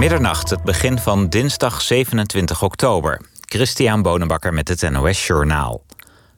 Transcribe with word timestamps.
Middernacht, 0.00 0.50
het 0.50 0.62
begin 0.62 0.98
van 0.98 1.28
dinsdag 1.28 1.82
27 1.82 2.62
oktober. 2.62 3.20
Christian 3.40 4.02
Bonenbakker 4.02 4.54
met 4.54 4.68
het 4.68 4.90
NOS 4.90 5.26
Journaal. 5.26 5.82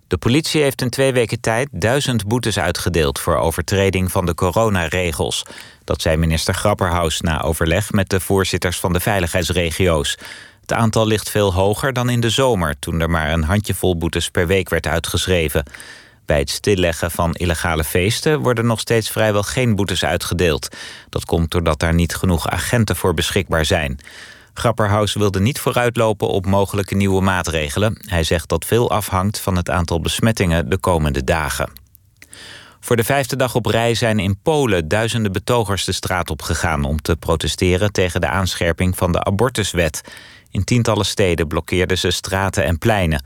De 0.07 0.17
politie 0.17 0.63
heeft 0.63 0.83
in 0.83 0.91
twee 0.91 1.13
weken 1.13 1.41
tijd 1.41 1.69
duizend 1.73 2.27
boetes 2.27 2.59
uitgedeeld... 2.59 3.19
voor 3.19 3.37
overtreding 3.37 4.13
van 4.13 4.27
de 4.27 4.35
coronaregels. 4.35 5.43
Dat 5.85 6.03
zei 6.03 6.17
minister 6.17 6.55
Grapperhaus 6.55 7.21
na 7.21 7.43
overleg 7.43 7.93
met 7.93 8.09
de 8.09 8.21
voorzitters 8.21 8.81
van 8.81 8.93
de 8.93 9.01
veiligheidsregio's. 9.01 10.19
Het 10.61 10.73
aantal 10.73 11.07
ligt 11.07 11.31
veel 11.31 11.55
hoger 11.55 11.93
dan 11.93 12.11
in 12.11 12.21
de 12.21 12.31
zomer... 12.31 12.79
toen 12.79 13.01
er 13.01 13.11
maar 13.11 13.33
een 13.33 13.45
handjevol 13.45 13.97
boetes 13.97 14.29
per 14.29 14.47
week 14.47 14.69
werd 14.69 14.87
uitgeschreven. 14.87 15.65
Bij 16.33 16.41
het 16.41 16.51
stilleggen 16.51 17.11
van 17.11 17.35
illegale 17.35 17.85
feesten 17.85 18.41
worden 18.41 18.67
nog 18.67 18.81
steeds 18.81 19.11
vrijwel 19.11 19.43
geen 19.43 19.77
boetes 19.77 20.05
uitgedeeld. 20.05 20.77
Dat 21.09 21.25
komt 21.25 21.51
doordat 21.51 21.79
daar 21.79 21.95
niet 21.95 22.15
genoeg 22.15 22.49
agenten 22.49 22.97
voor 22.97 23.15
beschikbaar 23.15 23.65
zijn. 23.65 23.99
Grapperhaus 24.55 25.15
wilde 25.15 25.41
niet 25.41 25.61
vooruitlopen 25.61 26.29
op 26.29 26.47
mogelijke 26.47 26.95
nieuwe 26.95 27.23
maatregelen. 27.23 27.99
Hij 28.07 28.25
zegt 28.25 28.49
dat 28.49 28.65
veel 28.65 28.91
afhangt 28.91 29.39
van 29.39 29.57
het 29.57 29.71
aantal 29.71 30.01
besmettingen 30.01 30.69
de 30.69 30.79
komende 30.79 31.25
dagen. 31.25 31.73
Voor 32.81 32.97
de 32.97 33.05
vijfde 33.05 33.37
dag 33.37 33.55
op 33.55 33.67
rij 33.67 33.95
zijn 33.95 34.19
in 34.19 34.39
Polen 34.43 34.89
duizenden 34.89 35.33
betogers 35.33 35.85
de 35.85 35.93
straat 35.93 36.31
op 36.31 36.43
gegaan 36.43 36.85
om 36.85 37.03
te 37.03 37.17
protesteren 37.17 37.93
tegen 37.93 38.21
de 38.21 38.29
aanscherping 38.29 38.97
van 38.97 39.13
de 39.13 39.25
abortuswet. 39.25 40.01
In 40.51 40.65
tientallen 40.65 41.07
steden 41.07 41.49
blokkeerden 41.49 41.99
ze 41.99 42.11
straten 42.11 42.65
en 42.65 42.79
pleinen. 42.79 43.25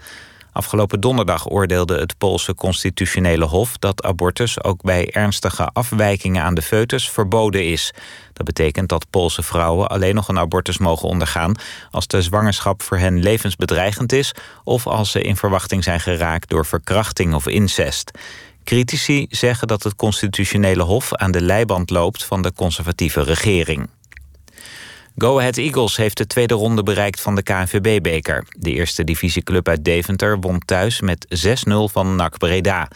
Afgelopen 0.57 1.01
donderdag 1.01 1.51
oordeelde 1.51 1.99
het 1.99 2.19
Poolse 2.19 2.55
constitutionele 2.55 3.45
hof 3.45 3.77
dat 3.79 4.03
abortus 4.03 4.63
ook 4.63 4.83
bij 4.83 5.11
ernstige 5.11 5.69
afwijkingen 5.73 6.43
aan 6.43 6.55
de 6.55 6.63
foetus 6.63 7.11
verboden 7.11 7.65
is. 7.65 7.93
Dat 8.33 8.47
betekent 8.47 8.89
dat 8.89 9.11
Poolse 9.11 9.43
vrouwen 9.43 9.89
alleen 9.89 10.15
nog 10.15 10.29
een 10.29 10.39
abortus 10.39 10.79
mogen 10.79 11.09
ondergaan 11.09 11.55
als 11.91 12.07
de 12.07 12.23
zwangerschap 12.23 12.83
voor 12.83 12.99
hen 12.99 13.23
levensbedreigend 13.23 14.13
is 14.13 14.35
of 14.65 14.87
als 14.87 15.11
ze 15.11 15.23
in 15.23 15.37
verwachting 15.37 15.85
zijn 15.85 16.01
geraakt 16.01 16.49
door 16.49 16.67
verkrachting 16.67 17.35
of 17.35 17.47
incest. 17.47 18.11
Critici 18.65 19.27
zeggen 19.31 19.69
dat 19.69 19.83
het 19.83 19.97
constitutionele 19.97 20.83
hof 20.83 21.15
aan 21.15 21.31
de 21.31 21.41
leiband 21.41 21.91
loopt 21.91 22.25
van 22.25 22.43
de 22.43 22.53
conservatieve 22.53 23.23
regering. 23.23 23.89
Go 25.19 25.39
Ahead 25.39 25.57
Eagles 25.57 25.97
heeft 25.97 26.17
de 26.17 26.27
tweede 26.27 26.55
ronde 26.55 26.83
bereikt 26.83 27.21
van 27.21 27.35
de 27.35 27.43
KNVB-beker. 27.43 28.47
De 28.59 28.73
eerste 28.73 29.05
divisieclub 29.05 29.69
uit 29.69 29.85
Deventer 29.85 30.41
won 30.41 30.59
thuis 30.59 31.01
met 31.01 31.27
6-0 31.47 31.73
van 31.93 32.17
NAC 32.17 32.39
Breda. 32.39 32.89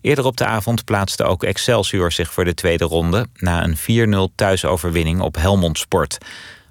Eerder 0.00 0.24
op 0.24 0.36
de 0.36 0.44
avond 0.44 0.84
plaatste 0.84 1.24
ook 1.24 1.42
Excelsior 1.42 2.12
zich 2.12 2.32
voor 2.32 2.44
de 2.44 2.54
tweede 2.54 2.84
ronde... 2.84 3.26
na 3.34 3.64
een 3.86 4.30
4-0 4.30 4.34
thuisoverwinning 4.34 5.20
op 5.20 5.36
Helmond 5.36 5.78
Sport. 5.78 6.18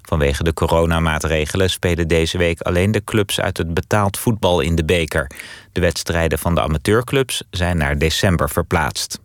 Vanwege 0.02 0.42
de 0.42 0.54
coronamaatregelen 0.54 1.70
spelen 1.70 2.08
deze 2.08 2.38
week 2.38 2.60
alleen 2.60 2.92
de 2.92 3.04
clubs 3.04 3.40
uit 3.40 3.56
het 3.56 3.74
betaald 3.74 4.18
voetbal 4.18 4.60
in 4.60 4.74
de 4.74 4.84
beker. 4.84 5.30
De 5.72 5.80
wedstrijden 5.80 6.38
van 6.38 6.54
de 6.54 6.62
amateurclubs 6.62 7.42
zijn 7.50 7.76
naar 7.76 7.98
december 7.98 8.50
verplaatst. 8.50 9.18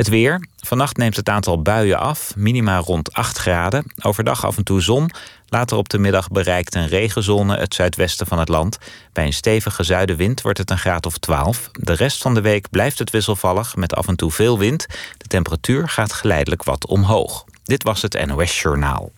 Het 0.00 0.08
weer. 0.08 0.48
Vannacht 0.56 0.96
neemt 0.96 1.16
het 1.16 1.28
aantal 1.28 1.62
buien 1.62 1.98
af, 1.98 2.32
minima 2.36 2.78
rond 2.78 3.12
8 3.12 3.38
graden. 3.38 3.84
Overdag 4.02 4.44
af 4.44 4.56
en 4.56 4.64
toe 4.64 4.80
zon. 4.80 5.10
Later 5.46 5.76
op 5.76 5.88
de 5.88 5.98
middag 5.98 6.28
bereikt 6.28 6.74
een 6.74 6.88
regenzone 6.88 7.56
het 7.56 7.74
zuidwesten 7.74 8.26
van 8.26 8.38
het 8.38 8.48
land. 8.48 8.78
Bij 9.12 9.26
een 9.26 9.32
stevige 9.32 9.82
zuidenwind 9.82 10.42
wordt 10.42 10.58
het 10.58 10.70
een 10.70 10.78
graad 10.78 11.06
of 11.06 11.18
12. 11.18 11.70
De 11.72 11.92
rest 11.92 12.22
van 12.22 12.34
de 12.34 12.40
week 12.40 12.70
blijft 12.70 12.98
het 12.98 13.10
wisselvallig 13.10 13.76
met 13.76 13.94
af 13.94 14.08
en 14.08 14.16
toe 14.16 14.30
veel 14.30 14.58
wind. 14.58 14.86
De 15.16 15.26
temperatuur 15.26 15.88
gaat 15.88 16.12
geleidelijk 16.12 16.62
wat 16.62 16.86
omhoog. 16.86 17.44
Dit 17.64 17.82
was 17.82 18.02
het 18.02 18.26
NOS 18.26 18.60
Journaal. 18.60 19.12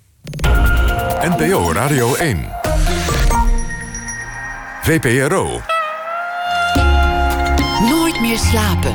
NPO 1.21 1.73
Radio 1.73 2.15
1. 2.15 2.49
VPRO. 4.83 5.61
Nooit 7.81 8.21
meer 8.21 8.39
slapen. 8.39 8.93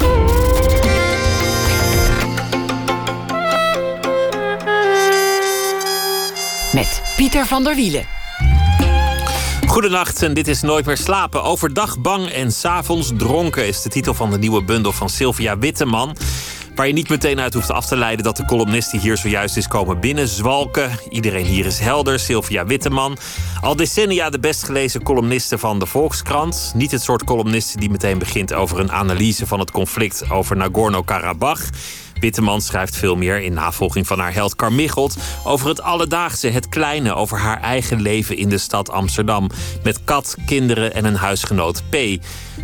Met 6.77 7.01
Pieter 7.15 7.45
van 7.45 7.63
der 7.63 7.75
Wielen. 7.75 8.05
Goedenacht 9.67 10.21
en 10.21 10.33
dit 10.33 10.47
is 10.47 10.61
Nooit 10.61 10.85
meer 10.85 10.97
slapen. 10.97 11.43
Overdag 11.43 11.99
bang 11.99 12.27
en 12.27 12.51
s'avonds 12.51 13.11
dronken 13.17 13.67
is 13.67 13.81
de 13.81 13.89
titel 13.89 14.13
van 14.13 14.31
de 14.31 14.37
nieuwe 14.37 14.63
bundel 14.63 14.91
van 14.91 15.09
Sylvia 15.09 15.57
Witteman. 15.57 16.15
Waar 16.75 16.87
je 16.87 16.93
niet 16.93 17.09
meteen 17.09 17.39
uit 17.39 17.53
hoeft 17.53 17.71
af 17.71 17.85
te 17.85 17.97
leiden 17.97 18.23
dat 18.25 18.37
de 18.37 18.45
columnist 18.45 18.91
die 18.91 18.99
hier 18.99 19.17
zojuist 19.17 19.57
is 19.57 19.67
komen 19.67 19.99
binnenzwalken. 19.99 20.91
Iedereen 21.09 21.45
hier 21.45 21.65
is 21.65 21.79
helder, 21.79 22.19
Sylvia 22.19 22.65
Witteman. 22.65 23.17
Al 23.61 23.75
decennia 23.75 24.29
de 24.29 24.39
best 24.39 24.63
gelezen 24.63 25.03
columniste 25.03 25.57
van 25.57 25.79
de 25.79 25.85
Volkskrant. 25.85 26.71
Niet 26.75 26.91
het 26.91 27.01
soort 27.01 27.23
columniste 27.23 27.79
die 27.79 27.89
meteen 27.89 28.17
begint 28.17 28.53
over 28.53 28.79
een 28.79 28.91
analyse 28.91 29.47
van 29.47 29.59
het 29.59 29.71
conflict 29.71 30.29
over 30.29 30.57
Nagorno-Karabakh. 30.57 31.69
Witteman 32.19 32.61
schrijft 32.61 32.95
veel 32.95 33.15
meer 33.15 33.41
in 33.41 33.53
navolging 33.53 34.07
van 34.07 34.19
haar 34.19 34.33
held 34.33 34.55
Carmichelt 34.55 35.15
over 35.43 35.67
het 35.67 35.81
alledaagse, 35.81 36.47
het 36.47 36.69
kleine, 36.69 37.13
over 37.13 37.37
haar 37.37 37.61
eigen 37.61 38.01
leven 38.01 38.37
in 38.37 38.49
de 38.49 38.57
stad 38.57 38.91
Amsterdam. 38.91 39.49
Met 39.83 40.03
kat, 40.03 40.35
kinderen 40.45 40.93
en 40.93 41.05
een 41.05 41.15
huisgenoot 41.15 41.83
P. 41.89 41.95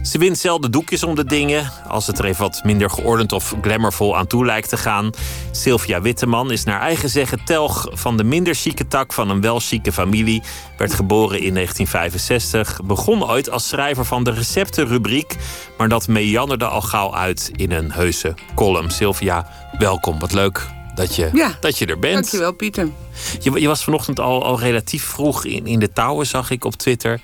Ze 0.02 0.18
wint 0.18 0.38
zelden 0.38 0.72
doekjes 0.72 1.04
om 1.04 1.16
de 1.16 1.26
dingen, 1.26 1.72
als 1.88 2.08
het 2.08 2.20
er 2.20 2.26
even 2.26 2.42
wat 2.42 2.62
minder 2.64 2.90
geordend 2.90 3.32
of 3.32 3.56
glamourvol 3.62 4.18
aan 4.18 4.28
toe 4.28 4.46
lijkt 4.46 4.70
te 4.70 4.78
gaan. 4.78 5.10
Sylvia 5.52 6.02
Witteman 6.02 6.52
is 6.52 6.64
naar 6.64 6.80
eigen 6.82 7.10
zeggen 7.10 7.46
telg 7.46 7.88
van 7.92 8.18
de 8.18 8.24
minder 8.24 8.56
chique 8.56 8.88
tak 8.88 9.14
van 9.14 9.30
een 9.30 9.42
wel 9.42 9.60
chique 9.60 9.92
familie. 9.92 10.42
Werd 10.78 10.94
geboren 10.94 11.40
in 11.40 11.54
1965, 11.54 12.80
begon 12.84 13.30
ooit 13.30 13.50
als 13.50 13.68
schrijver 13.68 14.06
van 14.06 14.24
de 14.24 14.32
receptenrubriek, 14.32 15.36
maar 15.78 15.90
dat 15.90 16.08
meanderde 16.08 16.66
al 16.66 16.82
gauw 16.82 17.16
uit 17.16 17.52
in 17.56 17.72
een 17.72 17.92
heuse 17.92 18.34
column. 18.56 18.90
Sylvia, 18.90 19.48
welkom. 19.78 20.20
Wat 20.20 20.34
leuk 20.34 20.68
dat 20.96 21.16
je, 21.16 21.56
dat 21.60 21.78
je 21.78 21.86
er 21.86 22.00
bent. 22.00 22.14
Dankjewel, 22.14 22.52
Pieter. 22.54 22.90
Je, 23.40 23.62
je 23.62 23.68
was 23.68 23.84
vanochtend 23.84 24.20
al, 24.20 24.44
al 24.44 24.60
relatief 24.60 25.04
vroeg 25.04 25.46
in, 25.46 25.68
in 25.68 25.80
de 25.80 25.92
touwen, 25.92 26.28
zag 26.28 26.50
ik 26.50 26.66
op 26.66 26.76
Twitter. 26.76 27.22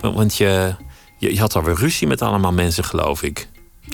Want 0.00 0.36
je, 0.36 0.74
je, 1.22 1.34
je 1.34 1.40
had 1.40 1.56
alweer 1.56 1.74
ruzie 1.74 2.06
met 2.06 2.22
allemaal 2.22 2.52
mensen, 2.52 2.84
geloof 2.84 3.22
ik. 3.22 3.48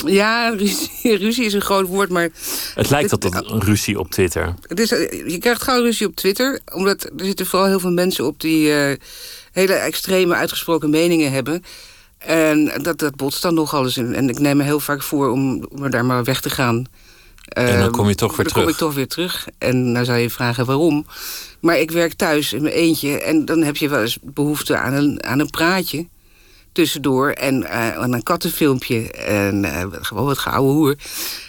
Ja, 0.05 0.49
ruzie, 0.49 1.17
ruzie, 1.25 1.45
is 1.45 1.53
een 1.53 1.61
groot 1.61 1.87
woord, 1.87 2.09
maar... 2.09 2.29
Het 2.75 2.91
lijkt 2.91 3.09
tot 3.09 3.25
een 3.25 3.61
ruzie 3.61 3.99
op 3.99 4.11
Twitter. 4.11 4.55
Het 4.63 4.81
is, 4.81 4.89
je 5.27 5.37
krijgt 5.41 5.63
gauw 5.63 5.83
ruzie 5.83 6.07
op 6.07 6.17
Twitter, 6.17 6.61
omdat 6.73 7.05
er 7.05 7.25
zitten 7.25 7.47
vooral 7.47 7.69
heel 7.69 7.81
veel 7.81 7.93
mensen 7.93 8.27
op... 8.27 8.41
die 8.41 8.69
uh, 8.69 8.97
hele 9.53 9.73
extreme, 9.73 10.35
uitgesproken 10.35 10.91
meningen 10.91 11.33
hebben. 11.33 11.63
En 12.19 12.73
dat, 12.83 12.99
dat 12.99 13.17
botst 13.17 13.43
dan 13.43 13.55
nogal 13.55 13.85
eens. 13.85 13.97
En 13.97 14.29
ik 14.29 14.39
neem 14.39 14.57
me 14.57 14.63
heel 14.63 14.81
vaak 14.81 15.03
voor 15.03 15.31
om, 15.31 15.65
om 15.71 15.85
er 15.85 15.91
daar 15.91 16.05
maar 16.05 16.25
weg 16.25 16.41
te 16.41 16.51
gaan. 16.51 16.87
En 17.49 17.81
dan 17.81 17.91
kom 17.91 18.09
je 18.09 18.15
toch 18.15 18.37
weer 18.37 18.45
dan 18.45 18.53
terug. 18.53 18.65
kom 18.65 18.73
ik 18.73 18.79
toch 18.79 18.95
weer 18.95 19.09
terug. 19.09 19.47
En 19.59 19.95
dan 19.95 20.05
zou 20.05 20.19
je 20.19 20.31
vragen 20.31 20.65
waarom. 20.67 21.07
Maar 21.61 21.79
ik 21.79 21.91
werk 21.91 22.13
thuis 22.13 22.53
in 22.53 22.63
mijn 22.63 22.75
eentje. 22.75 23.21
En 23.21 23.45
dan 23.45 23.63
heb 23.63 23.77
je 23.77 23.89
wel 23.89 24.01
eens 24.01 24.19
behoefte 24.23 24.77
aan 24.77 24.93
een, 24.93 25.25
aan 25.25 25.39
een 25.39 25.51
praatje. 25.51 26.07
Tussendoor. 26.79 27.31
En 27.31 27.63
uh, 27.63 27.97
aan 27.97 28.13
een 28.13 28.23
kattenfilmpje. 28.23 29.13
En 29.13 29.65
uh, 29.65 29.85
gewoon 29.91 30.25
wat 30.25 30.39
gouden 30.39 30.75
hoer. 30.75 30.97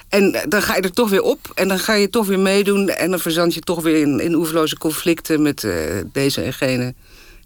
En 0.08 0.46
dan 0.48 0.62
ga 0.62 0.76
je 0.76 0.82
er 0.82 0.92
toch 0.92 1.10
weer 1.10 1.22
op. 1.22 1.52
En 1.56 1.68
dan 1.68 1.80
ga 1.80 1.94
je 1.94 2.10
toch 2.10 2.28
weer 2.28 2.40
meedoen. 2.40 2.90
En 2.90 3.10
dan 3.10 3.20
verzand 3.20 3.54
je 3.54 3.60
toch 3.60 3.82
weer 3.82 4.02
in, 4.02 4.20
in 4.20 4.34
oeverloze 4.34 4.78
conflicten 4.78 5.42
met 5.42 5.68
deze 6.12 6.42
en 6.42 6.54
gene. 6.54 6.94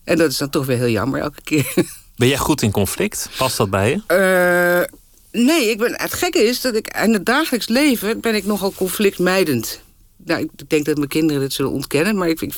En 0.04 0.18
dat 0.18 0.32
is 0.32 0.38
dan 0.38 0.50
toch 0.50 0.66
weer 0.66 0.78
heel 0.78 0.90
jammer 0.90 1.22
elke 1.22 1.42
keer. 1.44 1.74
Ben 2.16 2.28
jij 2.28 2.38
goed 2.38 2.62
in 2.62 2.72
conflict? 2.72 3.30
Past 3.38 3.58
dat 3.58 3.70
bij 3.70 3.90
je? 3.90 4.88
Nee, 5.32 5.70
ik 5.70 5.78
ben, 5.78 5.94
het 6.02 6.14
gekke 6.14 6.44
is 6.44 6.62
dat 6.62 6.76
ik 6.76 6.98
in 7.04 7.14
het 7.14 7.26
dagelijks 7.26 7.68
leven 7.68 8.20
ben 8.20 8.36
ik 8.36 8.46
nogal 8.46 8.74
conflictmijdend. 8.74 9.82
Nou, 10.18 10.42
ik 10.42 10.70
denk 10.70 10.86
dat 10.86 10.98
mijn 10.98 11.10
kinderen 11.10 11.42
dit 11.42 11.54
zullen 11.54 11.72
ontkennen, 11.72 12.16
maar 12.16 12.30
ik, 12.30 12.42
ik, 12.42 12.54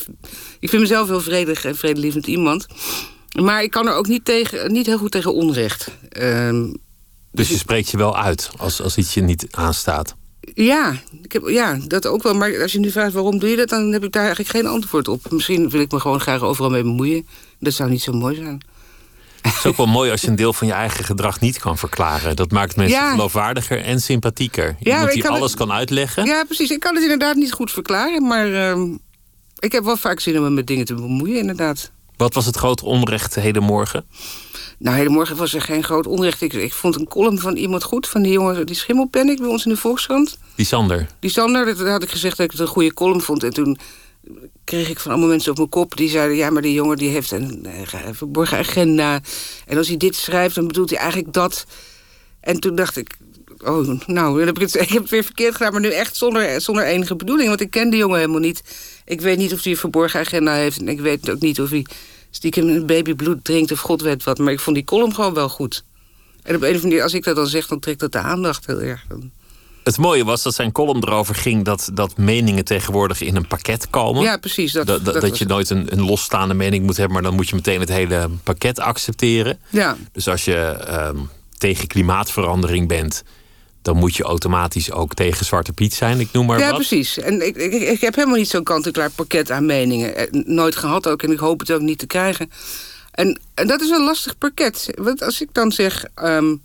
ik 0.60 0.70
vind 0.70 0.82
mezelf 0.82 1.08
heel 1.08 1.22
vredig 1.22 1.66
en 1.66 1.76
vredelievend 1.76 2.28
iemand. 2.28 2.68
Maar 3.42 3.64
ik 3.64 3.72
kan 3.72 3.88
er 3.88 3.94
ook 3.94 4.08
niet, 4.08 4.26
tegen, 4.26 4.72
niet 4.72 4.86
heel 4.86 4.98
goed 4.98 5.12
tegen 5.12 5.34
onrecht. 5.34 5.88
Uh, 6.20 6.64
dus 7.32 7.50
je 7.50 7.58
spreekt 7.58 7.90
je 7.90 7.98
wel 7.98 8.18
uit 8.18 8.50
als, 8.58 8.82
als 8.82 8.98
iets 8.98 9.14
je 9.14 9.22
niet 9.22 9.48
aanstaat? 9.52 10.16
Ja, 10.54 10.96
ik 11.22 11.32
heb, 11.32 11.48
ja, 11.48 11.78
dat 11.88 12.06
ook 12.08 12.24
wel. 12.24 12.34
Maar 12.36 12.62
als 12.62 12.72
je 12.72 12.80
nu 12.80 12.92
vraagt 12.92 13.14
waarom 13.14 13.40
doe 13.40 13.50
je 13.50 13.56
dat, 13.56 13.70
dan 13.70 13.92
heb 13.92 14.04
ik 14.04 14.12
daar 14.12 14.26
eigenlijk 14.26 14.52
geen 14.56 14.66
antwoord 14.68 15.08
op. 15.08 15.32
Misschien 15.32 15.70
wil 15.70 15.82
ik 15.82 15.92
me 15.92 16.00
gewoon 16.00 16.20
graag 16.20 16.42
overal 16.42 16.70
mee 16.70 16.82
bemoeien. 16.84 17.28
Dat 17.60 17.74
zou 17.74 17.90
niet 17.90 18.02
zo 18.02 18.12
mooi 18.14 18.36
zijn. 18.36 18.62
Het 19.42 19.54
is 19.54 19.66
ook 19.66 19.78
wel 19.78 19.86
mooi 19.88 20.12
als 20.12 20.22
je 20.22 20.28
een 20.28 20.36
deel 20.36 20.54
van 20.54 20.68
je 20.68 20.74
eigen 20.74 21.04
gedrag 21.04 21.40
niet 21.40 21.60
kan 21.60 21.78
verklaren. 21.78 22.36
Dat 22.36 22.52
maakt 22.52 22.76
mensen 22.76 22.98
Ja. 22.98 23.12
geloofwaardiger 23.12 23.82
en 23.84 24.02
sympathieker. 24.02 24.76
Ja, 24.80 24.92
Iemand 24.94 25.16
ik 25.16 25.22
die 25.22 25.30
alles 25.32 25.50
het- 25.52 25.60
kan 25.60 25.72
uitleggen. 25.72 26.26
Ja, 26.26 26.44
precies. 26.44 26.70
Ik 26.72 26.80
kan 26.80 26.94
het 26.94 27.04
inderdaad 27.04 27.36
niet 27.36 27.52
goed 27.52 27.72
verklaren. 27.72 28.28
Maar 28.28 28.54
ehm, 28.54 28.96
ik 29.60 29.72
heb 29.72 29.84
wel 29.84 29.98
vaak 29.98 30.20
zin 30.20 30.38
om 30.38 30.44
me 30.44 30.50
met 30.50 30.68
dingen 30.68 30.86
te 30.86 30.94
bemoeien, 30.94 31.38
inderdaad. 31.40 31.92
Wat 32.18 32.34
was 32.34 32.46
het 32.46 32.56
grote 32.56 32.86
onrecht 32.86 33.36
hedenmorgen? 33.36 34.06
Nou, 34.78 34.96
hedenmorgen 34.98 35.36
was 35.36 35.54
er 35.54 35.62
geen 35.62 35.84
groot 35.84 36.08
onrecht. 36.08 36.42
Ik, 36.42 36.54
ik 36.54 36.74
vond 36.74 36.96
een 36.96 37.08
column 37.08 37.40
van 37.40 37.56
iemand 37.56 37.84
goed, 37.84 38.08
van 38.08 38.22
die 38.22 38.32
jongen, 38.32 38.66
die 38.66 38.76
Schimmelpennik 38.76 39.40
bij 39.40 39.48
ons 39.48 39.66
in 39.66 39.72
de 39.72 39.78
Volkskrant. 39.78 40.38
Die 40.56 40.66
Sander. 40.66 41.08
Die 41.20 41.30
Sander, 41.30 41.66
dat, 41.66 41.78
dat 41.78 41.88
had 41.88 42.04
ik 42.04 42.10
gezegd 42.10 42.38
dat 42.38 42.46
ik 42.46 42.52
het 42.52 42.62
een 42.62 42.68
goede 42.68 42.94
column 42.94 43.22
vond. 43.22 43.44
En 43.44 43.54
toen 43.54 43.78
kreeg 44.64 44.90
ik 44.90 45.00
van 45.00 45.12
allemaal 45.12 45.30
mensen 45.30 45.52
op 45.52 45.58
mijn 45.58 45.70
kop 45.70 45.98
die 45.98 46.10
zeiden: 46.10 46.36
ja, 46.38 46.50
maar 46.50 46.62
die 46.62 46.74
jongen 46.74 46.98
die 46.98 47.10
heeft 47.10 47.32
een, 47.32 47.66
eh, 47.66 48.00
verborgen 48.12 48.58
agenda. 48.58 49.20
En 49.66 49.78
als 49.78 49.88
hij 49.88 49.98
dit 49.98 50.16
schrijft, 50.16 50.56
dan 50.56 50.68
bedoelt 50.68 50.90
hij 50.90 51.00
eigenlijk 51.00 51.34
dat. 51.34 51.66
En 52.40 52.60
toen 52.60 52.76
dacht 52.76 52.98
ik. 52.98 53.18
Oh, 53.66 54.00
nou, 54.08 54.46
heb 54.46 54.56
ik, 54.56 54.62
het, 54.62 54.76
ik 54.76 54.90
heb 54.90 55.02
het 55.02 55.12
weer 55.12 55.24
verkeerd 55.24 55.56
gedaan, 55.56 55.72
maar 55.72 55.82
nu 55.82 55.92
echt 55.92 56.16
zonder, 56.16 56.62
zonder 56.62 56.86
enige 56.86 57.16
bedoeling. 57.16 57.48
Want 57.48 57.62
ik 57.62 57.72
ken 57.72 57.90
die 57.90 58.00
jongen 58.00 58.18
helemaal 58.20 58.40
niet. 58.40 58.64
Ik 59.06 59.22
weet 59.22 59.38
niet 59.38 59.54
of 59.54 59.64
hij 59.64 59.72
een 59.72 59.78
verborgen 59.78 60.20
agenda 60.20 60.54
heeft. 60.54 60.80
En 60.80 60.88
ik 60.88 61.00
weet 61.00 61.30
ook 61.30 61.40
niet 61.40 61.62
of 61.62 61.70
hij 61.70 61.86
stiekem 62.30 62.68
een 62.68 62.86
babybloed 62.86 63.44
drinkt 63.44 63.72
of 63.72 63.80
god 63.80 64.02
weet 64.02 64.24
wat. 64.24 64.38
Maar 64.38 64.54
ik 64.54 64.60
vond 64.60 64.76
die 64.76 64.86
column 64.86 65.14
gewoon 65.14 65.34
wel 65.34 65.50
goed. 65.50 65.84
En 66.44 66.56
op 66.56 66.62
een 66.62 66.68
of 66.68 66.74
andere 66.74 66.88
manier, 66.88 67.04
als 67.04 67.14
ik 67.14 67.24
dat 67.24 67.36
dan 67.36 67.48
zeg, 67.48 67.68
dan 67.68 67.80
trekt 67.80 68.00
dat 68.00 68.12
de 68.12 68.20
aandacht 68.20 68.66
heel 68.66 68.82
erg. 68.82 69.06
Het 69.84 69.98
mooie 69.98 70.24
was 70.24 70.44
dat 70.44 70.56
zijn 70.56 70.72
column 70.72 71.04
erover 71.04 71.36
ging 71.36 71.64
dat, 71.64 71.90
dat 71.94 72.18
meningen 72.18 72.66
tegenwoordig 72.66 73.22
in 73.22 73.36
een 73.36 73.48
pakket 73.48 73.90
komen. 73.90 74.24
Ja, 74.24 74.38
precies. 74.38 74.72
Dat, 74.72 74.88
dat, 74.88 75.06
dat, 75.06 75.30
was 75.30 75.40
je 75.40 75.46
nooit 75.46 75.70
een, 75.70 75.88
een 75.92 76.02
losstaande 76.02 76.54
mening 76.54 76.86
moet 76.86 76.98
hebben, 76.98 77.14
maar 77.14 77.24
dan 77.24 77.36
moet 77.36 77.50
je 77.50 77.56
meteen 77.56 77.80
het 77.80 77.90
hele 77.90 78.30
pakket 78.44 78.80
accepteren. 78.80 79.60
Ja, 79.70 79.98
Dus 80.12 80.28
als 80.28 80.46
je 80.46 80.56
ehm, 80.56 81.18
tegen 81.58 81.88
klimaatverandering 81.88 82.88
bent, 82.88 83.24
dan 83.86 83.98
moet 83.98 84.16
je 84.16 84.24
automatisch 84.24 84.92
ook 84.92 85.14
tegen 85.14 85.46
Zwarte 85.46 85.74
Piet 85.74 85.94
zijn, 85.94 86.20
ik 86.20 86.32
noem 86.32 86.46
maar 86.46 86.60
ja 86.60 86.66
wat. 86.66 86.76
precies. 86.76 87.18
En 87.18 87.46
ik, 87.46 87.56
ik, 87.56 87.74
ik 87.74 88.02
heb 88.02 88.16
helemaal 88.16 88.38
niet 88.38 88.50
zo'n 88.50 88.64
kant-en-klaar 88.64 89.12
pakket 89.12 89.52
aan 89.52 89.66
meningen. 89.66 90.16
Eh, 90.16 90.28
Nooit 90.32 90.76
gehad 90.76 91.08
ook 91.08 91.24
en 91.24 91.32
ik 91.32 91.40
hoop 91.40 91.60
het 91.60 91.72
ook 91.72 91.82
niet 91.82 92.00
te 92.00 92.08
krijgen. 92.08 92.52
En, 93.12 93.40
en 93.54 93.68
dat 93.68 93.82
is 93.82 93.90
een 93.90 94.04
lastig 94.04 94.38
pakket. 94.38 94.90
Want 94.96 95.24
als 95.24 95.42
ik 95.42 95.50
dan 95.52 95.72
zeg... 95.72 96.06
ehm, 96.16 96.56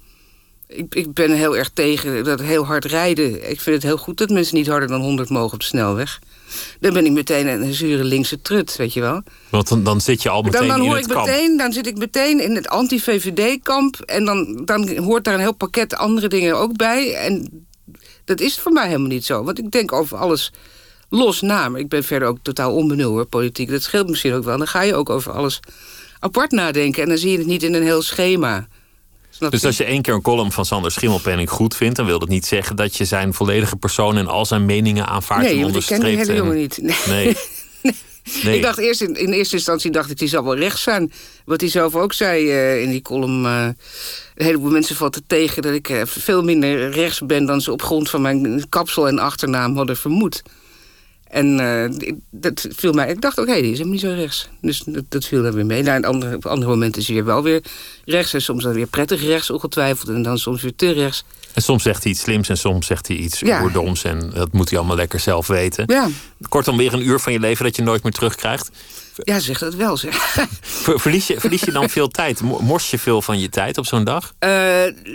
ik, 0.67 0.95
ik 0.95 1.15
ben 1.15 1.31
heel 1.33 1.57
erg 1.57 1.71
tegen 1.75 2.25
dat 2.25 2.41
heel 2.41 2.67
hard 2.67 2.85
rijden. 2.85 3.51
Ik 3.51 3.61
vind 3.61 3.77
het 3.77 3.85
heel 3.85 3.97
goed 3.99 4.19
dat 4.19 4.31
mensen 4.31 4.55
niet 4.57 4.67
harder 4.69 4.89
dan 4.89 5.01
100 5.01 5.29
mogen 5.29 5.53
op 5.53 5.61
de 5.61 5.67
snelweg. 5.67 6.21
Dan 6.81 6.93
ben 6.93 7.05
ik 7.07 7.13
meteen 7.13 7.47
een 7.47 7.75
zure 7.75 8.05
linkse 8.05 8.41
trut, 8.41 8.77
weet 8.77 8.93
je 8.93 9.01
wel. 9.01 9.23
Want 9.49 9.69
dan, 9.69 9.85
dan 9.85 10.01
zit 10.01 10.23
je 10.23 10.29
al 10.29 10.43
meteen 10.43 10.61
Dan, 10.61 10.69
dan 10.69 10.81
in 10.81 10.87
hoor 10.87 10.97
het 10.97 11.07
ik 11.07 11.13
kamp. 11.13 11.27
meteen, 11.27 11.57
dan 11.57 11.73
zit 11.73 11.87
ik 11.87 11.99
meteen 11.99 12.41
in 12.41 12.55
het 12.55 12.69
anti-VVD-kamp. 12.69 13.97
En 14.01 14.25
dan, 14.25 14.63
dan 14.65 14.97
hoort 14.97 15.25
daar 15.25 15.35
een 15.35 15.41
heel 15.41 15.55
pakket 15.55 15.97
andere 15.97 16.29
dingen 16.29 16.57
ook 16.57 16.77
bij. 16.77 17.15
En 17.15 17.65
dat 18.25 18.41
is 18.41 18.59
voor 18.59 18.73
mij 18.73 18.87
helemaal 18.87 19.09
niet 19.09 19.25
zo. 19.25 19.45
Want 19.45 19.59
ik 19.59 19.71
denk 19.71 19.93
over 19.93 20.17
alles 20.17 20.53
los 21.09 21.41
na. 21.41 21.69
Maar 21.69 21.81
ik 21.81 21.89
ben 21.89 22.05
verder 22.05 22.29
ook 22.29 22.39
totaal 22.43 22.75
onbenul 22.75 23.11
hoor, 23.11 23.27
politiek. 23.27 23.71
Dat 23.71 23.83
scheelt 23.83 24.09
misschien 24.09 24.33
ook 24.33 24.45
wel. 24.45 24.59
Dan 24.59 24.67
ga 24.69 24.81
je 24.81 24.95
ook 24.95 25.11
over 25.11 25.33
alles 25.33 25.61
apart 26.19 26.51
nadenken. 26.51 27.03
En 27.03 27.09
dan 27.09 27.19
zie 27.19 27.31
je 27.31 27.39
het 27.39 27.47
niet 27.47 27.63
in 27.63 27.75
een 27.75 27.83
heel 27.83 28.03
schema. 28.03 28.69
Dus 29.49 29.65
als 29.65 29.77
je 29.77 29.85
één 29.85 30.03
keer 30.03 30.15
een 30.15 30.23
column 30.23 30.53
van 30.53 30.65
Sander 30.65 30.91
Schimmelpenning 30.93 31.51
goed 31.51 31.77
vindt, 31.77 31.97
dan 31.97 32.07
wil 32.07 32.19
dat 32.19 32.29
niet 32.29 32.47
zeggen 32.47 32.77
dat 32.77 32.97
je 32.97 33.05
zijn 33.05 33.35
volledige 33.35 33.77
persoon 33.77 34.17
en 34.17 34.27
al 34.27 34.47
zijn 34.47 34.65
meningen 34.67 35.07
aanvaardt 35.07 35.45
Nee, 35.45 35.57
en 35.57 35.63
want 35.63 35.77
ik 35.77 35.85
ken 35.87 36.01
die 36.01 36.17
hele 36.17 36.31
en- 36.31 36.37
jongen 36.37 36.57
niet. 36.57 36.79
Nee. 36.83 36.97
Nee. 37.07 37.37
Nee. 38.45 38.57
Ik 38.57 38.63
dacht 38.63 38.79
eerst 38.79 39.01
in, 39.01 39.15
in 39.17 39.33
eerste 39.33 39.55
instantie 39.57 39.91
dacht 39.91 40.11
ik, 40.11 40.19
die 40.19 40.29
zal 40.29 40.45
wel 40.45 40.57
rechts 40.57 40.83
zijn. 40.83 41.13
Wat 41.45 41.61
hij 41.61 41.71
zelf 41.71 41.95
ook 41.95 42.13
zei 42.13 42.51
eh, 42.51 42.83
in 42.83 42.91
die 42.91 43.03
column. 43.03 43.45
eh, 43.47 43.65
een 44.35 44.45
heleboel 44.47 44.71
mensen 44.71 44.97
vatten 44.97 45.23
tegen 45.27 45.63
dat 45.63 45.73
ik 45.73 45.89
eh, 45.89 46.03
veel 46.05 46.43
minder 46.43 46.91
rechts 46.91 47.21
ben 47.27 47.47
dan 47.47 47.61
ze 47.61 47.73
op 47.73 47.83
grond 47.83 48.11
van 48.11 48.21
mijn 48.23 48.69
kapsel 48.69 49.09
en 49.09 49.19
achternaam 49.19 49.77
hadden 49.77 49.97
vermoed. 49.97 50.43
En 51.31 51.61
eh, 51.61 52.13
dat 52.31 52.67
viel 52.71 52.93
mij. 52.93 53.09
Ik 53.11 53.21
dacht 53.21 53.39
ook, 53.41 53.47
hé, 53.47 53.55
die 53.55 53.63
is 53.63 53.79
helemaal 53.79 53.93
niet 53.93 54.01
zo 54.01 54.13
rechts. 54.15 54.49
Dus 54.61 54.83
dat, 54.87 55.05
dat 55.09 55.25
viel 55.25 55.43
dan 55.43 55.53
weer 55.53 55.67
mee. 55.67 55.83
Nou, 55.83 56.03
andere, 56.05 56.37
op 56.37 56.47
andere 56.47 56.71
momenten 56.71 57.01
is 57.01 57.07
hij 57.07 57.17
weer 57.17 57.25
wel 57.25 57.43
weer 57.43 57.63
rechts. 58.05 58.35
En 58.35 58.43
soms 58.43 58.63
dan 58.63 58.73
weer 58.73 58.87
prettig 58.87 59.23
rechts, 59.23 59.51
ongetwijfeld. 59.51 60.09
En 60.09 60.23
dan 60.23 60.39
soms 60.39 60.63
weer 60.63 60.75
te 60.77 60.91
rechts. 60.91 61.25
En 61.55 61.63
soms 61.63 61.83
zegt 61.83 62.03
hij 62.03 62.13
iets 62.13 62.21
slims 62.21 62.49
en 62.49 62.57
soms 62.57 62.87
zegt 62.87 63.09
hij 63.09 63.17
iets 63.17 63.41
Ja. 63.41 63.63
oerdoms. 63.63 64.05
En 64.05 64.31
dat 64.35 64.53
moet 64.53 64.69
hij 64.71 64.79
allemaal 64.79 64.97
lekker 64.97 65.21
zelf 65.21 65.47
weten. 65.47 65.85
Ja, 65.87 66.09
Kortom, 66.49 66.77
weer 66.77 66.93
een 66.93 67.07
uur 67.09 67.19
van 67.19 67.33
je 67.33 67.41
leven 67.41 67.65
dat 67.65 67.77
je 67.77 67.83
nooit 67.83 68.03
meer 68.03 68.13
terugkrijgt. 68.13 68.71
ja 69.17 69.39
zeg 69.41 69.59
dat 69.59 69.75
wel, 69.75 69.97
zeg. 69.97 70.17
Ver- 70.61 71.01
Verlies 71.01 71.27
je, 71.27 71.41
verlies 71.41 71.61
je 71.63 71.73
dan 71.73 71.89
veel 71.91 72.09
tijd? 72.09 72.41
Mo- 72.41 72.61
Mors 72.61 72.91
je 72.91 72.99
veel 72.99 73.23
van 73.23 73.39
je 73.39 73.49
tijd 73.49 73.79
op 73.79 73.87
zo'n 73.87 74.05
dag? 74.05 74.35
Eh, 74.39 74.51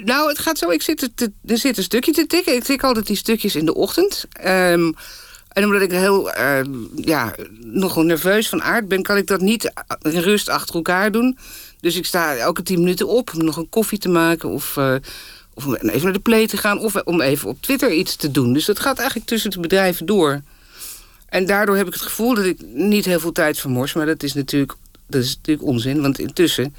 nou, 0.03 0.29
het 0.29 0.39
gaat 0.39 0.57
zo. 0.57 0.69
Ik 0.69 0.81
zit 0.81 1.09
te, 1.15 1.31
er 1.45 1.57
zit 1.57 1.77
een 1.77 1.83
stukje 1.83 2.11
te 2.11 2.27
tikken. 2.27 2.55
Ik 2.55 2.63
tik 2.63 2.83
altijd 2.83 3.07
die 3.07 3.15
stukjes 3.17 3.55
in 3.55 3.65
de 3.65 3.73
ochtend. 3.73 4.25
Ehm, 4.31 4.91
en 5.55 5.65
omdat 5.65 5.81
ik 5.81 5.91
heel, 5.91 6.31
eh, 6.31 6.59
ja, 6.95 7.35
nogal 7.61 8.03
nerveus 8.03 8.49
van 8.49 8.63
aard 8.63 8.87
ben... 8.87 9.01
kan 9.01 9.17
ik 9.17 9.27
dat 9.27 9.41
niet 9.41 9.71
in 10.01 10.19
rust 10.19 10.49
achter 10.49 10.75
elkaar 10.75 11.11
doen. 11.11 11.37
Dus 11.79 11.95
ik 11.95 12.05
sta 12.05 12.35
elke 12.35 12.63
tien 12.63 12.79
minuten 12.79 13.07
op 13.07 13.31
om 13.33 13.45
nog 13.45 13.57
een 13.57 13.69
koffie 13.69 13.97
te 13.97 14.09
maken... 14.09 14.49
of, 14.49 14.77
eh, 14.77 14.95
of 15.53 15.65
om 15.65 15.75
even 15.75 16.03
naar 16.03 16.13
de 16.13 16.19
play 16.19 16.47
te 16.47 16.57
gaan... 16.57 16.79
of 16.79 16.95
om 16.95 17.21
even 17.21 17.49
op 17.49 17.61
Twitter 17.61 17.91
iets 17.91 18.15
te 18.15 18.31
doen. 18.31 18.53
Dus 18.53 18.65
dat 18.65 18.79
gaat 18.79 18.97
eigenlijk 18.97 19.27
tussen 19.27 19.51
de 19.51 19.59
bedrijven 19.59 20.05
door. 20.05 20.41
En 21.29 21.45
daardoor 21.45 21.77
heb 21.77 21.87
ik 21.87 21.93
het 21.93 22.01
gevoel 22.01 22.33
dat 22.33 22.45
ik 22.45 22.61
niet 22.61 23.05
heel 23.05 23.19
veel 23.19 23.31
tijd 23.31 23.59
vermors. 23.59 23.93
Maar 23.93 24.05
dat 24.05 24.23
is 24.23 24.33
natuurlijk, 24.33 24.73
dat 25.07 25.21
is 25.21 25.35
natuurlijk 25.35 25.67
onzin. 25.67 26.01
Want 26.01 26.19
intussen 26.19 26.75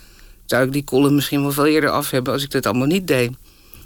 zou 0.46 0.67
ik 0.67 0.72
die 0.72 0.84
column 0.84 1.14
misschien 1.14 1.43
wel 1.43 1.52
veel 1.52 1.67
eerder 1.67 1.90
af 1.90 2.11
hebben... 2.11 2.32
als 2.32 2.43
ik 2.43 2.50
dat 2.50 2.67
allemaal 2.67 2.87
niet 2.87 3.06
deed. 3.06 3.31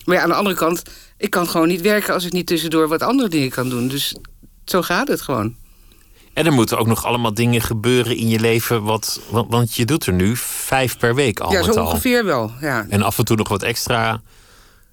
Maar 0.05 0.17
ja, 0.17 0.23
aan 0.23 0.29
de 0.29 0.35
andere 0.35 0.57
kant, 0.57 0.83
ik 1.17 1.31
kan 1.31 1.49
gewoon 1.49 1.69
niet 1.69 1.81
werken... 1.81 2.15
als 2.15 2.25
ik 2.25 2.33
niet 2.33 2.47
tussendoor 2.47 2.89
wat 2.89 3.03
andere 3.03 3.29
dingen 3.29 3.51
kan 3.51 3.69
doen. 3.69 3.89
Dus 3.89 4.15
zo 4.71 4.83
gaat 4.83 5.09
het 5.09 5.21
gewoon. 5.21 5.55
En 6.33 6.47
er 6.47 6.53
moeten 6.53 6.79
ook 6.79 6.87
nog 6.87 7.05
allemaal 7.05 7.35
dingen 7.35 7.61
gebeuren 7.61 8.17
in 8.17 8.29
je 8.29 8.41
leven. 8.41 8.83
Wat, 8.83 9.21
want, 9.31 9.51
want 9.51 9.75
je 9.75 9.85
doet 9.85 10.07
er 10.07 10.13
nu 10.13 10.37
vijf 10.37 10.99
per 10.99 11.15
week 11.15 11.41
al 11.41 11.53
ja, 11.53 11.63
zo 11.63 11.71
al. 11.73 11.87
ongeveer 11.87 12.25
wel. 12.25 12.53
Ja. 12.61 12.87
En 12.89 13.03
af 13.03 13.19
en 13.19 13.25
toe 13.25 13.37
nog 13.37 13.49
wat 13.49 13.63
extra 13.63 14.21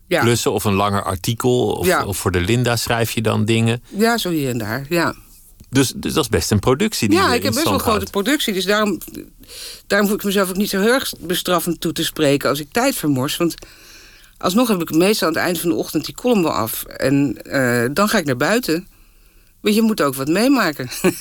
Ja. 0.07 0.21
klussen 0.21 0.51
of 0.51 0.63
een 0.63 0.73
langer 0.73 1.03
artikel. 1.03 1.71
Of, 1.71 1.85
Ja. 1.85 2.05
of 2.05 2.17
voor 2.17 2.31
de 2.31 2.39
Linda 2.39 2.75
schrijf 2.75 3.11
je 3.11 3.21
dan 3.21 3.45
dingen. 3.45 3.83
ja, 3.87 4.17
zo 4.17 4.29
hier 4.29 4.49
en 4.49 4.57
daar, 4.57 4.85
ja. 4.89 5.13
Dus, 5.69 5.93
dus 5.95 6.13
dat 6.13 6.23
is 6.23 6.29
best 6.29 6.51
een 6.51 6.59
productie 6.59 7.09
die 7.09 7.17
Ja, 7.17 7.33
ik 7.33 7.43
heb 7.43 7.53
best 7.53 7.63
wel 7.63 7.73
een 7.73 7.79
grote 7.79 8.11
productie. 8.11 8.53
Dus 8.53 8.65
daarom, 8.65 8.97
daarom 9.87 10.07
voel 10.07 10.17
ik 10.17 10.23
mezelf 10.23 10.49
ook 10.49 10.55
niet 10.57 10.69
zo 10.69 10.79
heel 10.81 10.93
erg 10.93 11.13
bestraffend 11.19 11.81
toe 11.81 11.91
te 11.91 12.03
spreken... 12.03 12.49
als 12.49 12.59
ik 12.59 12.67
tijd 12.71 12.95
vermors. 12.95 13.37
Want 13.37 13.55
alsnog 14.37 14.67
heb 14.67 14.81
ik 14.81 14.91
meestal 14.93 15.27
aan 15.27 15.33
het 15.33 15.43
eind 15.43 15.59
van 15.59 15.69
de 15.69 15.75
ochtend 15.75 16.05
die 16.05 16.15
column 16.15 16.43
wel 16.43 16.51
af. 16.51 16.83
En 16.83 17.37
eh, 17.43 17.85
dan 17.93 18.09
ga 18.09 18.17
ik 18.17 18.25
naar 18.25 18.37
buiten. 18.37 18.87
Want 19.61 19.75
je 19.75 19.81
moet 19.81 20.01
ook 20.01 20.15
wat 20.15 20.27
meemaken. 20.27 20.89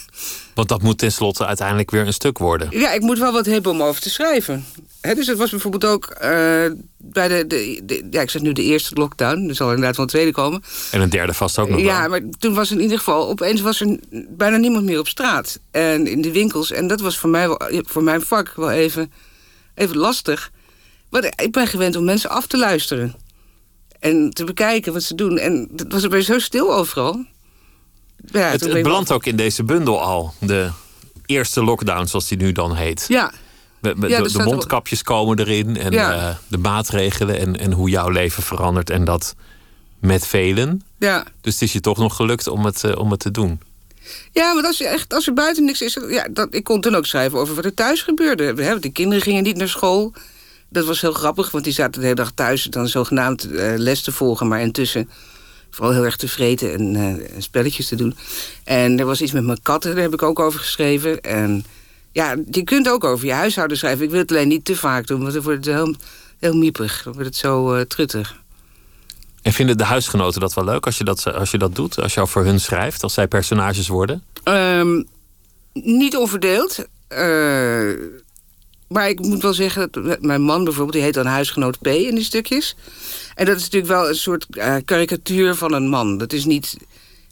Want 0.55 0.69
dat 0.69 0.83
moet 0.83 0.99
tenslotte 0.99 1.47
uiteindelijk 1.47 1.91
weer 1.91 2.07
een 2.07 2.13
stuk 2.13 2.39
worden. 2.39 2.69
Ja, 2.79 2.93
ik 2.93 3.01
moet 3.01 3.19
wel 3.19 3.33
wat 3.33 3.47
hebben 3.47 3.73
om 3.73 3.83
over 3.83 4.01
te 4.01 4.11
schrijven. 4.11 4.65
Dus 5.01 5.27
het 5.27 5.39
was 5.39 5.51
bijvoorbeeld 5.51 5.85
ook 5.85 6.05
eh, 6.05 6.31
bij 6.97 7.29
de, 7.29 7.45
de, 7.47 7.81
de- 7.85 8.07
Ja, 8.11 8.21
ik 8.21 8.31
zeg 8.31 8.43
nu 8.43 8.53
de 8.53 8.63
eerste 8.63 8.95
lockdown. 8.95 9.49
Er 9.49 9.55
zal 9.55 9.69
inderdaad 9.69 9.97
wel 9.97 10.05
een 10.05 10.11
tweede 10.11 10.33
komen. 10.33 10.63
En 10.91 11.01
een 11.01 11.09
derde 11.11 11.33
vast 11.35 11.59
ook 11.59 11.69
nog 11.69 11.81
Ja, 11.81 12.01
wel. 12.01 12.09
maar 12.09 12.21
toen 12.39 12.55
was 12.55 12.71
in 12.71 12.81
ieder 12.81 12.99
geval... 12.99 13.29
Opeens 13.29 13.61
was 13.61 13.81
er 13.81 13.99
bijna 14.29 14.57
niemand 14.57 14.85
meer 14.85 14.99
op 14.99 15.09
straat. 15.09 15.59
En 15.71 16.07
in 16.07 16.21
de 16.23 16.33
winkels. 16.33 16.71
En 16.73 16.87
dat 16.87 17.01
was 17.01 17.19
voor 17.19 17.31
mij 17.31 17.49
wel, 17.49 17.61
voor 17.71 18.03
mijn 18.03 18.23
vak 18.23 18.53
wel 18.57 18.71
even, 18.71 19.13
even 19.75 19.97
lastig. 19.97 20.51
Want 21.11 21.25
ik 21.43 21.53
ben 21.53 21.67
gewend 21.67 21.97
om 21.97 22.05
mensen 22.05 22.31
af 22.31 22.47
te 22.47 22.59
luisteren. 22.59 23.15
En 23.99 24.31
te 24.31 24.45
bekijken 24.45 24.93
wat 24.93 25.03
ze 25.03 25.15
doen. 25.15 25.39
En 25.39 25.69
het 25.77 25.93
was 25.93 26.05
opeens 26.05 26.27
zo 26.27 26.39
stil 26.39 26.75
overal. 26.75 27.25
Ja, 28.33 28.41
het 28.51 28.61
het 28.61 28.83
belandt 28.83 29.13
ook 29.13 29.27
in 29.27 29.37
deze 29.37 29.63
bundel 29.65 30.01
al. 30.01 30.35
De 30.41 30.71
eerste 31.27 31.65
lockdown, 31.65 32.07
zoals 32.07 32.29
die 32.29 32.39
nu 32.39 32.53
dan 32.53 32.75
heet. 32.75 33.05
Ja, 33.09 33.33
de, 33.81 34.43
mondkapjes 34.45 35.03
komen 35.03 35.39
erin. 35.39 35.77
En 35.77 35.93
Ja. 35.93 36.13
eh, 36.13 36.37
de 36.49 36.59
maatregelen. 36.59 37.39
En, 37.39 37.59
en 37.59 37.73
hoe 37.73 37.91
jouw 37.91 38.09
leven 38.09 38.43
verandert. 38.43 38.91
En 38.91 39.05
dat 39.05 39.35
met 39.99 40.27
velen. 40.27 40.83
ja. 40.99 41.25
Dus 41.41 41.53
het 41.53 41.63
is 41.63 41.73
je 41.73 41.81
toch 41.81 41.99
nog 41.99 42.17
gelukt 42.17 42.47
om 42.47 42.65
het, 42.65 42.85
eh, 42.85 42.99
om 42.99 43.11
het 43.11 43.21
te 43.21 43.31
doen. 43.31 43.61
Ja, 44.33 44.55
want 44.55 44.67
als, 44.67 44.79
je 44.79 44.87
echt, 44.87 45.15
als 45.15 45.27
er 45.27 45.33
buiten 45.33 45.65
niks 45.65 45.81
is... 45.81 45.99
Ja, 46.09 46.29
dat, 46.31 46.55
ik 46.55 46.65
kon 46.65 46.81
toen 46.81 46.95
ook 46.95 47.07
schrijven 47.07 47.39
over 47.39 47.55
wat 47.55 47.65
er 47.65 47.75
thuis 47.75 48.03
gebeurde. 48.03 48.45
Hè, 48.45 48.69
want 48.69 48.83
die 48.83 48.93
kinderen 48.93 49.23
gingen 49.23 49.43
niet 49.43 49.57
naar 49.57 49.69
school. 49.69 50.13
Dat 50.69 50.85
was 50.85 51.01
heel 51.01 51.13
grappig, 51.13 51.51
want 51.51 51.65
die 51.65 51.73
zaten 51.73 52.01
de 52.01 52.07
hele 52.07 52.15
dag 52.15 52.31
thuis... 52.35 52.63
dan 52.63 52.89
zogenaamd 52.89 53.51
eh, 53.51 53.73
les 53.77 54.03
te 54.03 54.13
volgen, 54.13 54.49
maar 54.49 54.61
intussen... 54.61 55.11
vooral 55.77 55.95
heel 55.95 56.05
erg 56.05 56.17
tevreden 56.17 56.73
en 56.73 56.97
eh, 56.97 57.41
spelletjes 57.41 57.89
te 57.89 57.97
doen. 57.97 58.17
En 58.65 58.99
er 58.99 59.07
was 59.07 59.21
iets 59.21 59.33
met 59.33 59.45
mijn 59.45 59.63
katten, 59.63 59.95
daar 59.95 60.03
heb 60.03 60.13
ik 60.13 60.23
ook 60.23 60.41
over 60.41 60.61
geschreven. 60.61 61.21
En 61.21 61.65
ja, 62.13 62.37
je 62.51 62.65
kunt 62.65 62.89
ook 62.89 63.05
over 63.05 63.27
je 63.27 63.33
huishouden 63.33 63.77
schrijven. 63.77 64.05
Ik 64.05 64.11
wil 64.11 64.19
het 64.19 64.31
alleen 64.31 64.49
niet 64.49 64.65
te 64.65 64.77
vaak 64.77 65.07
doen, 65.07 65.21
want 65.21 65.33
dan 65.33 65.43
wordt 65.43 65.65
het 65.65 65.75
heel, 65.75 65.95
heel 66.39 66.57
miepig. 66.57 67.03
Dan 67.03 67.13
wordt 67.13 67.29
het 67.29 67.37
zo 67.37 67.75
eh, 67.75 67.81
truttig. 67.81 68.37
En 69.43 69.53
vinden 69.53 69.79
de 69.79 69.85
huisgenoten 69.85 70.41
dat 70.41 70.55
wel 70.55 70.65
leuk 70.65 70.87
als 70.87 70.99
je 70.99 71.05
dat, 71.05 71.35
als 71.35 71.51
je 71.51 71.59
dat 71.59 71.75
doet? 71.75 72.01
Als 72.01 72.15
je 72.15 72.27
voor 72.27 72.45
hun 72.45 72.61
schrijft, 72.61 73.03
als 73.03 73.15
zij 73.15 73.29
personages 73.29 73.89
worden? 73.89 74.23
Ehm, 74.43 75.03
niet 75.73 76.17
onverdeeld. 76.17 76.87
Eh, 77.09 77.91
maar 78.89 79.09
ik 79.09 79.21
moet 79.21 79.43
wel 79.43 79.55
zeggen 79.55 79.89
dat 79.93 80.21
mijn 80.23 80.43
man 80.43 80.65
bijvoorbeeld, 80.65 80.93
die 80.95 81.03
heet 81.03 81.15
dan 81.15 81.27
huisgenoot 81.27 81.79
P 81.81 81.87
in 81.87 82.15
die 82.15 82.25
stukjes. 82.25 82.77
En 83.35 83.47
dat 83.47 83.57
is 83.57 83.63
natuurlijk 83.63 83.93
wel 83.93 84.09
een 84.09 84.15
soort 84.15 84.47
eh, 84.51 84.77
karikatuur 84.85 85.55
van 85.55 85.73
een 85.73 85.89
man. 85.89 86.19
Dat 86.19 86.33
is 86.33 86.45
niet. 86.45 86.77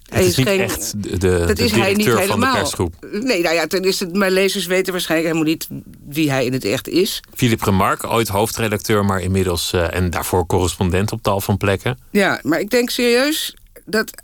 Het 0.05 0.25
is 0.25 0.37
niet 0.37 0.47
echt 0.47 1.03
de, 1.03 1.19
de, 1.19 1.45
dat 1.47 1.57
de 1.57 1.65
is 1.65 1.71
hij 1.71 1.95
niet 1.95 2.05
directeur 2.05 2.27
van 2.29 2.41
de 2.41 2.47
helemaal. 2.47 2.55
persgroep. 2.55 2.95
Nee, 3.11 3.43
nou 3.43 3.55
ja, 3.55 3.67
ten 3.67 3.85
eerste, 3.85 4.07
mijn 4.13 4.33
lezers 4.33 4.67
weten 4.67 4.93
waarschijnlijk 4.93 5.33
helemaal 5.33 5.53
niet 5.53 5.69
wie 6.09 6.31
hij 6.31 6.45
in 6.45 6.53
het 6.53 6.65
echt 6.65 6.89
is. 6.89 7.21
Philippe 7.35 7.65
Remarque, 7.65 8.09
ooit 8.09 8.29
hoofdredacteur, 8.29 9.05
maar 9.05 9.21
inmiddels... 9.21 9.73
eh, 9.73 9.95
en 9.95 10.11
daarvoor 10.11 10.47
correspondent 10.47 11.13
op 11.13 11.23
tal 11.23 11.41
van 11.41 11.57
plekken. 11.57 11.99
Ja, 12.11 12.41
maar 12.43 12.61
ik 12.61 12.71
denk 12.71 12.91
serieus 12.91 13.55
dat 13.85 14.11
90% 14.11 14.17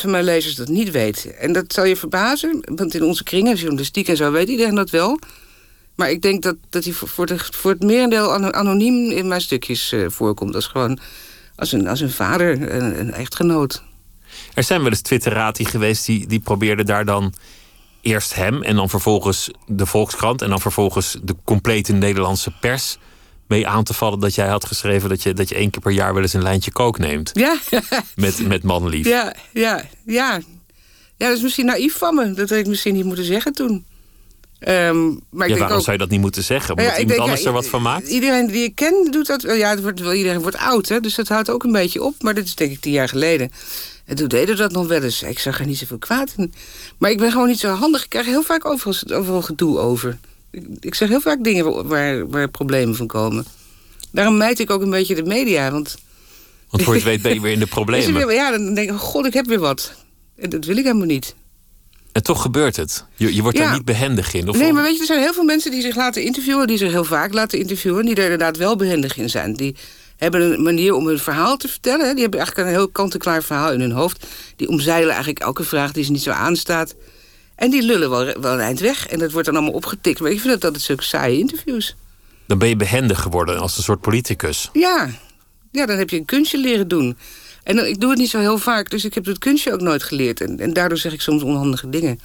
van 0.00 0.10
mijn 0.10 0.24
lezers 0.24 0.54
dat 0.54 0.68
niet 0.68 0.90
weet. 0.90 1.34
En 1.38 1.52
dat 1.52 1.72
zal 1.72 1.84
je 1.84 1.96
verbazen, 1.96 2.62
want 2.74 2.94
in 2.94 3.02
onze 3.02 3.22
kringen, 3.22 3.56
journalistiek 3.56 4.08
en 4.08 4.16
zo, 4.16 4.30
weet 4.30 4.48
iedereen 4.48 4.74
dat 4.74 4.90
wel. 4.90 5.18
Maar 5.94 6.10
ik 6.10 6.22
denk 6.22 6.42
dat, 6.42 6.56
dat 6.70 6.84
hij 6.84 6.92
voor, 6.92 7.26
de, 7.26 7.38
voor 7.38 7.70
het 7.70 7.82
merendeel 7.82 8.52
anoniem 8.54 9.10
in 9.10 9.28
mijn 9.28 9.40
stukjes 9.40 9.92
uh, 9.92 10.08
voorkomt. 10.08 10.54
Als 10.54 10.66
gewoon 10.66 10.98
als 11.56 11.72
een, 11.72 11.88
als 11.88 12.00
een 12.00 12.10
vader, 12.10 12.72
een, 12.74 13.00
een 13.00 13.12
echtgenoot. 13.12 13.82
Er 14.54 14.62
zijn 14.62 14.80
wel 14.82 14.90
eens 14.90 15.00
Twitterati 15.00 15.64
geweest 15.64 16.06
die, 16.06 16.26
die 16.26 16.40
probeerden 16.40 16.86
daar 16.86 17.04
dan 17.04 17.34
eerst 18.00 18.34
hem 18.34 18.62
en 18.62 18.76
dan 18.76 18.88
vervolgens 18.88 19.50
de 19.66 19.86
Volkskrant 19.86 20.42
en 20.42 20.48
dan 20.48 20.60
vervolgens 20.60 21.16
de 21.22 21.36
complete 21.44 21.92
Nederlandse 21.92 22.50
pers 22.60 22.98
mee 23.48 23.66
aan 23.66 23.84
te 23.84 23.94
vallen 23.94 24.20
dat 24.20 24.34
jij 24.34 24.46
had 24.48 24.64
geschreven 24.64 25.08
dat 25.08 25.22
je, 25.22 25.32
dat 25.32 25.48
je 25.48 25.54
één 25.54 25.70
keer 25.70 25.80
per 25.80 25.92
jaar 25.92 26.14
wel 26.14 26.22
eens 26.22 26.32
een 26.32 26.42
lijntje 26.42 26.72
kook 26.72 26.98
neemt. 26.98 27.30
Ja. 27.32 27.58
met, 28.14 28.46
met 28.46 28.62
manlief. 28.62 29.06
Ja, 29.06 29.34
ja, 29.52 29.84
ja. 30.04 30.40
Ja, 31.16 31.28
dat 31.28 31.36
is 31.36 31.42
misschien 31.42 31.66
naïef 31.66 31.98
van 31.98 32.14
me. 32.14 32.32
Dat 32.32 32.48
had 32.48 32.58
ik 32.58 32.66
misschien 32.66 32.94
niet 32.94 33.04
moeten 33.04 33.24
zeggen 33.24 33.52
toen. 33.52 33.86
Um, 34.68 35.20
maar 35.30 35.48
ja, 35.48 35.56
waarom 35.56 35.80
zou 35.80 35.92
je 35.92 35.98
dat 35.98 36.10
niet 36.10 36.20
moeten 36.20 36.42
zeggen? 36.42 36.76
Omdat 36.76 36.92
ja, 36.92 36.98
iemand 36.98 37.18
anders 37.18 37.44
er 37.44 37.52
wat 37.52 37.66
van 37.66 37.82
maakt? 37.82 38.08
Iedereen 38.08 38.46
die 38.46 38.64
ik 38.64 38.74
ken 38.74 39.08
doet 39.10 39.26
dat. 39.26 39.42
Ja, 39.42 39.70
het 39.70 39.82
wordt, 39.82 40.00
iedereen 40.00 40.40
wordt 40.40 40.56
oud, 40.56 40.88
hè, 40.88 41.00
dus 41.00 41.14
dat 41.14 41.28
houdt 41.28 41.50
ook 41.50 41.64
een 41.64 41.72
beetje 41.72 42.02
op. 42.02 42.14
Maar 42.22 42.34
dit 42.34 42.44
is 42.44 42.54
denk 42.54 42.72
ik 42.72 42.80
tien 42.80 42.92
jaar 42.92 43.08
geleden. 43.08 43.50
En 44.04 44.16
toen 44.16 44.28
deden 44.28 44.56
dat 44.56 44.72
nog 44.72 44.86
wel 44.86 45.02
eens. 45.02 45.22
Ik 45.22 45.38
zag 45.38 45.60
er 45.60 45.66
niet 45.66 45.78
zoveel 45.78 45.98
kwaad 45.98 46.34
in. 46.36 46.54
Maar 46.98 47.10
ik 47.10 47.18
ben 47.18 47.30
gewoon 47.30 47.48
niet 47.48 47.58
zo 47.58 47.68
handig. 47.68 48.02
Ik 48.04 48.08
krijg 48.10 48.26
heel 48.26 48.42
vaak 48.42 48.64
overal, 48.64 49.16
overal 49.18 49.42
gedoe 49.42 49.78
over. 49.78 50.18
Ik, 50.50 50.66
ik 50.80 50.94
zeg 50.94 51.08
heel 51.08 51.20
vaak 51.20 51.44
dingen 51.44 51.88
waar, 51.88 52.28
waar 52.28 52.48
problemen 52.48 52.96
van 52.96 53.06
komen. 53.06 53.46
Daarom 54.10 54.36
mijt 54.36 54.58
ik 54.58 54.70
ook 54.70 54.82
een 54.82 54.90
beetje 54.90 55.14
de 55.14 55.22
media. 55.22 55.70
Want, 55.70 55.96
want 56.70 56.82
voor 56.82 56.92
je 56.92 57.00
het 57.00 57.08
weet 57.08 57.22
ben 57.22 57.34
je 57.34 57.40
weer 57.40 57.52
in 57.52 57.58
de 57.58 57.66
problemen. 57.78 58.34
ja, 58.34 58.50
dan 58.50 58.74
denk 58.74 58.88
ik, 58.88 58.94
oh 58.94 59.00
god, 59.00 59.26
ik 59.26 59.34
heb 59.34 59.46
weer 59.46 59.58
wat. 59.58 59.94
En 60.36 60.50
dat 60.50 60.64
wil 60.64 60.76
ik 60.76 60.84
helemaal 60.84 61.06
niet. 61.06 61.34
En 62.14 62.22
toch 62.22 62.42
gebeurt 62.42 62.76
het. 62.76 63.04
Je, 63.16 63.34
je 63.34 63.42
wordt 63.42 63.58
daar 63.58 63.72
niet 63.72 63.84
behendig 63.84 64.34
in. 64.34 64.48
Of 64.48 64.58
nee, 64.58 64.72
maar 64.72 64.82
weet 64.82 64.94
je, 64.94 65.00
er 65.00 65.06
zijn 65.06 65.20
heel 65.20 65.32
veel 65.32 65.44
mensen 65.44 65.70
die 65.70 65.80
zich 65.80 65.96
laten 65.96 66.22
interviewen... 66.22 66.66
die 66.66 66.78
zich 66.78 66.90
heel 66.90 67.04
vaak 67.04 67.32
laten 67.32 67.58
interviewen... 67.58 68.04
die 68.04 68.14
er 68.14 68.22
inderdaad 68.22 68.56
wel 68.56 68.76
behendig 68.76 69.16
in 69.16 69.30
zijn. 69.30 69.54
Die 69.54 69.76
hebben 70.16 70.52
een 70.52 70.62
manier 70.62 70.94
om 70.94 71.06
hun 71.06 71.18
verhaal 71.18 71.56
te 71.56 71.68
vertellen. 71.68 72.12
Die 72.12 72.22
hebben 72.22 72.40
eigenlijk 72.40 72.68
een 72.68 72.74
heel 72.74 72.88
kant-en-klaar 72.88 73.42
verhaal 73.42 73.72
in 73.72 73.80
hun 73.80 73.92
hoofd. 73.92 74.26
Die 74.56 74.68
omzeilen 74.68 75.08
eigenlijk 75.08 75.38
elke 75.38 75.64
vraag 75.64 75.92
die 75.92 76.04
ze 76.04 76.10
niet 76.10 76.22
zo 76.22 76.30
aanstaat. 76.30 76.94
En 77.54 77.70
die 77.70 77.82
lullen 77.82 78.10
wel, 78.10 78.24
wel 78.40 78.52
een 78.52 78.60
eind 78.60 78.80
weg. 78.80 79.06
En 79.06 79.18
dat 79.18 79.32
wordt 79.32 79.46
dan 79.46 79.56
allemaal 79.56 79.74
opgetikt. 79.74 80.20
Maar 80.20 80.30
ik 80.30 80.40
vind 80.40 80.52
dat 80.52 80.64
altijd 80.64 80.82
zulke 80.82 81.02
saaie 81.02 81.38
interviews. 81.38 81.96
Dan 82.46 82.58
ben 82.58 82.68
je 82.68 82.76
behendig 82.76 83.20
geworden 83.20 83.58
als 83.58 83.76
een 83.76 83.82
soort 83.82 84.00
politicus. 84.00 84.70
Ja, 84.72 85.10
ja 85.70 85.86
dan 85.86 85.98
heb 85.98 86.10
je 86.10 86.16
een 86.16 86.24
kunstje 86.24 86.58
leren 86.58 86.88
doen. 86.88 87.16
En 87.64 87.88
ik 87.88 88.00
doe 88.00 88.10
het 88.10 88.18
niet 88.18 88.30
zo 88.30 88.38
heel 88.38 88.58
vaak, 88.58 88.90
dus 88.90 89.04
ik 89.04 89.14
heb 89.14 89.24
het 89.24 89.38
kunstje 89.38 89.72
ook 89.72 89.80
nooit 89.80 90.02
geleerd. 90.02 90.40
En, 90.40 90.60
en 90.60 90.72
daardoor 90.72 90.98
zeg 90.98 91.12
ik 91.12 91.20
soms 91.20 91.42
onhandige 91.42 91.88
dingen. 91.88 92.20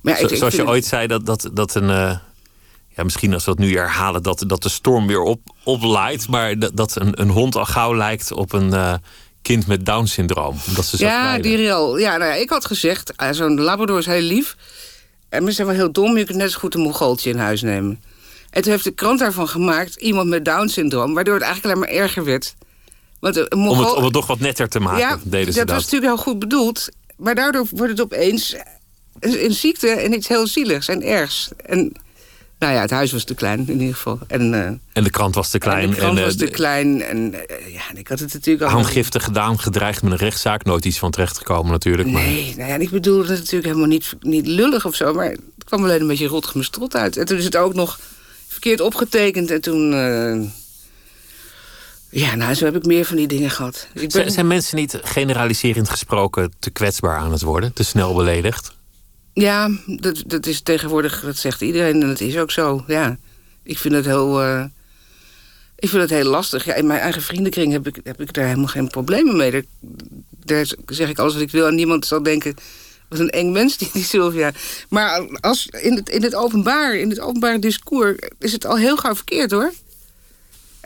Maar 0.00 0.20
ja, 0.20 0.36
zoals 0.36 0.54
je 0.54 0.66
ooit 0.66 0.86
zei, 0.86 1.06
dat, 1.06 1.26
dat, 1.26 1.50
dat 1.52 1.74
een... 1.74 1.88
Uh, 1.88 2.16
ja, 2.88 3.04
misschien 3.04 3.34
als 3.34 3.44
we 3.44 3.50
dat 3.50 3.60
nu 3.60 3.76
herhalen, 3.76 4.22
dat, 4.22 4.44
dat 4.46 4.62
de 4.62 4.68
storm 4.68 5.06
weer 5.06 5.20
op, 5.20 5.40
oplaait. 5.62 6.28
Maar 6.28 6.58
dat, 6.58 6.76
dat 6.76 6.96
een, 7.00 7.20
een 7.20 7.28
hond 7.28 7.56
al 7.56 7.64
gauw 7.64 7.94
lijkt 7.94 8.32
op 8.32 8.52
een 8.52 8.68
uh, 8.68 8.94
kind 9.42 9.66
met 9.66 9.86
Down-syndroom. 9.86 10.58
ze 10.82 11.04
ja, 11.04 11.38
die 11.38 11.56
real. 11.56 11.98
Ja, 11.98 12.16
nou 12.16 12.30
ja, 12.30 12.36
ik 12.36 12.50
had 12.50 12.64
gezegd, 12.64 13.12
uh, 13.22 13.28
zo'n 13.30 13.60
Labrador 13.60 13.98
is 13.98 14.06
heel 14.06 14.20
lief. 14.20 14.56
En 15.28 15.44
ze 15.44 15.52
zijn 15.52 15.66
wel 15.66 15.76
heel 15.76 15.92
dom, 15.92 16.16
je 16.16 16.24
kunt 16.24 16.38
net 16.38 16.50
zo 16.50 16.58
goed 16.58 16.74
een 16.74 16.80
mongooltje 16.80 17.30
in 17.30 17.38
huis 17.38 17.62
nemen. 17.62 18.02
En 18.50 18.62
toen 18.62 18.72
heeft 18.72 18.84
de 18.84 18.90
krant 18.90 19.18
daarvan 19.18 19.48
gemaakt, 19.48 19.94
iemand 19.94 20.28
met 20.28 20.44
Down-syndroom... 20.44 21.14
waardoor 21.14 21.34
het 21.34 21.42
eigenlijk 21.42 21.74
alleen 21.74 21.88
maar 21.88 22.02
erger 22.02 22.24
werd. 22.24 22.54
Want 23.20 23.50
om, 23.54 23.68
het, 23.68 23.94
om 23.94 24.04
het 24.04 24.12
toch 24.12 24.26
wat 24.26 24.40
netter 24.40 24.68
te 24.68 24.80
maken, 24.80 24.98
ja, 24.98 25.18
deden 25.24 25.52
ze 25.52 25.58
dat. 25.58 25.68
dat 25.68 25.76
was 25.76 25.84
natuurlijk 25.84 26.12
heel 26.12 26.22
goed 26.22 26.38
bedoeld. 26.38 26.88
Maar 27.16 27.34
daardoor 27.34 27.66
wordt 27.70 27.92
het 27.92 28.00
opeens 28.00 28.56
een 29.20 29.52
ziekte 29.52 29.88
en 29.88 30.12
iets 30.12 30.28
heel 30.28 30.46
zieligs 30.46 30.88
en 30.88 31.02
ergs. 31.02 31.48
En 31.66 31.92
nou 32.58 32.74
ja, 32.74 32.80
het 32.80 32.90
huis 32.90 33.12
was 33.12 33.24
te 33.24 33.34
klein 33.34 33.68
in 33.68 33.80
ieder 33.80 33.94
geval. 33.94 34.18
En, 34.26 34.52
uh, 34.52 34.66
en 34.92 35.04
de 35.04 35.10
krant 35.10 35.34
was 35.34 35.50
te 35.50 35.58
klein. 35.58 35.84
En 35.84 35.90
de 35.90 35.96
krant 35.96 36.18
en, 36.18 36.24
was 36.24 36.36
te 36.36 36.46
klein. 36.46 37.02
En 37.02 37.34
uh, 37.34 37.72
ja, 37.72 37.82
ik 37.94 38.08
had 38.08 38.18
het 38.18 38.32
natuurlijk 38.32 38.64
al... 38.64 38.70
Handgiftig 38.70 39.24
gedaan, 39.24 39.60
gedreigd 39.60 40.02
met 40.02 40.12
een 40.12 40.18
rechtszaak. 40.18 40.64
Nooit 40.64 40.84
iets 40.84 40.98
van 40.98 41.10
terechtgekomen 41.10 41.72
natuurlijk. 41.72 42.08
Maar... 42.08 42.22
Nee, 42.22 42.54
nou 42.56 42.68
ja, 42.68 42.76
ik 42.76 42.90
bedoel 42.90 43.18
het 43.18 43.28
natuurlijk 43.28 43.64
helemaal 43.64 43.86
niet, 43.86 44.14
niet 44.20 44.46
lullig 44.46 44.86
of 44.86 44.94
zo. 44.94 45.14
Maar 45.14 45.30
het 45.30 45.64
kwam 45.64 45.84
alleen 45.84 46.00
een 46.00 46.06
beetje 46.06 46.26
rot 46.26 46.96
uit. 46.96 47.16
En 47.16 47.26
toen 47.26 47.38
is 47.38 47.44
het 47.44 47.56
ook 47.56 47.74
nog 47.74 47.98
verkeerd 48.48 48.80
opgetekend. 48.80 49.50
En 49.50 49.60
toen... 49.60 49.92
Ja, 52.10 52.34
nou, 52.34 52.54
zo 52.54 52.64
heb 52.64 52.76
ik 52.76 52.86
meer 52.86 53.04
van 53.04 53.16
die 53.16 53.26
dingen 53.26 53.50
gehad. 53.50 53.88
Ik 53.94 54.12
ben... 54.12 54.30
Zijn 54.30 54.46
mensen 54.46 54.76
niet 54.76 54.98
generaliserend 55.02 55.88
gesproken 55.88 56.52
te 56.58 56.70
kwetsbaar 56.70 57.18
aan 57.18 57.32
het 57.32 57.42
worden? 57.42 57.72
Te 57.72 57.82
snel 57.82 58.14
beledigd? 58.14 58.76
Ja, 59.32 59.70
dat, 59.86 60.22
dat 60.26 60.46
is 60.46 60.60
tegenwoordig, 60.60 61.20
dat 61.20 61.36
zegt 61.36 61.60
iedereen 61.60 62.02
en 62.02 62.08
dat 62.08 62.20
is 62.20 62.36
ook 62.36 62.50
zo. 62.50 62.84
Ja, 62.86 63.18
ik 63.62 63.78
vind 63.78 63.94
het 63.94 64.04
heel, 64.04 64.42
uh, 64.42 64.64
ik 65.76 65.88
vind 65.88 66.02
het 66.02 66.10
heel 66.10 66.30
lastig. 66.30 66.64
Ja, 66.64 66.74
in 66.74 66.86
mijn 66.86 67.00
eigen 67.00 67.22
vriendenkring 67.22 67.72
heb 67.72 67.86
ik, 67.86 67.98
heb 68.02 68.20
ik 68.20 68.32
daar 68.32 68.46
helemaal 68.46 68.66
geen 68.66 68.88
problemen 68.88 69.36
mee. 69.36 69.50
Daar, 69.50 69.62
daar 70.44 70.66
zeg 70.86 71.08
ik 71.08 71.18
alles 71.18 71.32
wat 71.32 71.42
ik 71.42 71.50
wil 71.50 71.66
en 71.66 71.74
niemand 71.74 72.06
zal 72.06 72.22
denken... 72.22 72.54
wat 73.08 73.18
een 73.18 73.30
eng 73.30 73.52
mens, 73.52 73.76
die, 73.76 73.90
die 73.92 74.04
Sylvia. 74.04 74.52
Maar 74.88 75.38
als, 75.40 75.66
in, 75.66 75.94
het, 75.94 76.08
in 76.08 76.22
het 76.22 76.34
openbaar, 76.34 76.94
in 76.94 77.10
het 77.10 77.20
openbare 77.20 77.58
discours... 77.58 78.18
is 78.38 78.52
het 78.52 78.66
al 78.66 78.76
heel 78.76 78.96
gauw 78.96 79.14
verkeerd, 79.14 79.50
hoor. 79.50 79.72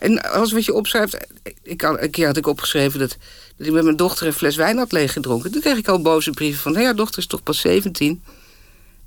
En 0.02 0.32
als 0.32 0.52
wat 0.52 0.64
je 0.64 0.74
opschrijft... 0.74 1.16
Ik, 1.62 1.82
een 1.82 2.10
keer 2.10 2.26
had 2.26 2.36
ik 2.36 2.46
opgeschreven 2.46 2.98
dat, 2.98 3.16
dat 3.56 3.66
ik 3.66 3.72
met 3.72 3.84
mijn 3.84 3.96
dochter 3.96 4.26
een 4.26 4.32
fles 4.32 4.56
wijn 4.56 4.78
had 4.78 4.92
leeggedronken. 4.92 5.52
Toen 5.52 5.60
kreeg 5.60 5.76
ik 5.76 5.88
al 5.88 6.02
boze 6.02 6.30
brieven 6.30 6.62
van... 6.62 6.72
nou 6.72 6.84
ja, 6.84 6.92
dochter 6.92 7.18
is 7.18 7.26
toch 7.26 7.42
pas 7.42 7.60
17... 7.60 8.22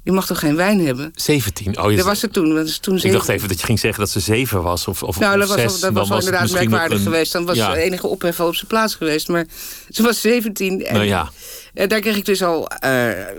Je 0.03 0.11
mag 0.11 0.25
toch 0.25 0.39
geen 0.39 0.55
wijn 0.55 0.85
hebben? 0.85 1.11
17? 1.15 1.79
Oh, 1.79 1.91
je 1.91 1.97
dat 1.97 2.05
was 2.05 2.21
het 2.21 2.33
toen. 2.33 2.67
Toen 2.81 2.97
ik 2.97 3.11
dacht 3.11 3.29
even 3.29 3.47
dat 3.47 3.59
je 3.59 3.65
ging 3.65 3.79
zeggen 3.79 3.99
dat 3.99 4.09
ze 4.09 4.19
7 4.19 4.61
was. 4.61 4.87
Of, 4.87 5.03
of, 5.03 5.19
nou, 5.19 5.39
dat 5.39 5.47
was, 5.47 5.79
dat 5.79 5.93
was 5.93 6.09
wel 6.09 6.17
inderdaad 6.17 6.51
merkwaardig 6.51 7.03
geweest. 7.03 7.31
Dan 7.31 7.45
was 7.45 7.57
ja. 7.57 7.75
enige 7.75 8.07
ophef 8.07 8.39
op 8.39 8.55
zijn 8.55 8.67
plaats 8.67 8.95
geweest. 8.95 9.27
Maar 9.27 9.45
ze 9.89 10.03
was 10.03 10.21
17. 10.21 10.85
En, 10.85 10.93
nou 10.93 11.05
ja. 11.05 11.29
En 11.73 11.89
daar 11.89 11.99
kreeg 11.99 12.17
ik 12.17 12.25
dus 12.25 12.43
al, 12.43 12.61
uh, 12.61 12.69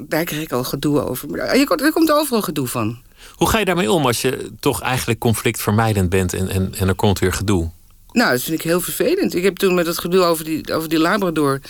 daar 0.08 0.24
kreeg 0.24 0.40
ik 0.40 0.52
al 0.52 0.64
gedoe 0.64 1.04
over. 1.04 1.28
Maar 1.28 1.38
er 1.38 1.92
komt 1.92 2.12
overal 2.12 2.42
gedoe 2.42 2.66
van. 2.66 2.98
Hoe 3.32 3.48
ga 3.48 3.58
je 3.58 3.64
daarmee 3.64 3.90
om 3.90 4.06
als 4.06 4.20
je 4.20 4.50
toch 4.60 4.80
eigenlijk 4.82 5.18
conflictvermijdend 5.18 6.08
bent 6.08 6.32
en, 6.32 6.48
en, 6.48 6.74
en 6.78 6.88
er 6.88 6.94
komt 6.94 7.18
weer 7.18 7.32
gedoe? 7.32 7.70
Nou, 8.12 8.30
dat 8.30 8.42
vind 8.42 8.58
ik 8.58 8.64
heel 8.64 8.80
vervelend. 8.80 9.34
Ik 9.34 9.42
heb 9.42 9.56
toen 9.56 9.74
met 9.74 9.86
het 9.86 9.98
gedoe 9.98 10.22
over 10.22 10.44
die, 10.44 10.74
over 10.74 10.88
die 10.88 10.98
Labrador 10.98 11.60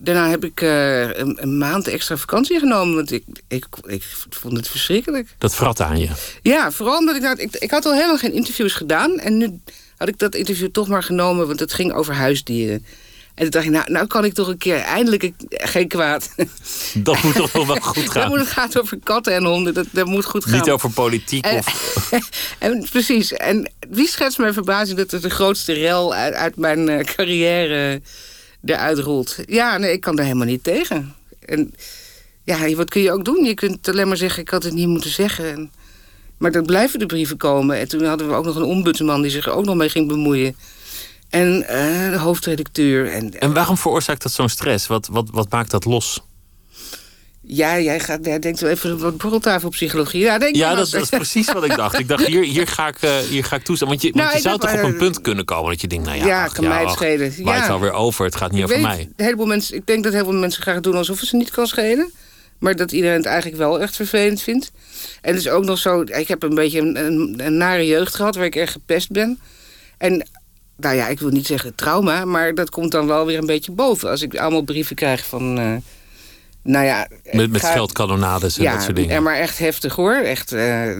daarna 0.00 0.28
heb 0.28 0.44
ik 0.44 0.60
uh, 0.60 1.00
een, 1.00 1.42
een, 1.42 1.58
maand 1.58 1.88
extra 1.88 2.16
vakantie 2.16 2.58
genomen. 2.58 2.94
Want 2.94 3.12
ik, 3.12 3.24
ik, 3.48 3.66
ik 3.86 4.02
vond 4.30 4.56
het 4.56 4.68
verschrikkelijk. 4.68 5.28
Dat 5.38 5.54
vrat 5.54 5.80
aan 5.80 5.98
je? 5.98 6.08
Ja, 6.42 6.70
vooral 6.70 6.98
omdat 6.98 7.16
ik, 7.16 7.22
nou, 7.22 7.36
ik... 7.38 7.56
Ik 7.56 7.70
had 7.70 7.86
al 7.86 7.94
helemaal 7.94 8.18
geen 8.18 8.32
interviews 8.32 8.72
gedaan. 8.72 9.18
En 9.18 9.36
nu 9.36 9.60
had 9.96 10.08
ik 10.08 10.18
dat 10.18 10.34
interview 10.34 10.70
toch 10.70 10.88
maar 10.88 11.02
genomen. 11.02 11.46
Want 11.46 11.60
het 11.60 11.72
ging 11.72 11.92
over 11.92 12.14
huisdieren. 12.14 12.84
En 13.40 13.50
toen 13.50 13.62
dacht 13.62 13.64
ik, 13.64 13.70
nou, 13.70 13.92
nou 13.92 14.06
kan 14.06 14.24
ik 14.24 14.34
toch 14.34 14.48
een 14.48 14.58
keer 14.58 14.76
eindelijk 14.76 15.30
geen 15.48 15.88
kwaad. 15.88 16.34
Dat 16.94 17.22
moet 17.22 17.34
toch 17.34 17.52
wel, 17.52 17.66
wel 17.66 17.76
goed 17.76 18.08
gaan. 18.10 18.22
Dat 18.22 18.30
moet, 18.30 18.38
het 18.38 18.48
gaat 18.48 18.80
over 18.80 18.98
katten 19.02 19.34
en 19.34 19.44
honden, 19.44 19.74
dat, 19.74 19.86
dat 19.90 20.06
moet 20.06 20.24
goed 20.24 20.44
gaan. 20.44 20.58
Niet 20.58 20.70
over 20.70 20.90
politiek 20.90 21.44
en, 21.44 21.58
of... 21.58 22.10
en, 22.58 22.86
precies. 22.90 23.32
En 23.32 23.70
wie 23.90 24.08
schetst 24.08 24.38
mijn 24.38 24.52
verbazing 24.52 24.98
dat 24.98 25.10
het 25.10 25.22
de 25.22 25.30
grootste 25.30 25.72
rel 25.72 26.14
uit, 26.14 26.34
uit 26.34 26.56
mijn 26.56 26.88
uh, 26.88 26.98
carrière 26.98 28.00
eruit 28.64 28.98
rolt. 28.98 29.36
Ja, 29.46 29.78
nee, 29.78 29.92
ik 29.92 30.00
kan 30.00 30.16
daar 30.16 30.24
helemaal 30.24 30.46
niet 30.46 30.64
tegen. 30.64 31.14
En 31.44 31.74
ja, 32.44 32.74
wat 32.74 32.90
kun 32.90 33.02
je 33.02 33.12
ook 33.12 33.24
doen? 33.24 33.44
Je 33.44 33.54
kunt 33.54 33.88
alleen 33.88 34.08
maar 34.08 34.16
zeggen, 34.16 34.42
ik 34.42 34.48
had 34.48 34.62
het 34.62 34.74
niet 34.74 34.88
moeten 34.88 35.10
zeggen. 35.10 35.52
En, 35.52 35.72
maar 36.38 36.52
dan 36.52 36.64
blijven 36.64 36.98
de 36.98 37.06
brieven 37.06 37.36
komen. 37.36 37.78
En 37.78 37.88
toen 37.88 38.04
hadden 38.04 38.28
we 38.28 38.34
ook 38.34 38.44
nog 38.44 38.56
een 38.56 38.62
ombudsman 38.62 39.22
die 39.22 39.30
zich 39.30 39.48
ook 39.48 39.64
nog 39.64 39.74
mee 39.74 39.88
ging 39.88 40.08
bemoeien. 40.08 40.56
En 41.30 41.66
uh, 41.70 42.10
de 42.10 42.18
hoofdredacteur. 42.18 43.12
En, 43.12 43.40
en 43.40 43.52
waarom 43.52 43.76
veroorzaakt 43.76 44.22
dat 44.22 44.32
zo'n 44.32 44.48
stress? 44.48 44.86
Wat, 44.86 45.06
wat, 45.06 45.28
wat 45.30 45.50
maakt 45.50 45.70
dat 45.70 45.84
los? 45.84 46.22
Ja, 47.42 47.80
jij, 47.80 48.00
gaat, 48.00 48.24
jij 48.24 48.38
denkt 48.38 48.60
wel 48.60 48.70
even 48.70 48.98
wat 48.98 49.16
borreltafelpsychologie. 49.16 50.20
Ja, 50.20 50.38
denk 50.38 50.56
ja 50.56 50.74
dat, 50.74 50.90
dat, 50.90 51.02
is 51.02 51.08
precies 51.08 51.52
wat 51.52 51.64
ik 51.64 51.76
dacht. 51.76 51.98
Ik 51.98 52.08
dacht, 52.08 52.26
hier, 52.26 52.42
hier, 52.42 52.66
ga, 52.66 52.88
ik, 52.88 53.02
uh, 53.02 53.18
hier 53.18 53.44
ga 53.44 53.56
ik 53.56 53.62
toestaan. 53.62 53.88
Want 53.88 54.02
je, 54.02 54.10
nou, 54.14 54.22
want 54.22 54.36
je 54.36 54.48
zou 54.48 54.58
toch 54.58 54.72
op 54.72 54.82
een 54.82 54.96
punt 54.96 55.20
kunnen 55.20 55.44
komen 55.44 55.70
dat 55.70 55.80
je 55.80 55.86
denkt... 55.86 56.04
nou 56.04 56.18
ja, 56.18 56.26
ja 56.26 56.46
kan 56.46 56.68
mij 56.68 56.82
het 56.82 56.90
schelen. 56.90 57.32
Ja. 57.36 57.60
het 57.60 57.70
alweer 57.70 57.92
over, 57.92 58.24
het 58.24 58.36
gaat 58.36 58.52
niet 58.52 58.64
over 58.64 58.80
mij. 58.80 59.08
Een 59.16 59.24
heleboel 59.24 59.46
mensen, 59.46 59.76
ik 59.76 59.86
denk 59.86 60.04
dat 60.04 60.12
heel 60.12 60.24
veel 60.24 60.32
mensen 60.32 60.62
graag 60.62 60.80
doen 60.80 60.94
alsof 60.94 61.20
het 61.20 61.28
ze 61.28 61.36
niet 61.36 61.50
kan 61.50 61.66
schelen. 61.66 62.12
Maar 62.58 62.76
dat 62.76 62.92
iedereen 62.92 63.16
het 63.16 63.26
eigenlijk 63.26 63.56
wel 63.56 63.80
echt 63.80 63.96
vervelend 63.96 64.42
vindt. 64.42 64.72
En 65.20 65.30
het 65.34 65.40
is 65.40 65.48
ook 65.48 65.64
nog 65.64 65.78
zo... 65.78 66.00
Ik 66.00 66.28
heb 66.28 66.42
een 66.42 66.54
beetje 66.54 66.80
een, 66.80 66.96
een, 66.96 67.34
een 67.36 67.56
nare 67.56 67.86
jeugd 67.86 68.14
gehad 68.14 68.34
waar 68.36 68.44
ik 68.44 68.56
erg 68.56 68.72
gepest 68.72 69.10
ben. 69.10 69.38
En 69.98 70.26
nou 70.80 70.96
ja, 70.96 71.08
ik 71.08 71.20
wil 71.20 71.28
niet 71.28 71.46
zeggen 71.46 71.74
trauma... 71.74 72.24
maar 72.24 72.54
dat 72.54 72.70
komt 72.70 72.90
dan 72.90 73.06
wel 73.06 73.26
weer 73.26 73.38
een 73.38 73.46
beetje 73.46 73.72
boven. 73.72 74.10
Als 74.10 74.22
ik 74.22 74.36
allemaal 74.36 74.62
brieven 74.62 74.96
krijg 74.96 75.26
van... 75.26 75.58
Uh, 75.58 75.76
nou 76.62 76.84
ja, 76.84 77.08
met, 77.32 77.50
met 77.50 77.60
veldkanonades 77.60 78.58
en 78.58 78.64
dat 78.64 78.82
soort 78.82 78.96
dingen. 78.96 79.14
Ja, 79.14 79.20
maar 79.20 79.36
echt 79.36 79.58
heftig 79.58 79.94
hoor. 79.94 80.14
Echt 80.14 80.52
uh, 80.52 80.96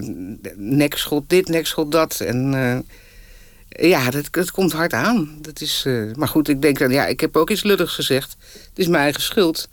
nekschot 0.56 1.28
dit, 1.28 1.48
nekschot 1.48 1.92
dat. 1.92 2.20
En 2.20 2.52
uh, 2.52 3.90
Ja, 3.90 4.10
dat, 4.10 4.28
dat 4.30 4.50
komt 4.50 4.72
hard 4.72 4.92
aan. 4.92 5.38
Dat 5.40 5.60
is, 5.60 5.86
maar 6.14 6.28
goed, 6.28 6.48
ik 6.48 6.62
denk 6.62 6.78
dan, 6.78 6.90
ja, 6.90 7.06
ik 7.06 7.20
heb 7.20 7.36
ook 7.36 7.50
iets 7.50 7.62
lulligs 7.62 7.94
gezegd. 7.94 8.36
Het 8.52 8.78
is 8.78 8.86
mijn 8.86 9.02
eigen 9.02 9.22
schuld. 9.22 9.68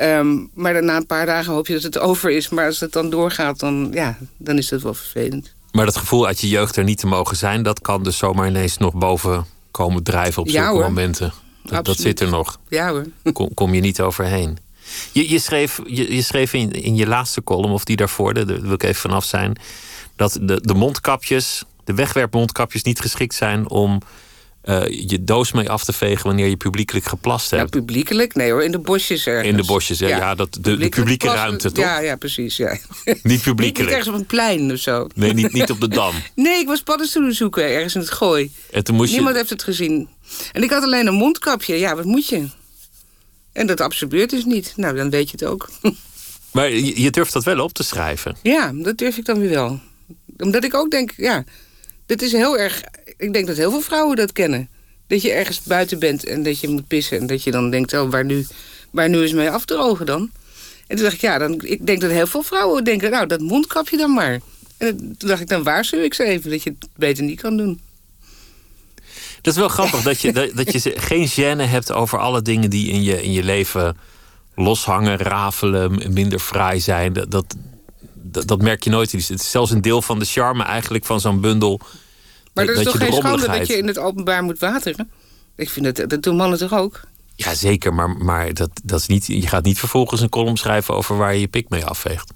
Um, 0.00 0.50
maar 0.54 0.82
na 0.84 0.96
een 0.96 1.06
paar 1.06 1.26
dagen 1.26 1.52
hoop 1.52 1.66
je 1.66 1.72
dat 1.72 1.82
het 1.82 1.98
over 1.98 2.30
is. 2.30 2.48
Maar 2.48 2.66
als 2.66 2.80
het 2.80 2.92
dan 2.92 3.10
doorgaat, 3.10 3.58
dan, 3.58 3.88
ja, 3.92 4.18
dan 4.36 4.58
is 4.58 4.68
dat 4.68 4.82
wel 4.82 4.94
vervelend. 4.94 5.54
Maar 5.78 5.86
dat 5.86 5.96
gevoel 5.96 6.26
uit 6.26 6.40
je 6.40 6.48
jeugd 6.48 6.76
er 6.76 6.84
niet 6.84 6.98
te 6.98 7.06
mogen 7.06 7.36
zijn... 7.36 7.62
dat 7.62 7.80
kan 7.80 8.02
dus 8.02 8.16
zomaar 8.16 8.48
ineens 8.48 8.76
nog 8.78 8.94
boven 8.94 9.46
komen 9.70 10.02
drijven 10.02 10.42
op 10.42 10.48
zulke 10.48 10.78
momenten. 10.78 11.32
Dat, 11.62 11.84
dat, 11.84 11.96
zit 11.96 12.20
er 12.20 12.28
nog. 12.28 12.58
Ja 12.68 12.90
hoor. 12.90 13.06
Kom, 13.32 13.54
kom 13.54 13.74
je 13.74 13.80
niet 13.80 14.00
overheen. 14.00 14.58
Je, 15.12 15.30
je, 15.30 15.38
schreef, 15.38 15.80
je, 15.86 16.14
je 16.14 16.22
schreef 16.22 16.52
in, 16.52 16.70
in 16.72 16.96
je 16.96 17.06
laatste 17.06 17.44
column, 17.44 17.72
of 17.72 17.84
die 17.84 17.96
daarvoor, 17.96 18.34
daar 18.34 18.46
wil 18.46 18.72
ik 18.72 18.82
even 18.82 19.00
vanaf 19.00 19.24
zijn... 19.24 19.60
dat 20.16 20.38
de, 20.42 20.60
de 20.60 20.74
mondkapjes, 20.74 21.64
de 21.84 21.94
wegwerpmondkapjes 21.94 22.82
niet 22.82 23.00
geschikt 23.00 23.34
zijn 23.34 23.68
om 23.68 24.00
uh, 24.68 24.82
je 24.86 25.24
doos 25.24 25.52
mee 25.52 25.70
af 25.70 25.84
te 25.84 25.92
vegen 25.92 26.26
wanneer 26.26 26.46
je 26.46 26.56
publiekelijk 26.56 27.06
geplast 27.06 27.50
hebt. 27.50 27.74
Ja, 27.74 27.80
publiekelijk? 27.80 28.34
Nee 28.34 28.50
hoor, 28.50 28.64
in 28.64 28.70
de 28.70 28.78
bosjes 28.78 29.26
ergens. 29.26 29.48
In 29.48 29.56
de 29.56 29.64
bosjes, 29.64 29.98
ja. 29.98 30.08
ja, 30.08 30.34
dat, 30.34 30.58
de, 30.60 30.76
de 30.76 30.88
publieke 30.88 31.26
ruimte, 31.26 31.72
toch? 31.72 31.84
Ja, 31.84 31.98
ja 32.00 32.16
precies. 32.16 32.56
Ja. 32.56 32.76
Niet 33.22 33.42
publiekelijk. 33.50 33.78
niet, 33.78 33.88
ergens 33.88 34.08
op 34.08 34.14
een 34.14 34.26
plein 34.26 34.72
of 34.72 34.78
zo. 34.78 35.06
Nee, 35.14 35.32
niet, 35.32 35.52
niet 35.52 35.70
op 35.70 35.80
de 35.80 35.88
Dam. 35.88 36.14
nee, 36.34 36.60
ik 36.60 36.66
was 36.66 36.82
paddenstoelen 36.82 37.34
zoeken 37.34 37.64
ergens 37.64 37.94
in 37.94 38.00
het 38.00 38.10
gooi. 38.10 38.52
En 38.70 38.84
toen 38.84 38.96
moest 38.96 39.12
Niemand 39.12 39.36
heeft 39.36 39.50
het 39.50 39.62
gezien. 39.62 40.08
En 40.52 40.62
ik 40.62 40.70
had 40.70 40.82
alleen 40.82 41.06
een 41.06 41.14
mondkapje. 41.14 41.78
Ja, 41.78 41.96
wat 41.96 42.04
moet 42.04 42.28
je? 42.28 42.48
En 43.52 43.66
dat 43.66 43.80
absorbeert 43.80 44.30
dus 44.30 44.44
niet. 44.44 44.72
Nou, 44.76 44.96
dan 44.96 45.10
weet 45.10 45.30
je 45.30 45.36
het 45.38 45.44
ook. 45.44 45.70
maar 46.52 46.70
je, 46.70 47.02
je 47.02 47.10
durft 47.10 47.32
dat 47.32 47.44
wel 47.44 47.60
op 47.60 47.72
te 47.72 47.82
schrijven? 47.82 48.36
Ja, 48.42 48.72
dat 48.74 48.98
durf 48.98 49.16
ik 49.16 49.24
dan 49.24 49.38
weer 49.38 49.50
wel. 49.50 49.80
Omdat 50.38 50.64
ik 50.64 50.74
ook 50.74 50.90
denk, 50.90 51.12
ja, 51.16 51.44
dit 52.06 52.22
is 52.22 52.32
heel 52.32 52.58
erg 52.58 52.82
ik 53.18 53.32
denk 53.32 53.46
dat 53.46 53.56
heel 53.56 53.70
veel 53.70 53.80
vrouwen 53.80 54.16
dat 54.16 54.32
kennen. 54.32 54.68
Dat 55.06 55.22
je 55.22 55.32
ergens 55.32 55.62
buiten 55.62 55.98
bent 55.98 56.24
en 56.24 56.42
dat 56.42 56.60
je 56.60 56.68
moet 56.68 56.86
pissen... 56.86 57.18
en 57.18 57.26
dat 57.26 57.42
je 57.42 57.50
dan 57.50 57.70
denkt, 57.70 57.92
oh, 57.92 58.10
waar 58.10 58.24
nu, 58.24 58.46
waar 58.90 59.08
nu 59.08 59.22
is 59.22 59.32
mee 59.32 59.50
afdrogen 59.50 60.06
dan? 60.06 60.30
En 60.86 60.96
toen 60.96 61.04
dacht 61.04 61.14
ik, 61.14 61.20
ja, 61.20 61.38
dan, 61.38 61.60
ik 61.64 61.86
denk 61.86 62.00
dat 62.00 62.10
heel 62.10 62.26
veel 62.26 62.42
vrouwen 62.42 62.84
denken... 62.84 63.10
nou, 63.10 63.26
dat 63.26 63.40
mondkapje 63.40 63.96
dan 63.96 64.12
maar. 64.12 64.40
En 64.76 64.96
toen 65.18 65.28
dacht 65.28 65.40
ik, 65.40 65.48
dan 65.48 65.62
waarschuw 65.62 66.00
ik 66.00 66.14
ze 66.14 66.24
even... 66.24 66.50
dat 66.50 66.62
je 66.62 66.70
het 66.70 66.88
beter 66.96 67.24
niet 67.24 67.40
kan 67.40 67.56
doen. 67.56 67.80
Dat 69.40 69.52
is 69.52 69.58
wel 69.58 69.68
grappig 69.68 70.02
dat 70.10 70.20
je, 70.20 70.52
dat, 70.54 70.72
je 70.72 70.92
geen 70.96 71.28
gêne 71.28 71.68
hebt 71.70 71.92
over 71.92 72.18
alle 72.18 72.42
dingen 72.42 72.70
die 72.70 72.90
in 72.90 73.02
je, 73.02 73.22
in 73.22 73.32
je 73.32 73.42
leven 73.42 73.96
loshangen, 74.54 75.18
rafelen, 75.18 76.12
minder 76.12 76.38
fraai 76.38 76.80
zijn. 76.80 77.12
Dat, 77.12 77.30
dat, 77.30 77.56
dat, 78.46 78.62
merk 78.62 78.84
je 78.84 78.90
nooit. 78.90 79.12
Het 79.12 79.30
is 79.30 79.50
zelfs 79.50 79.70
een 79.70 79.82
deel 79.82 80.02
van 80.02 80.18
de 80.18 80.24
charme 80.24 80.64
eigenlijk 80.64 81.04
van 81.04 81.20
zo'n 81.20 81.40
bundel 81.40 81.80
maar 82.66 82.74
dat, 82.74 82.86
is 82.86 82.92
toch 82.92 83.02
geen 83.02 83.12
schande 83.12 83.46
dat 83.46 83.66
je 83.66 83.76
in 83.76 83.86
het 83.86 83.98
openbaar 83.98 84.42
moet 84.42 84.58
wateren? 84.58 85.10
Ik 85.56 85.70
vind 85.70 85.96
dat, 85.96 86.10
dat 86.10 86.22
doen 86.22 86.36
mannen 86.36 86.58
toch 86.58 86.74
ook? 86.74 87.00
Ja, 87.34 87.54
zeker. 87.54 87.94
Maar, 87.94 88.10
maar 88.10 88.54
dat, 88.54 88.70
dat 88.84 89.00
is 89.00 89.06
niet, 89.06 89.26
je 89.26 89.46
gaat 89.46 89.64
niet 89.64 89.78
vervolgens 89.78 90.20
een 90.20 90.28
column 90.28 90.56
schrijven 90.56 90.94
over 90.94 91.16
waar 91.16 91.34
je 91.34 91.40
je 91.40 91.48
pik 91.48 91.68
mee 91.68 91.84
afveegt. 91.84 92.32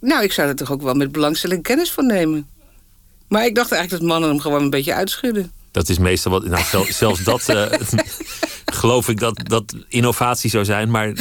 Nou, 0.00 0.22
ik 0.22 0.32
zou 0.32 0.48
er 0.48 0.56
toch 0.56 0.72
ook 0.72 0.82
wel 0.82 0.94
met 0.94 1.12
belangstelling 1.12 1.62
kennis 1.62 1.90
van 1.90 2.06
nemen. 2.06 2.48
Maar 3.28 3.44
ik 3.44 3.54
dacht 3.54 3.72
eigenlijk 3.72 4.02
dat 4.02 4.12
mannen 4.12 4.30
hem 4.30 4.40
gewoon 4.40 4.62
een 4.62 4.70
beetje 4.70 4.94
uitschudden. 4.94 5.52
Dat 5.70 5.88
is 5.88 5.98
meestal 5.98 6.32
wat. 6.32 6.44
Nou, 6.44 6.92
zelfs 6.92 7.24
dat 7.24 7.48
uh, 7.48 7.66
geloof 8.80 9.08
ik 9.08 9.18
dat, 9.18 9.40
dat 9.44 9.74
innovatie 9.88 10.50
zou 10.50 10.64
zijn. 10.64 10.90
Maar. 10.90 11.12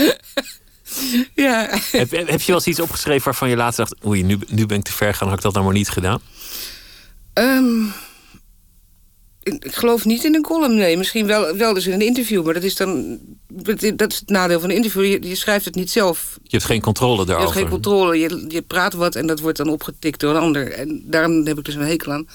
Ja. 1.35 1.67
Heb, 1.91 2.11
heb 2.11 2.41
je 2.41 2.45
wel 2.45 2.55
eens 2.55 2.67
iets 2.67 2.79
opgeschreven 2.79 3.23
waarvan 3.23 3.49
je 3.49 3.55
later 3.55 3.77
dacht: 3.77 4.05
oei, 4.05 4.23
nu, 4.23 4.39
nu 4.47 4.65
ben 4.65 4.77
ik 4.77 4.83
te 4.83 4.91
ver 4.91 5.13
gaan, 5.13 5.27
had 5.27 5.37
ik 5.37 5.43
dat 5.43 5.53
nou 5.53 5.65
maar 5.65 5.73
niet 5.73 5.89
gedaan? 5.89 6.21
Um, 7.39 7.93
ik 9.43 9.75
geloof 9.75 10.05
niet 10.05 10.23
in 10.23 10.35
een 10.35 10.41
column, 10.41 10.75
nee. 10.75 10.97
Misschien 10.97 11.25
wel, 11.25 11.55
wel 11.55 11.73
dus 11.73 11.87
in 11.87 11.93
een 11.93 12.01
interview, 12.01 12.45
maar 12.45 12.53
dat 12.53 12.63
is 12.63 12.75
dan... 12.75 13.19
Dat 13.47 13.81
is 13.81 14.19
het 14.19 14.29
nadeel 14.29 14.59
van 14.59 14.69
een 14.69 14.75
interview. 14.75 15.23
Je, 15.23 15.35
schrijft 15.35 15.65
het 15.65 15.75
niet 15.75 15.89
zelf. 15.91 16.37
Je 16.43 16.49
hebt 16.49 16.63
geen 16.63 16.81
controle 16.81 17.25
daarover. 17.25 17.53
Je 17.53 17.59
hebt 17.59 17.71
geen 17.71 17.81
controle. 17.81 18.19
Je, 18.19 18.45
je 18.47 18.61
praat 18.61 18.93
wat 18.93 19.15
en 19.15 19.27
dat 19.27 19.39
wordt 19.39 19.57
dan 19.57 19.69
opgetikt 19.69 20.19
door 20.19 20.35
een 20.35 20.41
ander. 20.41 20.71
En 20.71 21.01
daarom 21.05 21.45
heb 21.45 21.57
ik 21.57 21.65
dus 21.65 21.75
een 21.75 21.81
hekel 21.81 22.11
aan. 22.11 22.27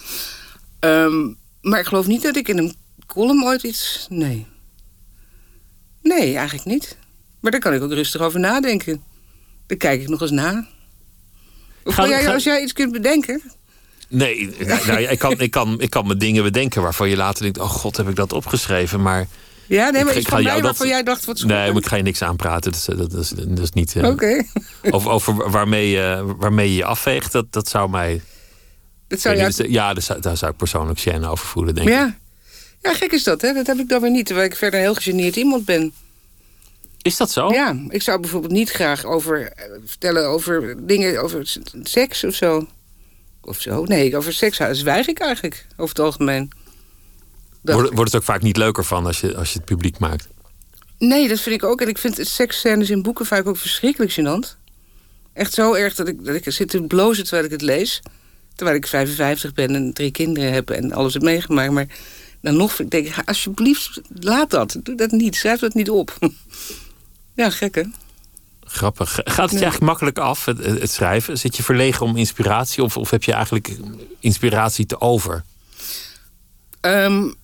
Um, 0.81 1.37
maar 1.61 1.81
ik 1.81 1.87
geloof 1.87 2.07
niet 2.07 2.23
dat 2.23 2.37
ik 2.37 2.49
in 2.49 2.59
een 2.59 2.75
column 3.07 3.45
ooit 3.45 3.63
iets... 3.63 4.07
Nee. 4.09 4.47
Nee, 6.03 6.37
eigenlijk 6.37 6.69
niet. 6.69 6.97
Maar 7.41 7.51
daar 7.51 7.61
kan 7.61 7.75
ik 7.75 7.83
ook 7.83 7.93
rustig 7.93 8.21
over 8.21 8.41
nadenken. 8.41 9.03
Dan 9.67 9.77
kijk 9.77 10.01
ik 10.01 10.09
nog 10.09 10.21
eens 10.21 10.31
na. 10.31 10.67
Of 11.85 11.97
jij, 11.97 12.33
als 12.33 12.45
jij 12.45 12.63
iets 12.63 12.73
kunt 12.73 12.93
bedenken... 12.93 13.43
Nee, 14.11 14.57
nou, 14.87 15.01
ik, 15.01 15.19
kan, 15.19 15.41
ik, 15.41 15.51
kan, 15.51 15.81
ik 15.81 15.91
kan 15.91 16.07
me 16.07 16.17
dingen 16.17 16.43
bedenken 16.43 16.83
waarvan 16.83 17.09
je 17.09 17.17
later 17.17 17.43
denkt... 17.43 17.59
oh 17.59 17.71
god, 17.71 17.97
heb 17.97 18.09
ik 18.09 18.17
dat 18.17 18.33
opgeschreven, 18.33 19.03
maar... 19.03 19.27
Ja, 19.67 19.91
nee, 19.91 20.05
maar 20.05 20.17
ik, 20.17 20.29
van 20.29 20.43
mij 20.43 20.63
waarvan 20.63 20.89
jij 20.89 21.03
dacht... 21.03 21.25
wat 21.25 21.43
Nee, 21.43 21.73
maar 21.73 21.83
ik 21.83 21.87
ga 21.87 21.97
je 21.97 22.03
niks 22.03 22.23
aanpraten. 22.23 22.73
Dat, 22.73 23.11
dat, 23.11 23.21
is, 23.21 23.29
dat 23.29 23.59
is 23.59 23.71
niet... 23.71 23.95
Uh, 23.95 24.09
Oké. 24.09 24.45
Over, 24.91 25.11
over 25.11 25.51
waarmee, 25.51 25.97
uh, 25.97 26.23
waarmee 26.37 26.69
je 26.69 26.75
je 26.75 26.85
afveegt, 26.85 27.33
dat, 27.33 27.53
dat 27.53 27.69
zou 27.69 27.91
mij... 27.91 28.21
Dat 29.09 29.21
zou 29.21 29.37
je... 29.37 29.71
Ja, 29.71 29.93
daar 29.93 30.03
zou, 30.03 30.21
daar 30.21 30.37
zou 30.37 30.51
ik 30.51 30.57
persoonlijk 30.57 31.01
gêne 31.01 31.25
over 31.25 31.47
voelen, 31.47 31.75
denk 31.75 31.89
ja. 31.89 32.07
ik. 32.07 32.15
Ja, 32.83 32.95
gek 32.95 33.13
is 33.13 33.25
dat, 33.25 33.41
hè? 33.41 33.53
Dat 33.53 33.67
heb 33.67 33.79
ik 33.79 33.89
dan 33.89 34.01
weer 34.01 34.11
niet, 34.11 34.27
terwijl 34.27 34.47
ik 34.47 34.57
verder 34.57 34.79
een 34.79 34.85
heel 34.85 34.95
gegeneerd 34.95 35.37
iemand 35.37 35.65
ben. 35.65 35.93
Is 37.03 37.17
dat 37.17 37.31
zo? 37.31 37.51
Ja, 37.51 37.77
ik 37.89 38.03
zou 38.03 38.21
bijvoorbeeld 38.21 38.53
niet 38.53 38.71
graag 38.71 39.05
over 39.05 39.41
uh, 39.41 39.49
vertellen 39.85 40.27
over 40.29 40.87
dingen 40.87 41.23
over 41.23 41.57
seks 41.83 42.25
of 42.25 42.35
zo 42.35 42.67
of 43.51 43.61
zo. 43.61 43.85
Nee, 43.85 44.17
over 44.17 44.33
seks 44.33 44.61
zwijg 44.71 45.07
ik 45.07 45.19
eigenlijk, 45.19 45.67
over 45.77 45.97
het 45.97 46.05
algemeen. 46.05 46.51
Wordt, 47.61 47.95
wordt 47.95 48.13
het 48.13 48.21
ook 48.21 48.27
vaak 48.27 48.43
niet 48.43 48.57
leuker 48.57 48.85
van 48.85 49.07
als 49.07 49.21
je, 49.21 49.37
als 49.37 49.53
je 49.53 49.59
het 49.59 49.65
publiek 49.65 49.99
maakt? 49.99 50.29
Nee, 50.99 51.29
dat 51.29 51.41
vind 51.41 51.55
ik 51.55 51.65
ook. 51.65 51.81
En 51.81 51.89
ik 51.89 51.99
vind 51.99 52.19
seksscènes 52.21 52.91
in 52.91 53.03
boeken 53.03 53.27
vaak 53.27 53.47
ook 53.47 53.57
verschrikkelijk 53.57 54.13
gênant. 54.13 54.59
Echt 55.33 55.55
zo 55.55 55.75
erg 55.75 55.95
dat 55.95 56.09
ik, 56.09 56.25
dat 56.25 56.35
ik 56.35 56.45
zit 56.53 56.69
te 56.69 56.83
blozen 56.83 57.25
terwijl 57.25 57.45
ik 57.45 57.51
het 57.51 57.63
lees. 57.63 58.03
Terwijl 58.55 58.77
ik 58.77 58.87
55 58.87 59.55
ben 59.55 59.75
en 59.75 59.93
drie 59.93 60.11
kinderen 60.11 60.53
heb 60.53 60.71
en 60.71 60.93
alles 60.93 61.13
heb 61.15 61.23
meegemaakt. 61.23 61.73
Maar 61.73 61.87
dan 62.41 62.57
nog 62.57 62.77
denk 62.77 63.07
ik, 63.07 63.23
alsjeblieft, 63.25 64.01
laat 64.09 64.51
dat. 64.51 64.77
Doe 64.83 64.95
dat 64.95 65.11
niet. 65.11 65.37
Schrijf 65.37 65.61
dat 65.61 65.75
niet 65.75 65.91
op. 65.91 66.19
ja, 67.35 67.51
gekke. 67.51 67.91
Grappig. 68.73 69.11
Gaat 69.11 69.25
het 69.25 69.37
je 69.37 69.65
eigenlijk 69.65 69.81
makkelijk 69.81 70.19
af, 70.19 70.45
het, 70.45 70.65
het, 70.65 70.91
schrijven? 70.91 71.39
Zit 71.39 71.57
je 71.57 71.63
verlegen 71.63 72.07
om 72.07 72.17
inspiratie 72.17 72.83
of, 72.83 72.97
of 72.97 73.11
heb 73.11 73.23
je 73.23 73.33
eigenlijk 73.33 73.77
inspiratie 74.19 74.87
te 74.87 75.01
over? 75.01 75.45
Um, 76.81 77.35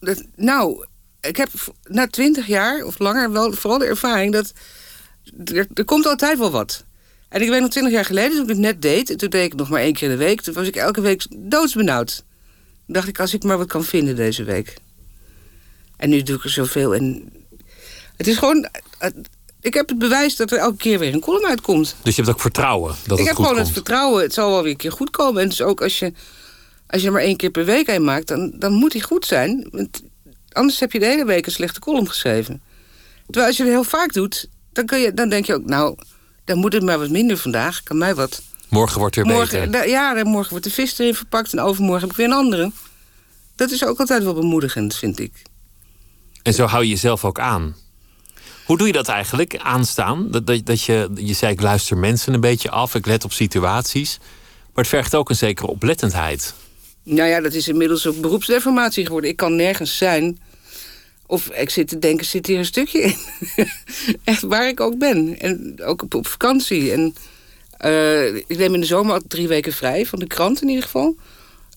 dat, 0.00 0.24
nou, 0.36 0.86
ik 1.20 1.36
heb 1.36 1.50
na 1.84 2.06
twintig 2.06 2.46
jaar 2.46 2.84
of 2.84 2.98
langer 2.98 3.32
wel 3.32 3.52
vooral 3.52 3.78
de 3.78 3.86
ervaring 3.86 4.32
dat 4.32 4.52
er, 5.44 5.66
er 5.74 5.84
komt 5.84 6.06
altijd 6.06 6.38
wel 6.38 6.50
wat. 6.50 6.84
En 7.28 7.42
ik 7.42 7.48
weet 7.48 7.60
nog 7.60 7.70
twintig 7.70 7.92
jaar 7.92 8.04
geleden, 8.04 8.32
toen 8.32 8.42
ik 8.42 8.48
het 8.48 8.58
net 8.58 8.82
deed... 8.82 9.10
en 9.10 9.16
toen 9.16 9.30
deed 9.30 9.44
ik 9.44 9.54
nog 9.54 9.68
maar 9.68 9.80
één 9.80 9.94
keer 9.94 10.10
in 10.10 10.18
de 10.18 10.24
week... 10.24 10.40
toen 10.40 10.54
was 10.54 10.66
ik 10.66 10.76
elke 10.76 11.00
week 11.00 11.26
doodsbenauwd. 11.36 12.24
Toen 12.84 12.94
dacht 12.94 13.08
ik, 13.08 13.20
als 13.20 13.34
ik 13.34 13.42
maar 13.42 13.58
wat 13.58 13.66
kan 13.66 13.84
vinden 13.84 14.16
deze 14.16 14.44
week. 14.44 14.76
En 15.96 16.08
nu 16.08 16.22
doe 16.22 16.36
ik 16.36 16.44
er 16.44 16.50
zoveel 16.50 16.94
en... 16.94 17.32
Het 18.16 18.26
is 18.26 18.36
gewoon 18.36 18.68
ik 19.60 19.74
heb 19.74 19.88
het 19.88 19.98
bewijs 19.98 20.36
dat 20.36 20.50
er 20.50 20.58
elke 20.58 20.76
keer 20.76 20.98
weer 20.98 21.14
een 21.14 21.20
column 21.20 21.46
uitkomt. 21.46 21.96
Dus 22.02 22.16
je 22.16 22.22
hebt 22.22 22.34
ook 22.34 22.40
vertrouwen 22.40 22.88
dat 22.88 22.98
ik 22.98 23.06
het 23.06 23.10
goed 23.10 23.20
Ik 23.20 23.26
heb 23.26 23.36
gewoon 23.36 23.58
het 23.58 23.70
vertrouwen, 23.70 24.22
het 24.22 24.34
zal 24.34 24.50
wel 24.50 24.62
weer 24.62 24.70
een 24.70 24.76
keer 24.76 24.92
goed 24.92 25.10
komen. 25.10 25.42
En 25.42 25.48
dus 25.48 25.62
ook 25.62 25.82
als 25.82 25.98
je, 25.98 26.12
als 26.86 27.00
je 27.00 27.06
er 27.06 27.12
maar 27.12 27.22
één 27.22 27.36
keer 27.36 27.50
per 27.50 27.64
week 27.64 27.88
een 27.88 28.04
maakt... 28.04 28.28
dan, 28.28 28.52
dan 28.58 28.72
moet 28.72 28.92
die 28.92 29.02
goed 29.02 29.26
zijn. 29.26 29.68
Want 29.70 30.02
anders 30.52 30.80
heb 30.80 30.92
je 30.92 30.98
de 30.98 31.06
hele 31.06 31.24
week 31.24 31.46
een 31.46 31.52
slechte 31.52 31.80
column 31.80 32.08
geschreven. 32.08 32.62
Terwijl 33.24 33.46
als 33.46 33.56
je 33.56 33.62
het 33.62 33.72
heel 33.72 33.84
vaak 33.84 34.12
doet, 34.12 34.48
dan, 34.72 34.86
kun 34.86 34.98
je, 34.98 35.14
dan 35.14 35.28
denk 35.28 35.44
je 35.44 35.54
ook... 35.54 35.64
nou, 35.64 35.96
dan 36.44 36.58
moet 36.58 36.72
het 36.72 36.82
maar 36.82 36.98
wat 36.98 37.10
minder 37.10 37.36
vandaag, 37.36 37.82
kan 37.82 37.98
mij 37.98 38.14
wat. 38.14 38.42
Morgen 38.68 38.98
wordt 38.98 39.16
weer 39.16 39.26
morgen, 39.26 39.70
beter. 39.70 39.88
Ja, 39.88 40.24
morgen 40.24 40.50
wordt 40.50 40.64
de 40.64 40.70
vis 40.70 40.98
erin 40.98 41.14
verpakt... 41.14 41.52
en 41.52 41.60
overmorgen 41.60 42.00
heb 42.00 42.10
ik 42.10 42.16
weer 42.16 42.26
een 42.26 42.32
andere. 42.32 42.72
Dat 43.56 43.70
is 43.70 43.84
ook 43.84 43.98
altijd 43.98 44.22
wel 44.22 44.34
bemoedigend, 44.34 44.94
vind 44.94 45.18
ik. 45.18 45.42
En 46.42 46.54
zo 46.54 46.66
hou 46.66 46.82
je 46.82 46.88
jezelf 46.88 47.24
ook 47.24 47.38
aan. 47.38 47.76
Hoe 48.68 48.78
doe 48.78 48.86
je 48.86 48.92
dat 48.92 49.08
eigenlijk, 49.08 49.56
aanstaan? 49.56 50.30
Dat, 50.30 50.46
dat, 50.46 50.66
dat 50.66 50.82
je, 50.82 51.10
je 51.14 51.32
zei, 51.32 51.52
ik 51.52 51.60
luister 51.60 51.96
mensen 51.96 52.34
een 52.34 52.40
beetje 52.40 52.70
af, 52.70 52.94
ik 52.94 53.06
let 53.06 53.24
op 53.24 53.32
situaties. 53.32 54.18
Maar 54.74 54.84
het 54.84 54.88
vergt 54.88 55.14
ook 55.14 55.28
een 55.28 55.36
zekere 55.36 55.66
oplettendheid. 55.66 56.54
Nou 57.02 57.28
ja, 57.28 57.40
dat 57.40 57.52
is 57.52 57.68
inmiddels 57.68 58.06
ook 58.06 58.20
beroepsdeformatie 58.20 59.06
geworden. 59.06 59.30
Ik 59.30 59.36
kan 59.36 59.56
nergens 59.56 59.96
zijn. 59.96 60.38
Of 61.26 61.46
ik 61.46 61.70
zit 61.70 61.88
te 61.88 61.98
denken, 61.98 62.26
zit 62.26 62.46
hier 62.46 62.58
een 62.58 62.64
stukje 62.64 63.00
in? 63.00 63.16
Echt 64.24 64.42
waar 64.42 64.68
ik 64.68 64.80
ook 64.80 64.98
ben. 64.98 65.38
En 65.38 65.82
ook 65.84 66.02
op, 66.02 66.26
vakantie. 66.26 66.92
En 66.92 67.14
uh, 67.84 68.34
ik 68.34 68.58
neem 68.58 68.74
in 68.74 68.80
de 68.80 68.86
zomer 68.86 69.12
altijd 69.12 69.30
drie 69.30 69.48
weken 69.48 69.72
vrij, 69.72 70.06
van 70.06 70.18
de 70.18 70.26
krant 70.26 70.62
in 70.62 70.68
ieder 70.68 70.84
geval. 70.84 71.16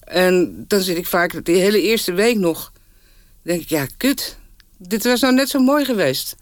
En 0.04 0.66
dan 0.68 0.82
zit 0.82 0.98
ik 0.98 1.08
vaak 1.08 1.46
de 1.46 1.52
hele 1.52 1.82
eerste 1.82 2.14
week 2.14 2.38
nog... 2.38 2.72
denk 3.42 3.62
ik, 3.62 3.70
ja, 3.70 3.88
kut. 3.98 4.38
Dit 4.78 5.04
was 5.04 5.22
nou 5.22 5.34
net 5.34 5.50
zo 5.50 5.60
mooi 5.60 5.86
geweest. 5.86 6.36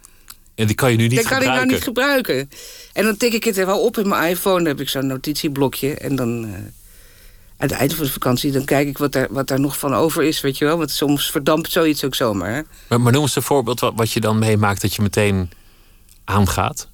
En 0.60 0.68
die 0.68 0.76
kan 0.76 0.92
je 0.92 0.98
nu 0.98 1.08
niet 1.08 1.20
gebruiken. 1.20 1.48
Dat 1.48 1.56
kan 1.56 1.64
ik 1.64 1.66
nou 1.66 1.74
niet 1.76 1.84
gebruiken. 1.84 2.50
En 2.94 3.04
dan 3.06 3.18
tik 3.18 3.34
ik 3.34 3.44
het 3.44 3.58
er 3.58 3.66
wel 3.66 3.80
op 3.80 3.98
in 3.98 4.08
mijn 4.08 4.30
iPhone. 4.32 4.58
Dan 4.58 4.66
heb 4.66 4.80
ik 4.80 4.90
zo'n 4.90 5.08
notitieblokje. 5.08 5.94
En 5.94 6.16
dan, 6.16 6.46
uh, 6.46 6.54
aan 6.54 6.62
het 7.58 7.72
eind 7.72 7.94
van 7.94 8.06
de 8.06 8.12
vakantie... 8.12 8.52
dan 8.52 8.66
kijk 8.66 8.88
ik 8.88 8.98
wat 8.98 9.12
daar, 9.12 9.28
wat 9.30 9.48
daar 9.48 9.60
nog 9.60 9.78
van 9.78 9.94
over 9.94 10.24
is, 10.24 10.42
weet 10.42 10.58
je 10.58 10.66
wel. 10.66 10.78
Want 10.78 10.92
soms 10.92 11.32
verdampt 11.32 11.72
zoiets 11.72 12.04
ook 12.04 12.16
zomaar. 12.16 12.54
Hè? 12.54 12.62
Maar, 12.88 13.02
maar 13.02 13.12
noem 13.12 13.22
eens 13.22 13.36
een 13.36 13.42
voorbeeld 13.42 13.80
wat, 13.80 13.94
wat 13.96 14.12
je 14.12 14.20
dan 14.20 14.40
meemaakt 14.40 14.82
dat 14.82 14.96
je 14.96 15.02
meteen 15.02 15.50
aangaat. 16.26 16.90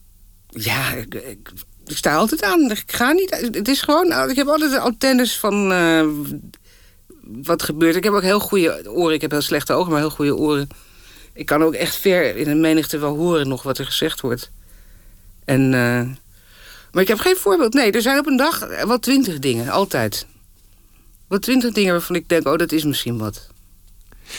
Ja, 0.50 0.92
ik, 0.94 1.14
ik, 1.16 1.52
ik 1.86 1.98
sta 1.98 2.16
altijd 2.16 2.44
aan. 2.44 2.72
Ik 2.72 2.84
ga 2.88 3.12
niet. 3.12 3.50
Het 3.52 3.68
is 3.68 3.82
gewoon. 3.82 4.30
Ik 4.30 4.36
heb 4.36 4.48
altijd 4.48 4.78
antennes 4.80 5.38
van. 5.38 5.72
eh, 5.72 6.06
wat 7.44 7.64
gebeurt. 7.64 7.96
Ik 7.96 8.04
heb 8.04 8.14
ook 8.14 8.22
heel 8.22 8.40
goede 8.40 8.92
oren. 8.92 9.14
Ik 9.16 9.22
heb 9.22 9.32
heel 9.32 9.42
slechte 9.42 9.74
ogen, 9.74 9.92
maar 9.92 10.00
heel 10.00 10.10
goede 10.10 10.36
oren. 10.36 10.68
Ik 11.36 11.46
kan 11.46 11.64
ook 11.64 11.74
echt 11.74 11.96
ver 11.96 12.36
in 12.36 12.50
een 12.50 12.62
menigte 12.62 12.98
wel 12.98 13.16
horen 13.16 13.48
nog 13.48 13.64
wat 13.64 13.78
er 13.78 13.86
gezegd 13.86 14.22
wordt. 14.22 14.52
En. 15.46 15.74
eh, 15.74 16.08
maar 16.92 17.04
ik 17.04 17.08
heb 17.10 17.20
geen 17.20 17.36
voorbeeld. 17.36 17.74
Nee, 17.74 17.92
er 17.92 18.02
zijn 18.02 18.20
op 18.20 18.28
een 18.28 18.38
dag 18.38 18.60
wel 18.86 19.00
twintig 19.00 19.40
dingen, 19.40 19.70
altijd. 19.70 20.26
Wel 21.28 21.40
twintig 21.40 21.72
dingen 21.72 21.92
waarvan 21.92 22.16
ik 22.16 22.30
denk, 22.30 22.48
oh, 22.48 22.58
dat 22.58 22.72
is 22.72 22.84
misschien 22.84 23.18
wat. 23.18 23.48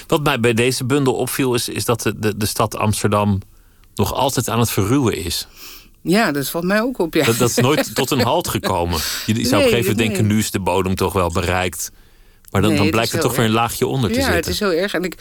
Wat 0.06 0.22
mij 0.22 0.40
bij 0.40 0.54
deze 0.54 0.84
bundel 0.84 1.14
opviel 1.14 1.54
is, 1.54 1.68
is 1.68 1.84
dat 1.84 2.02
de, 2.02 2.18
de, 2.18 2.36
de 2.36 2.46
stad 2.46 2.76
Amsterdam 2.76 3.40
nog 3.94 4.12
altijd 4.12 4.48
aan 4.48 4.58
het 4.58 4.70
verruwen 4.70 5.16
is. 5.16 5.46
Ja, 6.02 6.32
dat 6.32 6.48
valt 6.48 6.64
mij 6.64 6.80
ook 6.80 6.98
op. 6.98 7.14
Ja. 7.14 7.24
Dat, 7.24 7.36
dat 7.36 7.48
is 7.48 7.56
nooit 7.56 7.94
tot 7.94 8.10
een 8.10 8.20
halt 8.32 8.48
gekomen. 8.48 9.00
Je 9.26 9.34
zou 9.34 9.36
op 9.36 9.42
een 9.42 9.48
gegeven 9.48 9.76
moment 9.78 9.96
nee. 9.96 10.08
denken, 10.08 10.26
nu 10.26 10.38
is 10.38 10.50
de 10.50 10.60
bodem 10.60 10.94
toch 10.94 11.12
wel 11.12 11.30
bereikt. 11.30 11.90
Maar 12.50 12.60
dan, 12.60 12.70
Nee, 12.70 12.80
dan 12.80 12.90
blijkt 12.90 13.12
er 13.12 13.20
toch 13.20 13.36
weer 13.36 13.44
een 13.44 13.50
laagje 13.50 13.86
onder 13.86 14.10
te 14.10 14.16
ja, 14.16 14.22
zitten. 14.22 14.40
het 14.40 14.52
is 14.52 14.60
heel 14.60 14.72
erg. 14.72 14.94
En 14.94 15.04
ik, 15.04 15.14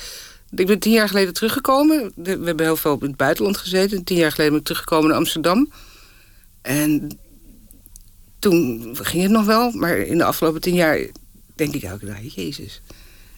ik 0.55 0.67
ben 0.67 0.79
tien 0.79 0.91
jaar 0.91 1.07
geleden 1.07 1.33
teruggekomen. 1.33 2.11
De- 2.15 2.37
We 2.37 2.45
hebben 2.45 2.65
heel 2.65 2.77
veel 2.77 2.97
in 3.01 3.07
het 3.07 3.17
buitenland 3.17 3.57
gezeten. 3.57 4.03
Tien 4.03 4.17
jaar 4.17 4.31
geleden 4.31 4.51
ben 4.51 4.59
ik 4.61 4.65
teruggekomen 4.67 5.09
naar 5.09 5.17
Amsterdam. 5.17 5.71
En 6.61 7.17
toen 8.39 8.89
ging 9.01 9.23
het 9.23 9.31
nog 9.31 9.45
wel. 9.45 9.71
Maar 9.71 9.97
in 9.97 10.17
de 10.17 10.23
afgelopen 10.23 10.61
tien 10.61 10.73
jaar 10.75 10.99
denk 11.55 11.73
ik 11.73 11.83
elke 11.83 12.05
dag, 12.05 12.17
jezus. 12.35 12.81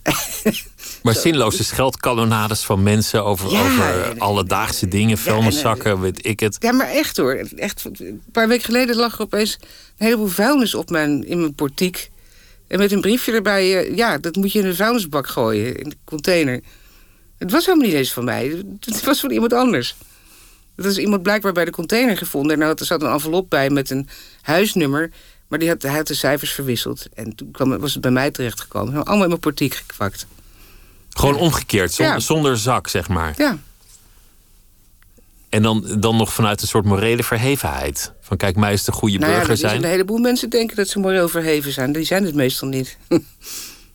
Maar 1.03 1.15
zinloze 1.15 1.63
scheldkanonades 1.63 2.63
van 2.63 2.83
mensen 2.83 3.23
over, 3.25 3.51
Ja, 3.51 3.61
over 3.61 4.03
en- 4.03 4.19
alledaagse 4.19 4.87
dingen, 4.87 5.17
vuilniszakken, 5.17 6.01
weet 6.01 6.25
ik 6.25 6.39
het. 6.39 6.57
Ja, 6.59 6.71
maar 6.71 6.89
echt 6.89 7.17
hoor. 7.17 7.33
Echt, 7.55 7.83
een 7.99 8.21
paar 8.31 8.47
weken 8.47 8.65
geleden 8.65 8.95
lag 8.95 9.13
er 9.15 9.21
opeens 9.21 9.53
een 9.97 10.05
heleboel 10.05 10.27
vuilnis 10.27 10.75
op 10.75 10.89
mijn, 10.89 11.27
in 11.27 11.39
mijn 11.39 11.53
portiek. 11.53 12.09
En 12.67 12.79
met 12.79 12.91
een 12.91 13.01
briefje 13.01 13.31
erbij, 13.31 13.85
eh, 13.85 13.95
ja, 13.95 14.17
dat 14.17 14.35
moet 14.35 14.51
je 14.51 14.59
in 14.59 14.65
een 14.65 14.75
vuilnisbak 14.75 15.27
gooien, 15.27 15.75
in 15.79 15.89
de 15.89 15.95
container. 16.03 16.61
Het 17.37 17.51
was 17.51 17.65
helemaal 17.65 17.87
niet 17.87 17.95
eens 17.97 18.13
van 18.13 18.23
mij, 18.23 18.63
het 18.79 19.03
was 19.03 19.19
van 19.19 19.31
iemand 19.31 19.53
anders. 19.53 19.95
Dat 20.75 20.85
is 20.85 20.97
iemand 20.97 21.23
blijkbaar 21.23 21.51
bij 21.53 21.65
de 21.65 21.71
container 21.71 22.17
gevonden. 22.17 22.61
En 22.61 22.67
er 22.77 22.85
zat 22.85 23.01
een 23.01 23.09
envelop 23.11 23.49
bij 23.49 23.69
met 23.69 23.89
een 23.89 24.09
huisnummer. 24.41 25.11
Maar 25.47 25.59
die 25.59 25.67
had, 25.69 25.81
hij 25.81 25.95
had 25.95 26.07
de 26.07 26.13
cijfers 26.13 26.51
verwisseld. 26.51 27.05
En 27.13 27.35
toen 27.35 27.51
kwam, 27.51 27.77
was 27.77 27.91
het 27.93 28.01
bij 28.01 28.11
mij 28.11 28.31
terechtgekomen. 28.31 28.93
Allemaal 28.95 29.21
in 29.23 29.27
mijn 29.27 29.39
portiek 29.39 29.73
gekwakt. 29.75 30.25
Gewoon 31.09 31.35
omgekeerd, 31.35 31.93
zonder, 31.93 32.13
Ja. 32.15 32.19
zonder 32.19 32.57
zak, 32.57 32.87
zeg 32.87 33.07
maar. 33.07 33.33
Ja, 33.37 33.57
En 35.49 35.61
dan, 35.61 35.85
dan 35.99 36.17
nog 36.17 36.33
vanuit 36.33 36.61
een 36.61 36.67
soort 36.67 36.85
morele 36.85 37.23
verhevenheid. 37.23 38.11
Van 38.21 38.37
kijk, 38.37 38.55
mij 38.55 38.73
is 38.73 38.83
de 38.83 38.91
goede 38.91 39.17
nou 39.17 39.31
ja, 39.31 39.37
burger 39.37 39.55
dat 39.55 39.63
is 39.63 39.69
zijn. 39.71 39.83
een 39.83 39.89
heleboel 39.89 40.17
mensen 40.17 40.49
denken 40.49 40.75
dat 40.75 40.87
ze 40.87 40.99
moreel 40.99 41.27
verheven 41.29 41.71
zijn. 41.71 41.91
Die 41.91 42.03
zijn 42.03 42.25
het 42.25 42.35
meestal 42.35 42.67
niet. 42.67 42.97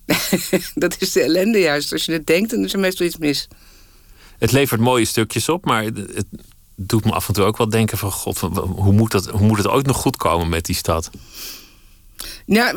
dat 0.74 0.96
is 0.98 1.12
de 1.12 1.22
ellende 1.22 1.58
juist. 1.58 1.92
Als 1.92 2.04
je 2.04 2.12
het 2.12 2.26
denkt, 2.26 2.50
dan 2.50 2.64
is 2.64 2.72
er 2.72 2.78
meestal 2.78 3.06
iets 3.06 3.16
mis. 3.16 3.48
Het 4.38 4.52
levert 4.52 4.80
mooie 4.80 5.04
stukjes 5.04 5.48
op, 5.48 5.64
maar 5.64 5.84
het, 5.84 6.24
doet 6.74 7.04
me 7.04 7.12
af 7.12 7.28
en 7.28 7.34
toe 7.34 7.44
ook 7.44 7.56
wel 7.56 7.68
denken 7.68 7.98
van... 7.98 8.12
God, 8.12 8.38
hoe 8.38 8.92
moet, 8.92 9.10
dat, 9.10 9.26
hoe 9.26 9.46
moet 9.46 9.58
het 9.58 9.68
ooit 9.68 9.86
nog 9.86 9.96
goed 9.96 10.16
komen 10.16 10.48
met 10.48 10.64
die 10.64 10.74
stad? 10.74 11.10
Ja, 12.46 12.74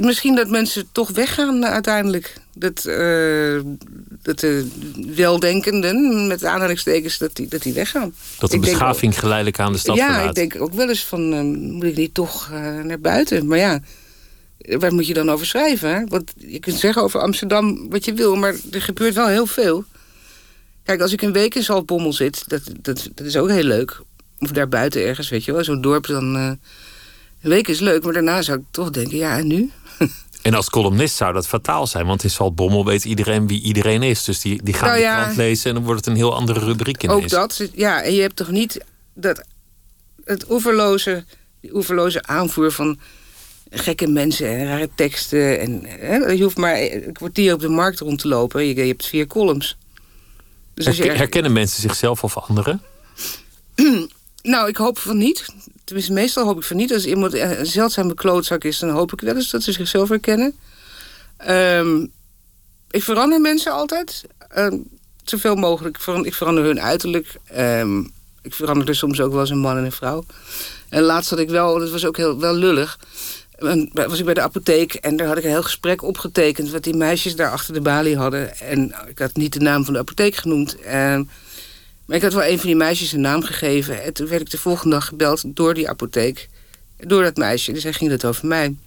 misschien 0.00 0.34
dat 0.34 0.48
mensen 0.48 0.88
toch 0.92 1.10
weggaan 1.10 1.66
uiteindelijk. 1.66 2.34
Dat, 2.54 2.84
eh, 2.84 3.60
dat 4.22 4.38
de 4.38 4.68
weldenkenden, 5.14 6.26
met 6.26 6.44
aanhalingstekens, 6.44 7.18
dat 7.18 7.36
die, 7.36 7.48
dat 7.48 7.62
die 7.62 7.72
weggaan. 7.72 8.14
Dat 8.38 8.50
de 8.50 8.56
Ik 8.56 8.62
denk 8.62 8.74
beschaving 8.74 9.18
geleidelijk 9.18 9.58
aan 9.58 9.72
de 9.72 9.78
stad 9.78 9.96
ja, 9.96 10.06
verlaat. 10.06 10.28
ik 10.28 10.34
denk 10.34 10.62
ook 10.62 10.74
wel 10.74 10.88
eens 10.88 11.04
van, 11.04 11.32
eh, 11.32 11.40
moet 11.72 11.84
ik 11.84 11.96
niet 11.96 12.14
toch 12.14 12.50
eh, 12.52 12.80
naar 12.80 13.00
buiten? 13.00 13.46
Maar 13.46 13.58
ja, 13.58 13.80
waar 14.68 14.94
moet 14.94 15.06
je 15.06 15.14
dan 15.14 15.30
over 15.30 15.46
schrijven? 15.46 15.94
Hè? 15.94 16.04
Want 16.06 16.32
je 16.36 16.58
kunt 16.58 16.78
zeggen 16.78 17.02
over 17.02 17.20
Amsterdam 17.20 17.90
wat 17.90 18.04
je 18.04 18.12
wil, 18.12 18.36
maar 18.36 18.54
er 18.70 18.82
gebeurt 18.82 19.14
wel 19.14 19.28
heel 19.28 19.46
veel. 19.46 19.84
Kijk, 20.82 21.00
als 21.00 21.12
ik 21.12 21.22
een 21.22 21.32
week 21.32 21.54
in 21.54 21.62
Zaltbommel 21.62 22.12
zit, 22.12 22.48
dat, 22.48 22.62
dat, 22.80 23.08
dat 23.14 23.26
is 23.26 23.36
ook 23.36 23.48
heel 23.48 23.62
leuk. 23.62 24.00
Of 24.38 24.50
daar 24.50 24.68
buiten 24.68 25.02
ergens, 25.04 25.28
weet 25.28 25.44
je 25.44 25.52
wel, 25.52 25.64
zo'n 25.64 25.80
dorp 25.80 26.06
dan... 26.06 26.36
eh, 26.36 26.50
een 27.42 27.50
week 27.50 27.68
is 27.68 27.80
leuk, 27.80 28.04
maar 28.04 28.12
daarna 28.12 28.42
zou 28.42 28.58
ik 28.58 28.64
toch 28.70 28.90
denken, 28.90 29.16
ja, 29.16 29.38
en 29.38 29.46
nu? 29.46 29.70
En 30.42 30.54
als 30.54 30.70
columnist 30.70 31.16
zou 31.16 31.32
dat 31.32 31.46
fataal 31.46 31.86
zijn, 31.86 32.06
want 32.06 32.24
in 32.24 32.30
Saltbommel 32.30 32.84
weet 32.84 33.04
iedereen 33.04 33.46
wie 33.46 33.62
iedereen 33.62 34.02
is. 34.02 34.24
Dus 34.24 34.40
die, 34.40 34.62
die 34.62 34.74
gaan 34.74 34.88
Nou 34.88 35.00
de 35.00 35.06
krant 35.06 35.36
lezen 35.36 35.68
en 35.68 35.74
dan 35.74 35.84
wordt 35.84 36.04
het 36.04 36.08
een 36.08 36.20
heel 36.20 36.34
andere 36.34 36.60
rubriek 36.60 37.02
ineens. 37.02 37.22
Ook 37.22 37.28
dat, 37.30 37.68
ja. 37.74 38.02
En 38.02 38.14
je 38.14 38.20
hebt 38.20 38.36
toch 38.36 38.50
niet 38.50 38.84
dat 39.14 39.44
het 40.24 40.50
oeverloze, 40.50 41.24
die 41.60 41.74
oeverloze 41.74 42.22
aanvoer 42.22 42.72
van 42.72 42.98
gekke 43.70 44.06
mensen 44.06 44.48
en 44.48 44.66
rare 44.66 44.88
teksten. 44.94 45.60
En, 45.60 45.84
hè, 45.84 46.16
je 46.16 46.42
hoeft 46.42 46.56
maar 46.56 46.80
een 46.80 47.12
kwartier 47.12 47.54
op 47.54 47.60
de 47.60 47.68
markt 47.68 48.00
rond 48.00 48.18
te 48.18 48.28
lopen. 48.28 48.66
Je, 48.66 48.74
je 48.74 48.82
hebt 48.82 49.06
vier 49.06 49.26
columns. 49.26 49.76
Dus 50.74 50.96
je 50.96 51.08
er- 51.08 51.16
herkennen 51.16 51.52
mensen 51.52 51.80
zichzelf 51.82 52.24
of 52.24 52.36
anderen? 52.36 52.82
nou, 54.42 54.68
ik 54.68 54.76
hoop 54.76 54.98
van 54.98 55.16
niet. 55.16 55.46
Tenminste, 55.84 56.12
meestal 56.12 56.44
hoop 56.44 56.56
ik 56.56 56.64
van 56.64 56.76
niet. 56.76 56.92
Als 56.92 57.06
iemand 57.06 57.34
een 57.34 57.66
zeldzame 57.66 58.14
klootzak 58.14 58.64
is, 58.64 58.78
dan 58.78 58.90
hoop 58.90 59.12
ik 59.12 59.20
wel 59.20 59.34
eens 59.34 59.50
dat 59.50 59.62
ze 59.62 59.72
zichzelf 59.72 60.08
herkennen. 60.08 60.54
Ehm, 61.36 62.06
ik 62.90 63.02
verander 63.02 63.40
mensen 63.40 63.72
altijd. 63.72 64.24
Ehm, 64.48 64.76
zoveel 65.24 65.54
mogelijk. 65.54 65.96
Ik 65.96 66.02
verander, 66.02 66.26
ik 66.26 66.34
verander 66.34 66.64
hun 66.64 66.80
uiterlijk. 66.80 67.34
Ehm, 67.44 67.98
ik 68.42 68.54
verander 68.54 68.88
er 68.88 68.96
soms 68.96 69.20
ook 69.20 69.30
wel 69.32 69.40
eens 69.40 69.50
een 69.50 69.58
man 69.58 69.76
en 69.76 69.84
een 69.84 69.92
vrouw. 69.92 70.24
En 70.88 71.02
laatst 71.02 71.30
had 71.30 71.38
ik 71.38 71.48
wel, 71.48 71.78
dat 71.78 71.90
was 71.90 72.04
ook 72.06 72.16
heel 72.16 72.38
wel 72.40 72.54
lullig. 72.54 72.98
En 73.58 73.90
was 73.92 74.18
ik 74.18 74.24
bij 74.24 74.34
de 74.34 74.40
apotheek 74.40 74.94
en 74.94 75.16
daar 75.16 75.26
had 75.26 75.36
ik 75.38 75.44
een 75.44 75.50
heel 75.50 75.62
gesprek 75.62 76.02
opgetekend... 76.02 76.70
wat 76.70 76.84
die 76.84 76.94
meisjes 76.96 77.36
daar 77.36 77.50
achter 77.50 77.74
de 77.74 77.80
balie 77.80 78.16
hadden. 78.16 78.58
En 78.58 78.94
ik 79.08 79.18
had 79.18 79.36
niet 79.36 79.52
de 79.52 79.60
naam 79.60 79.84
van 79.84 79.92
de 79.94 80.00
apotheek 80.00 80.34
genoemd. 80.36 80.80
En, 80.80 81.30
maar 82.06 82.16
ik 82.16 82.22
had 82.22 82.32
wel 82.32 82.44
een 82.44 82.58
van 82.58 82.66
die 82.66 82.76
meisjes 82.76 83.12
een 83.12 83.20
naam 83.20 83.42
gegeven. 83.42 84.02
En 84.02 84.12
toen 84.12 84.28
werd 84.28 84.40
ik 84.40 84.50
de 84.50 84.58
volgende 84.58 84.94
dag 84.94 85.06
gebeld 85.06 85.42
door 85.46 85.74
die 85.74 85.88
apotheek. 85.88 86.48
Door 86.96 87.22
dat 87.22 87.36
meisje. 87.36 87.72
Dus 87.72 87.82
hij 87.82 87.92
ging 87.92 88.10
het 88.10 88.24
over 88.24 88.46
mij. 88.46 88.64
En 88.64 88.78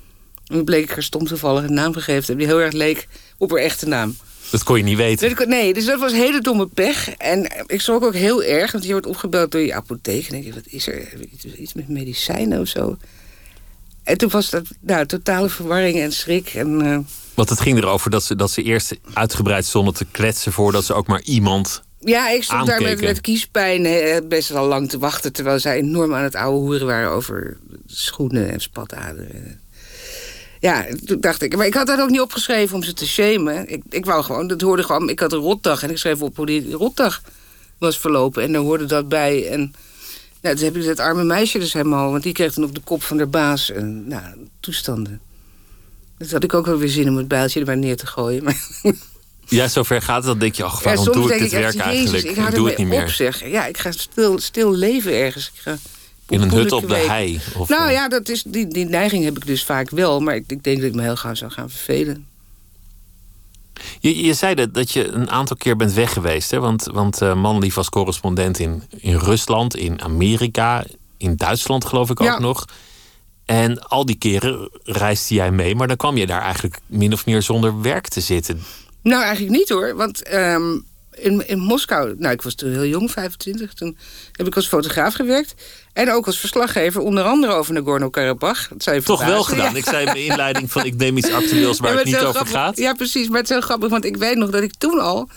toen 0.44 0.64
bleek 0.64 0.84
ik 0.84 0.90
haar 0.92 1.04
stom 1.04 1.28
toevallig 1.28 1.64
een 1.64 1.74
naam 1.74 1.94
gegeven 1.94 2.26
hebben... 2.26 2.38
die 2.38 2.48
heel 2.48 2.60
erg 2.60 2.74
leek 2.74 3.08
op 3.38 3.50
haar 3.52 3.60
echte 3.60 3.88
naam. 3.88 4.16
Dat 4.52 4.64
kon 4.64 4.78
je 4.78 4.84
niet 4.84 4.98
weten. 4.98 5.50
Nee, 5.50 5.74
dus 5.74 5.86
dat 5.86 6.00
was 6.00 6.12
hele 6.12 6.42
domme 6.42 6.68
pech. 6.68 7.10
En 7.10 7.64
ik 7.68 7.82
schrok 7.82 8.04
ook 8.04 8.14
heel 8.16 8.44
erg, 8.44 8.72
want 8.72 8.84
je 8.84 8.92
wordt 8.92 9.06
opgebeld 9.06 9.52
door 9.52 9.62
je 9.62 9.74
apotheek. 9.74 10.26
En 10.26 10.32
denk 10.32 10.44
je, 10.44 10.54
wat 10.54 10.68
is 10.68 10.88
er? 10.88 11.08
Heb 11.10 11.20
ik 11.20 11.30
iets- 11.32 11.46
Iets 11.46 11.74
met 11.74 11.88
medicijnen 11.90 12.60
of 12.60 12.68
zo? 12.68 12.98
En 14.04 14.18
toen 14.18 14.30
was 14.30 14.50
dat 14.50 14.64
nou, 14.80 15.06
totale 15.06 15.50
verwarring 15.50 16.00
en 16.00 16.12
schrik. 16.12 16.54
En, 16.54 16.82
eh, 16.82 16.98
Want 17.34 17.50
het 17.50 17.60
ging 17.60 17.78
erover 17.78 18.12
dat 18.12 18.24
ze, 18.24 18.36
dat 18.36 18.52
ze 18.52 18.64
eerst 18.64 18.96
uitgebreid 19.14 19.66
stonden 19.66 19.94
te 19.94 20.06
kletsen 20.12 20.52
voordat 20.52 20.86
ze 20.86 20.94
ook 20.94 21.08
maar 21.08 21.22
iemand. 21.22 21.84
ja, 22.00 22.30
ik 22.30 22.44
stond 22.44 22.68
daar 22.68 22.82
met, 22.82 23.22
kiespijn 23.22 23.86
eh, 23.86 24.18
best 24.28 24.50
wel 24.50 24.68
lang 24.68 24.90
te 24.90 25.00
wachten... 25.00 25.34
terwijl 25.34 25.60
zij 25.60 25.78
enorm 25.78 26.14
aan 26.14 26.24
het 26.24 26.36
ouwe 26.36 26.60
hoeren 26.60 26.88
waren 26.88 27.10
over 27.10 27.58
schoenen 27.86 28.52
en 28.52 28.60
spataderen. 28.60 29.60
Ja, 30.60 30.86
toen 31.06 31.20
dacht 31.20 31.42
ik... 31.42 31.56
Maar 31.56 31.66
ik 31.66 31.74
had 31.74 31.88
dat 31.88 32.00
ook 32.00 32.10
niet 32.10 32.22
opgeschreven 32.22 32.76
om 32.76 32.84
ze 32.84 32.94
te 32.94 33.08
shamen. 33.08 33.70
Ik, 33.70 33.84
ik 33.90 34.06
wou 34.06 34.24
gewoon, 34.24 34.48
dat 34.48 34.62
hoorde 34.62 34.84
gewoon... 34.84 35.10
Ik 35.10 35.20
had 35.20 35.34
een 35.34 35.40
rotdag 35.40 35.84
en 35.84 35.90
ik 35.90 35.98
schreef 35.98 36.22
op 36.22 36.36
hoe 36.36 36.46
die 36.46 36.72
rotdag 36.72 37.22
was 37.78 38.00
verlopen. 38.00 38.44
En 38.44 38.52
daar 38.52 38.62
hoorde 38.62 38.86
dat 38.86 39.10
bij. 39.10 39.48
En 39.48 39.74
nou, 40.42 40.56
toen 40.56 40.66
heb 40.66 40.76
ik 40.76 40.86
dat 40.86 41.00
arme 41.00 41.24
meisje 41.24 41.60
dus 41.60 41.74
helemaal... 41.74 42.12
want 42.12 42.24
die 42.24 42.34
kreeg 42.34 42.54
dan 42.54 42.64
op 42.64 42.76
de 42.76 42.82
kop 42.82 43.04
van 43.04 43.18
de 43.18 43.26
baas. 43.26 43.72
En, 43.72 44.08
nou, 44.08 44.24
toestanden. 44.60 45.22
Dus 46.18 46.32
had 46.32 46.44
ik 46.44 46.54
ook 46.54 46.66
wel 46.66 46.78
weer 46.78 46.90
zin 46.90 47.10
om 47.10 47.18
het 47.18 47.28
bijltje 47.28 47.60
er 47.60 47.66
maar 47.66 47.78
neer 47.78 47.98
te 47.98 48.08
gooien. 48.08 48.44
Maar 48.44 48.68
Ja, 49.52 49.68
zover 49.68 50.02
gaat 50.02 50.16
het. 50.16 50.26
Dan 50.26 50.40
denk 50.40 50.56
je, 50.56 50.64
ach, 50.64 50.84
waarom 50.84 51.04
soms 51.04 51.18
doe 51.18 51.34
ik 51.34 51.40
dit 51.40 51.54
echt, 51.54 51.62
werk 51.62 51.76
eigenlijk? 51.76 52.24
Ik 52.24 52.38
Ik, 52.38 52.56
doe 52.56 52.68
het 52.68 52.78
niet 52.78 52.88
meer. 52.88 53.02
op, 53.02 53.10
zeg. 53.10 53.50
Ja, 53.50 53.66
ik 53.66 53.78
ga 53.78 53.92
stil, 53.92 54.40
stil 54.40 54.76
leven 54.76 55.14
ergens. 55.14 55.52
Ik 55.54 55.62
ga 55.62 55.78
In 56.30 56.42
een 56.42 56.52
hut 56.52 56.72
op 56.72 56.88
de 56.88 56.96
hei. 56.96 57.40
Of 57.58 57.70
Nou 57.70 57.88
eh, 57.88 57.94
ja, 57.94 58.08
dat 58.08 58.30
is, 58.30 58.44
die, 58.44 58.68
die 58.68 58.86
neiging 58.86 59.24
heb 59.24 59.38
ik 59.38 59.46
dus 59.46 59.64
vaak 59.64 59.90
wel. 59.90 60.20
Maar 60.20 60.36
ik, 60.36 60.44
ik 60.48 60.64
denk 60.64 60.78
dat 60.78 60.86
ik 60.86 60.96
me 60.96 61.02
heel 61.02 61.16
gauw 61.16 61.36
zou 61.36 61.52
gaan 61.52 61.70
vervelen. 61.70 62.28
Je, 64.00 64.24
je 64.26 64.34
zei 64.34 64.56
dat, 64.56 64.74
dat 64.74 64.92
je 64.92 65.08
een 65.08 65.30
aantal 65.30 65.56
keer 65.58 65.76
bent 65.76 65.94
weg 65.94 66.14
geweest. 66.14 66.52
Hè? 66.52 66.60
Want, 66.60 66.88
want 66.92 67.20
Manlief 67.20 67.74
was 67.74 67.90
correspondent 67.90 68.60
in, 68.60 68.84
in 68.98 69.16
Rusland, 69.16 69.76
in 69.76 70.02
Amerika, 70.02 70.84
in 71.18 71.36
Duitsland 71.36 71.86
geloof 71.86 72.10
ik 72.10 72.22
ook 72.22 72.40
nog. 72.40 72.66
En 73.46 73.88
al 73.88 74.06
die 74.06 74.16
keren 74.16 74.70
reisde 74.84 75.34
jij 75.36 75.52
mee, 75.52 75.76
maar 75.76 75.88
dan 75.88 75.98
kwam 75.98 76.18
je 76.18 76.26
daar 76.26 76.42
eigenlijk 76.42 76.80
min 76.86 77.14
of 77.14 77.26
meer 77.26 77.42
zonder 77.42 77.82
werk 77.82 78.08
te 78.08 78.22
zitten. 78.22 78.62
Nou, 79.02 79.24
eigenlijk 79.24 79.56
niet 79.58 79.70
hoor. 79.70 79.96
Want 79.96 80.24
ehm, 80.24 80.78
in, 81.14 81.48
in 81.48 81.60
Moskou, 81.60 82.16
nou 82.18 82.34
ik 82.34 82.42
was 82.42 82.56
toen 82.56 82.72
heel 82.72 82.86
jong, 82.86 83.12
25. 83.12 83.74
Toen 83.74 83.98
heb 84.32 84.48
ik 84.48 84.56
als 84.56 84.68
fotograaf 84.68 85.14
gewerkt. 85.14 85.54
En 85.94 86.12
ook 86.12 86.26
als 86.26 86.40
verslaggever, 86.40 87.02
onder 87.02 87.24
andere 87.24 87.54
over 87.54 87.74
Nagorno-Karabakh. 87.74 88.70
Toch 89.04 89.26
wel 89.26 89.44
gedaan. 89.44 89.72
ja. 89.72 89.78
Ik 89.78 89.86
zei 89.86 90.06
in 90.08 90.14
de 90.14 90.26
inleiding 90.26 90.72
van 90.72 90.86
ik 90.86 90.96
neem 90.96 91.18
iets 91.18 91.32
actueels 91.32 91.80
waar 91.80 91.92
Ja, 91.92 91.98
het 91.98 92.06
niet 92.06 92.16
over 92.16 92.30
grappig. 92.30 92.52
gaat. 92.52 92.78
Ja, 92.78 92.94
precies. 92.94 93.28
Maar 93.28 93.38
het 93.40 93.50
is 93.50 93.56
heel 93.56 93.66
grappig, 93.66 93.90
want 93.90 94.06
ik 94.06 94.18
weet 94.18 94.36
nog 94.36 94.50
dat 94.50 94.64
ik 94.64 94.74
toen 94.78 95.00
al... 95.00 95.30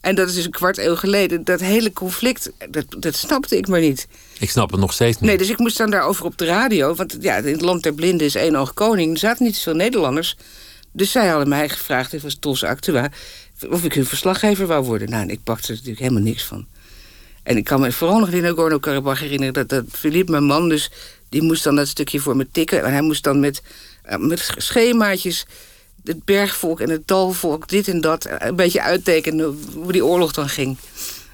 en 0.00 0.14
dat 0.14 0.28
is 0.28 0.34
dus 0.34 0.44
een 0.44 0.50
kwart 0.50 0.78
eeuw 0.78 0.96
geleden... 0.96 1.44
dat 1.44 1.60
hele 1.60 1.92
conflict, 1.92 2.50
dat, 2.70 2.84
dat 2.98 3.14
snapte 3.14 3.56
ik 3.56 3.68
maar 3.68 3.80
niet. 3.80 4.08
Ik 4.38 4.50
snap 4.50 4.70
het 4.70 4.80
nog 4.80 4.92
steeds 4.92 5.16
niet. 5.18 5.28
Nee, 5.28 5.38
dus 5.38 5.50
ik 5.50 5.58
moest 5.58 5.76
dan 5.76 5.90
daarover 5.90 6.24
op 6.24 6.38
de 6.38 6.44
radio. 6.44 6.94
Want 6.94 7.16
ja, 7.20 7.36
in 7.36 7.52
het 7.52 7.60
land 7.60 7.82
der 7.82 7.94
blinden 7.94 8.26
is 8.26 8.34
één 8.34 8.56
oog 8.56 8.74
koning. 8.74 9.12
Er 9.12 9.18
zaten 9.18 9.44
niet 9.44 9.56
zoveel 9.56 9.74
Nederlanders. 9.74 10.36
Dus 10.92 11.10
zij 11.10 11.28
hadden 11.28 11.48
mij 11.48 11.68
gevraagd, 11.68 12.10
dit 12.10 12.22
was 12.22 12.36
Tos 12.40 12.64
Actua... 12.64 13.08
of 13.68 13.84
ik 13.84 13.94
hun 13.94 14.06
verslaggever 14.06 14.66
wou 14.66 14.84
worden. 14.84 15.10
Nou, 15.10 15.22
en 15.22 15.30
ik 15.30 15.42
pakte 15.44 15.66
er 15.66 15.72
natuurlijk 15.72 16.00
helemaal 16.00 16.22
niks 16.22 16.44
van. 16.44 16.66
En 17.42 17.56
ik 17.56 17.64
kan 17.64 17.80
me 17.80 17.92
vooral 17.92 18.18
nog 18.18 18.28
in 18.30 18.42
Nagorno-Karabakh 18.42 19.20
herinneren... 19.20 19.54
dat, 19.54 19.68
dat 19.68 19.84
Philippe, 19.92 20.30
mijn 20.30 20.44
man, 20.44 20.68
dus... 20.68 20.90
die 21.28 21.42
moest 21.42 21.64
dan 21.64 21.76
dat 21.76 21.88
stukje 21.88 22.20
voor 22.20 22.36
me 22.36 22.46
tikken. 22.52 22.84
En 22.84 22.92
hij 22.92 23.02
moest 23.02 23.22
dan 23.24 23.40
met, 23.40 23.62
eh, 24.02 24.18
met 24.18 24.50
schemaatjes... 24.56 25.46
het 26.04 26.24
bergvolk 26.24 26.80
en 26.80 26.90
het 26.90 27.06
dalvolk, 27.08 27.68
dit 27.68 27.88
en 27.88 28.00
dat... 28.00 28.26
een 28.38 28.56
beetje 28.56 28.82
uittekenen 28.82 29.58
hoe 29.74 29.92
die 29.92 30.04
oorlog 30.04 30.32
dan 30.32 30.48
ging. 30.48 30.76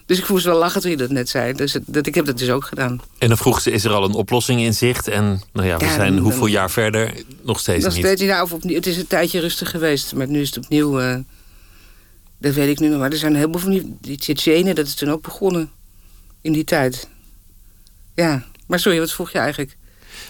Dus 0.07 0.19
ik 0.19 0.29
moest 0.29 0.45
wel 0.45 0.59
lachen 0.59 0.81
toen 0.81 0.91
je 0.91 0.97
dat 0.97 1.11
net 1.11 1.29
zei. 1.29 1.53
Dus 1.53 1.77
dat, 1.87 2.07
ik 2.07 2.15
heb 2.15 2.27
dat 2.27 2.39
dus 2.39 2.51
ook 2.51 2.65
gedaan. 2.65 3.01
En 3.19 3.29
dan 3.29 3.37
vroeg 3.37 3.61
ze, 3.61 3.71
is 3.71 3.85
er 3.85 3.91
al 3.93 4.05
een 4.05 4.15
oplossing 4.15 4.61
in 4.61 4.75
zicht? 4.75 5.09
En 5.09 5.41
nou 5.53 5.67
ja, 5.69 5.77
we 5.77 5.85
Ja, 5.85 5.95
zijn 5.95 6.15
dan- 6.15 6.23
hoeveel 6.23 6.47
jaar 6.47 6.71
verder? 6.71 7.13
Nog 7.43 7.61
steeds 7.61 7.85
Nog 7.85 7.95
niet. 7.95 8.05
steeds 8.05 8.21
niet. 8.21 8.31
Nou, 8.31 8.43
of 8.43 8.53
opnieuw, 8.53 8.77
het 8.77 8.87
is 8.87 8.97
een 8.97 9.07
tijdje 9.07 9.41
rustig 9.41 9.71
geweest, 9.71 10.15
maar 10.15 10.29
nu 10.29 10.41
is 10.41 10.49
het 10.55 10.65
opnieuw. 10.65 11.01
eh, 11.01 11.17
dat 12.39 12.55
weet 12.55 12.69
ik 12.69 12.79
nu 12.81 12.89
nog. 12.89 12.99
Maar 12.99 13.11
er 13.11 13.17
zijn 13.17 13.33
een 13.33 13.39
heleboel 13.39 13.61
van 13.61 13.71
die, 13.71 13.97
die 14.01 14.17
Tsjetsjenen, 14.17 14.75
dat 14.75 14.87
is 14.87 14.95
toen 14.95 15.11
ook 15.11 15.23
begonnen. 15.23 15.71
In 16.41 16.53
die 16.53 16.65
tijd. 16.65 17.09
Ja, 18.15 18.45
maar 18.67 18.79
sorry, 18.81 18.99
wat 18.99 19.13
vroeg 19.13 19.31
je 19.33 19.39
eigenlijk? 19.39 19.77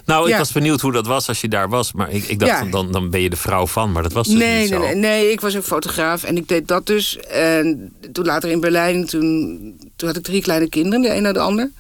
Nou, 0.05 0.25
ik 0.25 0.31
Ja. 0.33 0.39
was 0.39 0.53
benieuwd 0.53 0.81
hoe 0.81 0.93
dat 0.93 1.07
was 1.07 1.29
als 1.29 1.41
je 1.41 1.49
daar 1.49 1.69
was. 1.69 1.93
Maar 1.93 2.11
ik, 2.11 2.25
ik 2.25 2.39
dacht, 2.39 2.51
Ja. 2.65 2.65
dan, 2.71 2.93
dan 2.93 3.11
ben 3.11 3.21
je 3.21 3.31
de 3.31 3.37
vrouw 3.37 3.67
van. 3.67 3.93
Maar 3.93 4.03
dat 4.03 4.13
was 4.13 4.27
dus 4.29 4.37
nee, 4.39 4.61
niet 4.61 4.71
nee, 4.71 4.79
zo. 4.79 4.85
nee, 4.85 4.95
nee, 4.95 5.31
ik 5.33 5.41
was 5.41 5.57
ook 5.57 5.65
fotograaf 5.65 6.23
en 6.25 6.37
ik 6.37 6.49
deed 6.49 6.69
dat 6.69 6.87
dus. 6.87 7.17
En 7.19 7.93
toen 8.13 8.25
later 8.25 8.51
in 8.51 8.61
Berlijn, 8.61 9.07
toen, 9.07 9.59
toen 9.97 10.09
had 10.09 10.17
ik 10.17 10.25
drie 10.25 10.43
kleine 10.43 10.69
kinderen, 10.69 11.03
de 11.03 11.15
een 11.15 11.23
na 11.23 11.33
de 11.33 11.39
ander. 11.39 11.71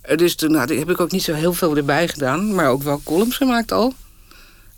Eh, 0.00 0.16
Dus 0.16 0.34
toen 0.34 0.54
had 0.54 0.70
ik, 0.70 0.78
heb 0.78 0.90
ik 0.90 1.00
ook 1.00 1.10
niet 1.10 1.22
zo 1.22 1.32
heel 1.34 1.52
veel 1.52 1.76
erbij 1.76 2.08
gedaan, 2.08 2.54
maar 2.54 2.68
ook 2.70 2.82
wel 2.82 3.00
columns 3.04 3.36
gemaakt 3.36 3.72
al. 3.72 3.94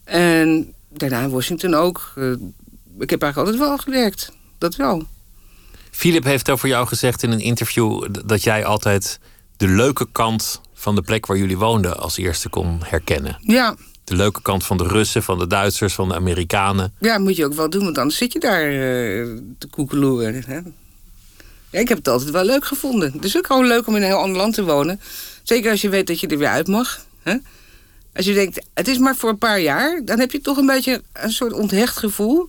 En 0.05 0.73
daarna 0.89 1.21
in 1.23 1.31
Washington 1.31 1.75
ook. 1.75 2.13
Eh, 2.17 2.31
ik 2.99 3.11
heb 3.11 3.23
eigenlijk 3.23 3.37
altijd 3.37 3.57
wel 3.69 3.79
gewerkt, 3.79 4.33
dat 4.59 4.77
wel. 4.77 5.07
Philip 5.91 6.25
heeft 6.25 6.51
over 6.51 6.69
jou 6.69 6.87
gezegd 6.87 7.23
in 7.23 7.31
een 7.31 7.41
interview... 7.41 8.07
dat 8.25 8.43
jij 8.43 8.65
altijd 8.65 9.19
de 9.57 9.69
leuke 9.69 10.07
kant 10.13 10.61
van 10.75 10.95
de 10.95 11.03
plek 11.03 11.27
waar 11.27 11.37
jullie 11.37 11.59
woonden... 11.59 11.99
als 11.99 12.17
eerste 12.17 12.49
kon 12.49 12.81
herkennen. 12.85 13.37
Ja, 13.41 13.77
De 14.05 14.17
leuke 14.17 14.43
kant 14.43 14.65
van 14.65 14.77
de 14.77 14.85
Russen, 14.87 15.23
van 15.23 15.39
de 15.39 15.47
Duitsers, 15.47 15.95
van 15.95 16.09
de 16.09 16.15
Amerikanen. 16.15 16.93
ja, 17.01 17.19
moet 17.19 17.37
je 17.37 17.45
ook 17.45 17.55
wel 17.55 17.71
doen, 17.71 17.85
want 17.85 17.99
anders 17.99 18.17
zit 18.17 18.33
je 18.33 18.39
daar 18.39 18.63
eh, 18.65 19.27
te 19.59 19.67
koekeloeren. 19.71 20.43
Hè? 20.47 20.59
Ja, 21.71 21.79
ik 21.81 21.89
heb 21.89 21.99
het 21.99 22.09
altijd 22.09 22.31
wel 22.31 22.45
leuk 22.45 22.65
gevonden. 22.65 23.13
Het 23.13 23.25
is 23.25 23.37
ook 23.37 23.47
gewoon 23.47 23.67
leuk 23.67 23.87
om 23.87 23.97
in 23.97 24.03
een 24.03 24.09
heel 24.09 24.19
ander 24.19 24.37
land 24.37 24.55
te 24.55 24.65
wonen. 24.65 25.01
Zeker 25.43 25.71
als 25.71 25.81
je 25.81 25.89
weet 25.89 26.07
dat 26.07 26.21
je 26.21 26.27
er 26.27 26.39
weer 26.39 26.49
uit 26.49 26.67
mag. 26.67 27.01
Hè? 27.23 27.37
Als 28.15 28.27
je 28.27 28.35
denkt, 28.35 28.67
het 28.75 28.89
is 28.89 28.99
maar 28.99 29.17
voor 29.17 29.31
een 29.31 29.39
paar 29.39 29.61
jaar... 29.61 30.01
dan 30.05 30.19
heb 30.19 30.31
je 30.33 30.41
toch 30.41 30.57
een 30.57 30.67
beetje 30.67 31.03
een 31.13 31.33
soort 31.33 31.53
onthecht 31.53 31.97
gevoel... 31.97 32.49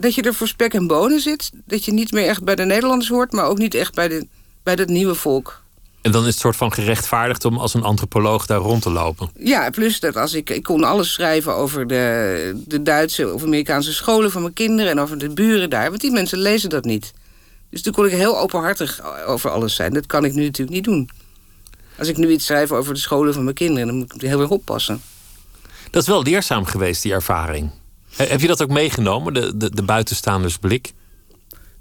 dat 0.00 0.14
je 0.14 0.22
er 0.22 0.34
voor 0.34 0.48
spek 0.48 0.74
en 0.74 0.86
bonen 0.86 1.20
zit. 1.20 1.50
Dat 1.66 1.84
je 1.84 1.92
niet 1.92 2.12
meer 2.12 2.26
echt 2.26 2.44
bij 2.44 2.54
de 2.54 2.64
Nederlanders 2.64 3.08
hoort... 3.08 3.32
maar 3.32 3.46
ook 3.46 3.58
niet 3.58 3.74
echt 3.74 3.94
bij, 3.94 4.08
de, 4.08 4.26
bij 4.62 4.76
dat 4.76 4.88
nieuwe 4.88 5.14
volk. 5.14 5.62
En 6.02 6.12
dan 6.12 6.22
is 6.22 6.28
het 6.28 6.38
soort 6.38 6.56
van 6.56 6.72
gerechtvaardigd 6.72 7.44
om 7.44 7.58
als 7.58 7.74
een 7.74 7.82
antropoloog 7.82 8.46
daar 8.46 8.58
rond 8.58 8.82
te 8.82 8.90
lopen. 8.90 9.30
Ja, 9.38 9.70
plus 9.70 10.00
dat 10.00 10.16
als 10.16 10.34
ik, 10.34 10.50
ik 10.50 10.62
kon 10.62 10.84
alles 10.84 11.12
schrijven 11.12 11.54
over 11.54 11.86
de, 11.86 12.62
de 12.66 12.82
Duitse 12.82 13.32
of 13.32 13.42
Amerikaanse 13.42 13.92
scholen 13.92 14.30
van 14.30 14.42
mijn 14.42 14.54
kinderen 14.54 14.90
en 14.90 15.00
over 15.00 15.18
de 15.18 15.28
buren 15.28 15.70
daar, 15.70 15.88
want 15.88 16.00
die 16.00 16.10
mensen 16.10 16.38
lezen 16.38 16.70
dat 16.70 16.84
niet. 16.84 17.12
Dus 17.70 17.82
toen 17.82 17.92
kon 17.92 18.06
ik 18.06 18.12
heel 18.12 18.38
openhartig 18.38 19.00
over 19.26 19.50
alles 19.50 19.74
zijn. 19.74 19.92
Dat 19.92 20.06
kan 20.06 20.24
ik 20.24 20.34
nu 20.34 20.44
natuurlijk 20.44 20.76
niet 20.76 20.84
doen. 20.84 21.10
Als 21.98 22.08
ik 22.08 22.16
nu 22.16 22.30
iets 22.30 22.44
schrijf 22.44 22.72
over 22.72 22.94
de 22.94 23.00
scholen 23.00 23.34
van 23.34 23.42
mijn 23.42 23.54
kinderen, 23.54 23.86
dan 23.86 23.96
moet 23.96 24.14
ik 24.14 24.20
heel 24.20 24.40
erg 24.40 24.50
oppassen. 24.50 25.02
Dat 25.90 26.02
is 26.02 26.08
wel 26.08 26.22
leerzaam 26.22 26.64
geweest, 26.64 27.02
die 27.02 27.12
ervaring. 27.12 27.70
He- 28.16 28.24
Heb 28.24 28.40
je 28.40 28.46
dat 28.46 28.62
ook 28.62 28.70
meegenomen, 28.70 29.34
de, 29.34 29.56
de, 29.56 29.70
de 29.74 29.82
buitenstaandersblik? 29.82 30.92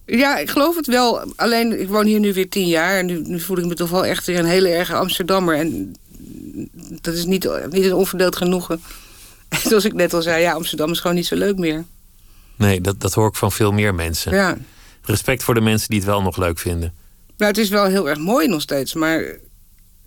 Ja, 0.06 0.38
ik 0.38 0.50
geloof 0.50 0.76
het 0.76 0.88
wel. 0.88 1.34
Alleen, 1.36 1.82
ik 1.82 1.88
woon 1.90 2.06
hier 2.06 2.20
nu 2.20 2.34
weer 2.34 2.50
tien 2.50 2.68
jaar 2.68 2.98
en 2.98 3.06
nu, 3.06 3.22
nu 3.22 3.40
voel 3.40 3.58
ik 3.58 3.66
me 3.66 3.74
toch 3.74 3.90
wel 3.90 4.06
echt 4.06 4.26
weer 4.26 4.40
een 4.40 4.46
hele 4.46 4.70
erge 4.70 4.94
Amsterdammer. 4.96 5.56
En 5.58 5.96
dat 7.02 7.14
is 7.14 7.26
niet, 7.26 7.50
niet 7.70 7.84
een 7.84 7.94
onverdeeld 7.94 8.36
genoegen. 8.36 8.82
En 9.50 9.60
zoals 9.70 9.86
ik 9.86 9.94
net 9.94 10.14
al 10.14 10.22
zei, 10.22 10.42
ja, 10.42 10.54
Amsterdam 10.54 10.92
is 10.92 11.00
gewoon 11.00 11.16
niet 11.16 11.26
zo 11.26 11.36
leuk 11.36 11.58
meer. 11.58 11.86
Nee, 12.56 12.82
dat, 12.82 13.00
dat 13.02 13.14
hoor 13.14 13.28
ik 13.28 13.36
van 13.36 13.52
veel 13.52 13.72
meer 13.72 13.96
mensen. 13.96 14.34
Ja. 14.34 14.58
Respect 15.02 15.44
voor 15.44 15.54
de 15.54 15.62
mensen 15.62 15.90
die 15.90 15.98
het 16.00 16.08
wel 16.08 16.22
nog 16.22 16.38
leuk 16.38 16.60
vinden. 16.60 16.94
Nou, 17.38 17.52
het 17.52 17.60
is 17.62 17.70
wel 17.70 17.86
heel 17.86 18.10
erg 18.10 18.20
mooi 18.20 18.48
nog 18.48 18.62
steeds, 18.62 18.94
maar 18.94 19.38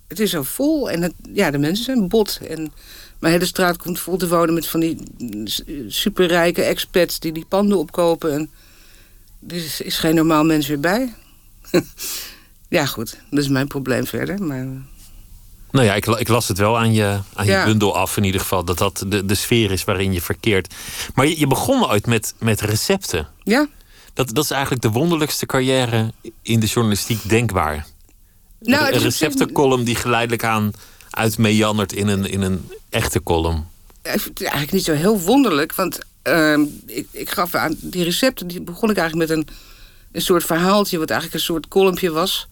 het 0.07 0.19
is 0.19 0.29
zo 0.29 0.43
vol 0.43 0.89
en 0.91 1.01
het, 1.01 1.13
ja, 1.33 1.51
de 1.51 1.57
mensen 1.57 1.85
zijn 1.85 2.07
bot. 2.07 2.39
En 2.47 2.71
mijn 3.19 3.33
hele 3.33 3.45
straat 3.45 3.77
komt 3.77 3.99
vol 3.99 4.17
te 4.17 4.27
wonen 4.27 4.53
met 4.53 4.67
van 4.67 4.79
die 4.79 4.97
superrijke 5.87 6.61
expats 6.61 7.19
die 7.19 7.31
die 7.31 7.45
panden 7.45 7.77
opkopen. 7.77 8.33
En 8.33 8.49
er 9.47 9.55
is, 9.55 9.81
is 9.81 9.97
geen 9.97 10.15
normaal 10.15 10.43
mens 10.43 10.67
weer 10.67 10.79
bij. 10.79 11.13
ja, 12.69 12.85
goed, 12.85 13.17
dat 13.29 13.39
is 13.39 13.47
mijn 13.47 13.67
probleem 13.67 14.05
verder. 14.05 14.43
Maar 14.43 14.67
Nou 15.71 15.85
ja, 15.85 15.93
ik, 15.93 16.05
ik 16.05 16.27
las 16.27 16.47
het 16.47 16.57
wel 16.57 16.77
aan 16.77 16.93
je, 16.93 17.19
aan 17.33 17.45
je 17.45 17.61
bundel 17.65 17.97
af 17.97 18.17
in 18.17 18.23
ieder 18.23 18.41
geval. 18.41 18.63
Dat 18.65 18.77
dat 18.77 19.05
de, 19.07 19.25
de 19.25 19.35
sfeer 19.35 19.71
is 19.71 19.83
waarin 19.83 20.13
je 20.13 20.21
verkeert. 20.21 20.73
Maar 21.15 21.25
je, 21.27 21.39
je 21.39 21.47
begon 21.47 21.89
ooit 21.89 22.05
met, 22.05 22.33
met 22.39 22.61
recepten. 22.61 23.27
ja, 23.43 23.67
Dat, 24.13 24.33
dat 24.33 24.43
is 24.43 24.51
eigenlijk 24.51 24.81
de 24.81 24.91
wonderlijkste 24.91 25.45
carrière 25.45 26.11
in 26.41 26.59
de 26.59 26.65
journalistiek 26.65 27.29
denkbaar. 27.29 27.85
Nou, 28.59 28.93
een 28.93 28.99
receptencolumn 28.99 29.83
die 29.83 29.95
geleidelijk 29.95 30.43
aan 30.43 30.71
uitmeandert 31.17 31.93
in 31.93 32.07
een, 32.07 32.25
in 32.25 32.41
een 32.41 32.69
echte 32.89 33.23
column. 33.23 33.67
eigenlijk 34.01 34.71
niet 34.71 34.83
zo 34.83 34.93
heel 34.93 35.19
wonderlijk. 35.19 35.75
Want 35.75 35.99
ehm, 36.21 36.61
ik, 36.85 37.07
ik 37.11 37.29
gaf 37.29 37.55
aan 37.55 37.75
die 37.79 38.03
recepten, 38.03 38.47
die 38.47 38.61
begon 38.61 38.89
ik 38.89 38.97
eigenlijk 38.97 39.29
met 39.29 39.37
een, 39.37 39.47
een 40.11 40.21
soort 40.21 40.43
verhaaltje, 40.43 40.97
wat 40.97 41.09
eigenlijk 41.09 41.39
een 41.39 41.45
soort 41.45 41.67
kolompje 41.67 42.11
was. 42.11 42.47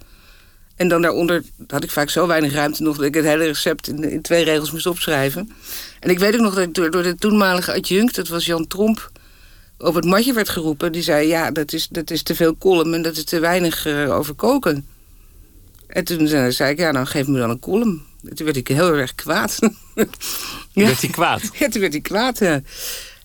En 0.76 0.88
dan 0.88 1.02
daaronder 1.02 1.44
had 1.68 1.84
ik 1.84 1.92
vaak 1.92 2.10
zo 2.10 2.28
weinig 2.28 2.54
ruimte 2.54 2.84
nog 2.84 2.96
dat 2.96 3.06
ik 3.06 3.14
het 3.14 3.26
hele 3.26 3.46
recept 3.46 3.88
in, 3.88 4.12
in 4.12 4.22
twee 4.22 4.44
regels 4.44 4.72
moest 4.72 4.86
opschrijven. 4.86 5.52
En 6.00 6.10
ik 6.10 6.20
weet 6.20 6.34
ook 6.34 6.42
nog 6.42 6.54
dat 6.54 6.64
ik 6.64 6.74
door, 6.74 6.92
door 6.92 7.04
de 7.04 7.16
toenmalige 7.16 7.74
adjunct, 7.74 8.16
dat 8.16 8.28
was 8.28 8.46
Jan 8.46 8.68
Tromp, 8.68 9.12
op 9.78 9.96
het 9.96 10.06
matje 10.06 10.34
werd 10.34 10.50
geroepen. 10.50 10.92
Die 10.92 11.02
zei: 11.02 11.28
Ja, 11.28 11.52
dat 11.52 11.74
is, 11.74 11.88
dat 11.88 12.12
is 12.12 12.24
te 12.24 12.36
veel 12.36 12.58
column 12.58 12.94
en 12.94 13.02
dat 13.02 13.18
is 13.18 13.24
te 13.24 13.40
weinig 13.40 13.86
eh, 13.86 14.16
over 14.16 14.34
koken. 14.34 14.88
En 15.88 16.04
toen 16.04 16.28
eh, 16.28 16.48
zei 16.50 16.72
ik: 16.72 16.78
Ja, 16.78 16.92
nou 16.92 17.06
geef 17.06 17.28
me 17.28 17.38
dan 17.38 17.50
een 17.50 17.60
column. 17.60 18.04
En 18.30 18.36
Toen 18.36 18.46
werd 18.46 18.58
ik 18.58 18.68
heel 18.68 18.94
erg 18.94 19.16
kwaad. 19.16 19.60
Ja. 20.72 20.86
Werd 20.86 21.02
hij 21.02 21.10
kwaad? 21.10 21.42
Ja, 21.54 21.70
toen 21.70 21.82
werd 21.82 21.94
hij 21.94 22.02
kwaad, 22.02 22.40
ja. 22.40 22.62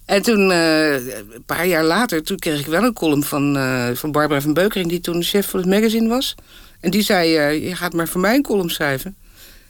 En 0.05 0.23
toen, 0.23 0.51
eh, 0.51 0.95
een 0.95 1.43
paar 1.47 1.67
jaar 1.67 1.85
later, 1.85 2.23
toen 2.23 2.39
kreeg 2.39 2.61
ik 2.61 2.67
wel 2.67 2.83
een 2.83 2.93
column 2.93 3.23
van, 3.23 3.57
eh, 3.57 3.91
van 3.95 4.13
Barbara 4.13 4.41
van 4.41 4.55
Beukering... 4.55 4.89
die 4.89 5.01
toen 5.01 5.23
chef 5.23 5.49
van 5.49 5.61
het 5.61 5.69
magazine 5.69 6.09
was. 6.09 6.35
En 6.81 6.91
die 6.91 7.03
zei, 7.03 7.37
eh, 7.37 7.69
je 7.69 7.77
gaat 7.77 7.93
maar 7.93 8.09
voor 8.09 8.21
mij 8.21 8.35
een 8.35 8.43
column 8.43 8.71
schrijven. 8.71 9.17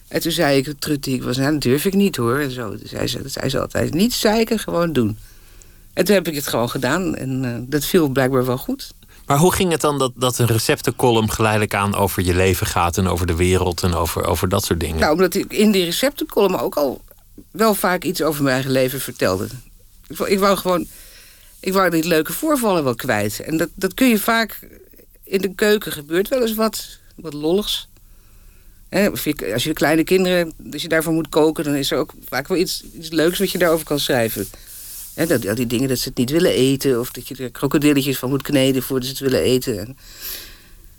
En 0.09 0.21
toen 0.21 0.33
zei 0.33 0.59
ik, 0.59 0.75
trut 0.79 1.03
die 1.05 1.15
ik 1.15 1.23
was, 1.23 1.37
nou, 1.37 1.53
dat 1.53 1.63
durf 1.63 1.85
ik 1.85 1.95
niet 1.95 2.17
hoor. 2.17 2.39
En 2.39 2.51
zo. 2.51 2.69
Toen 2.69 2.89
zei 2.89 3.07
ze, 3.07 3.23
dat 3.23 3.33
zei 3.33 3.49
ze 3.49 3.61
altijd, 3.61 3.95
niet 3.95 4.13
zeiken, 4.13 4.59
gewoon 4.59 4.93
doen. 4.93 5.19
En 5.93 6.05
toen 6.05 6.15
heb 6.15 6.29
ik 6.29 6.35
het 6.35 6.47
gewoon 6.47 6.71
gedaan. 6.71 7.17
En 7.17 7.65
dat 7.69 7.85
viel 7.85 8.09
blijkbaar 8.09 8.47
wel 8.47 8.59
goed. 8.59 8.93
Maar 9.31 9.39
hoe 9.39 9.55
ging 9.55 9.73
het 9.73 9.81
dan 9.81 9.99
dat, 9.99 10.13
dat 10.15 10.39
een 10.39 10.47
receptencolumn 10.47 11.31
geleidelijk 11.31 11.75
aan 11.75 11.95
over 11.95 12.23
je 12.23 12.35
leven 12.35 12.67
gaat 12.67 12.97
en 12.97 13.07
over 13.07 13.27
de 13.27 13.35
wereld 13.35 13.83
en 13.83 13.95
over, 13.95 14.25
over 14.25 14.49
dat 14.49 14.65
soort 14.65 14.81
dingen? 14.81 15.01
Nou, 15.01 15.13
omdat 15.13 15.35
ik 15.35 15.53
in 15.53 15.71
die 15.71 15.85
receptencolumn 15.85 16.59
ook 16.59 16.75
al 16.75 17.01
wel 17.51 17.75
vaak 17.75 18.05
iets 18.05 18.23
over 18.23 18.43
mijn 18.43 18.55
eigen 18.55 18.73
leven 18.73 19.01
vertelde. 19.01 19.47
Ik 20.25 20.39
wou, 20.39 20.57
gewoon... 20.57 20.87
Ik 21.61 21.73
wou 21.73 21.91
die 21.91 22.07
leuke 22.07 22.33
voorvallen 22.33 22.85
wel 22.85 22.95
kwijt. 22.95 23.41
En 23.41 23.57
dat, 23.57 23.69
dat 23.75 23.95
kun 23.95 24.09
je 24.09 24.19
vaak... 24.19 24.69
In 25.25 25.41
de 25.41 25.55
keuken 25.55 25.93
gebeurt 25.93 26.29
wel 26.29 26.41
eens 26.41 26.55
wat, 26.55 26.99
wat 27.15 27.33
lolligs. 27.33 27.89
Als 29.53 29.65
je 29.65 29.73
kleine 29.73 30.05
kinderen... 30.05 30.53
Als 30.73 30.83
je 30.83 30.89
daarvoor 30.89 31.13
moet 31.13 31.29
koken... 31.29 31.65
dan 31.65 31.75
is 31.75 31.91
er 31.91 31.99
ook 31.99 32.13
vaak 32.29 32.49
wel 32.49 32.59
iets, 32.59 32.85
iets 32.93 33.11
leuks 33.11 33.39
wat 33.39 33.51
je 33.51 33.59
daarover 33.59 33.87
kan 33.87 34.01
schrijven. 34.01 34.49
Dat, 35.29 35.49
al 35.49 35.55
die 35.55 35.67
dingen 35.67 35.89
dat 35.89 35.99
ze 35.99 36.09
het 36.09 36.19
niet 36.19 36.31
willen 36.31 36.51
eten... 36.53 37.01
of 37.01 37.11
dat 37.11 37.29
je 37.29 37.37
er 37.37 37.51
krokodilletjes 37.51 38.19
van 38.19 38.29
moet 38.29 38.43
kneden 38.43 38.83
voordat 38.83 39.05
ze 39.09 39.11
het 39.13 39.23
willen 39.23 39.41
eten. 39.43 39.79
En 39.79 39.97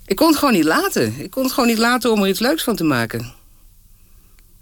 ik 0.06 0.16
kon 0.16 0.28
het 0.28 0.38
gewoon 0.38 0.54
niet 0.54 0.64
laten. 0.64 1.16
Ik 1.20 1.32
kon 1.32 1.44
het 1.44 1.52
gewoon 1.52 1.70
niet 1.70 1.78
laten 1.78 2.12
om 2.12 2.22
er 2.22 2.28
iets 2.30 2.40
leuks 2.40 2.64
van 2.64 2.76
te 2.76 2.84
maken. 2.84 3.34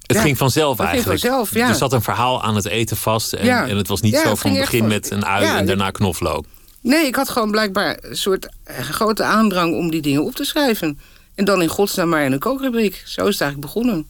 het 0.02 0.16
ja, 0.18 0.22
ging 0.24 0.38
vanzelf 0.38 0.70
het 0.78 0.80
ging 0.80 0.90
eigenlijk. 0.92 1.20
vanzelf, 1.22 1.54
ja. 1.54 1.68
Er 1.70 1.76
zat 1.76 1.94
een 1.94 2.02
verhaal 2.02 2.44
aan 2.44 2.56
het 2.56 2.66
eten 2.66 2.98
vast 2.98 3.34
en, 3.34 3.46
Ja. 3.46 3.68
en 3.68 3.78
het 3.78 3.88
was 3.88 4.02
niet 4.02 4.16
zo 4.16 4.36
van 4.36 4.38
ging 4.52 4.58
begin 4.60 4.80
van- 4.80 4.88
met 4.88 5.12
een 5.12 5.26
ui 5.26 5.46
en 5.46 5.66
daarna 5.66 5.90
knoflook. 5.92 6.46
Nee, 6.82 7.06
ik 7.06 7.16
had 7.16 7.30
gewoon 7.30 7.52
blijkbaar 7.52 7.98
een 8.02 8.18
soort 8.18 8.48
grote 8.66 9.24
aandrang 9.24 9.76
om 9.76 9.92
die 9.92 10.02
dingen 10.02 10.24
op 10.24 10.36
te 10.36 10.44
schrijven. 10.44 11.00
En 11.36 11.46
dan 11.46 11.62
in 11.62 11.68
godsnaam 11.68 12.10
maar 12.10 12.24
in 12.26 12.32
een 12.32 12.40
kookrubriek. 12.40 13.04
Zo 13.06 13.26
is 13.26 13.34
het 13.34 13.42
eigenlijk 13.42 13.74
begonnen. 13.74 14.08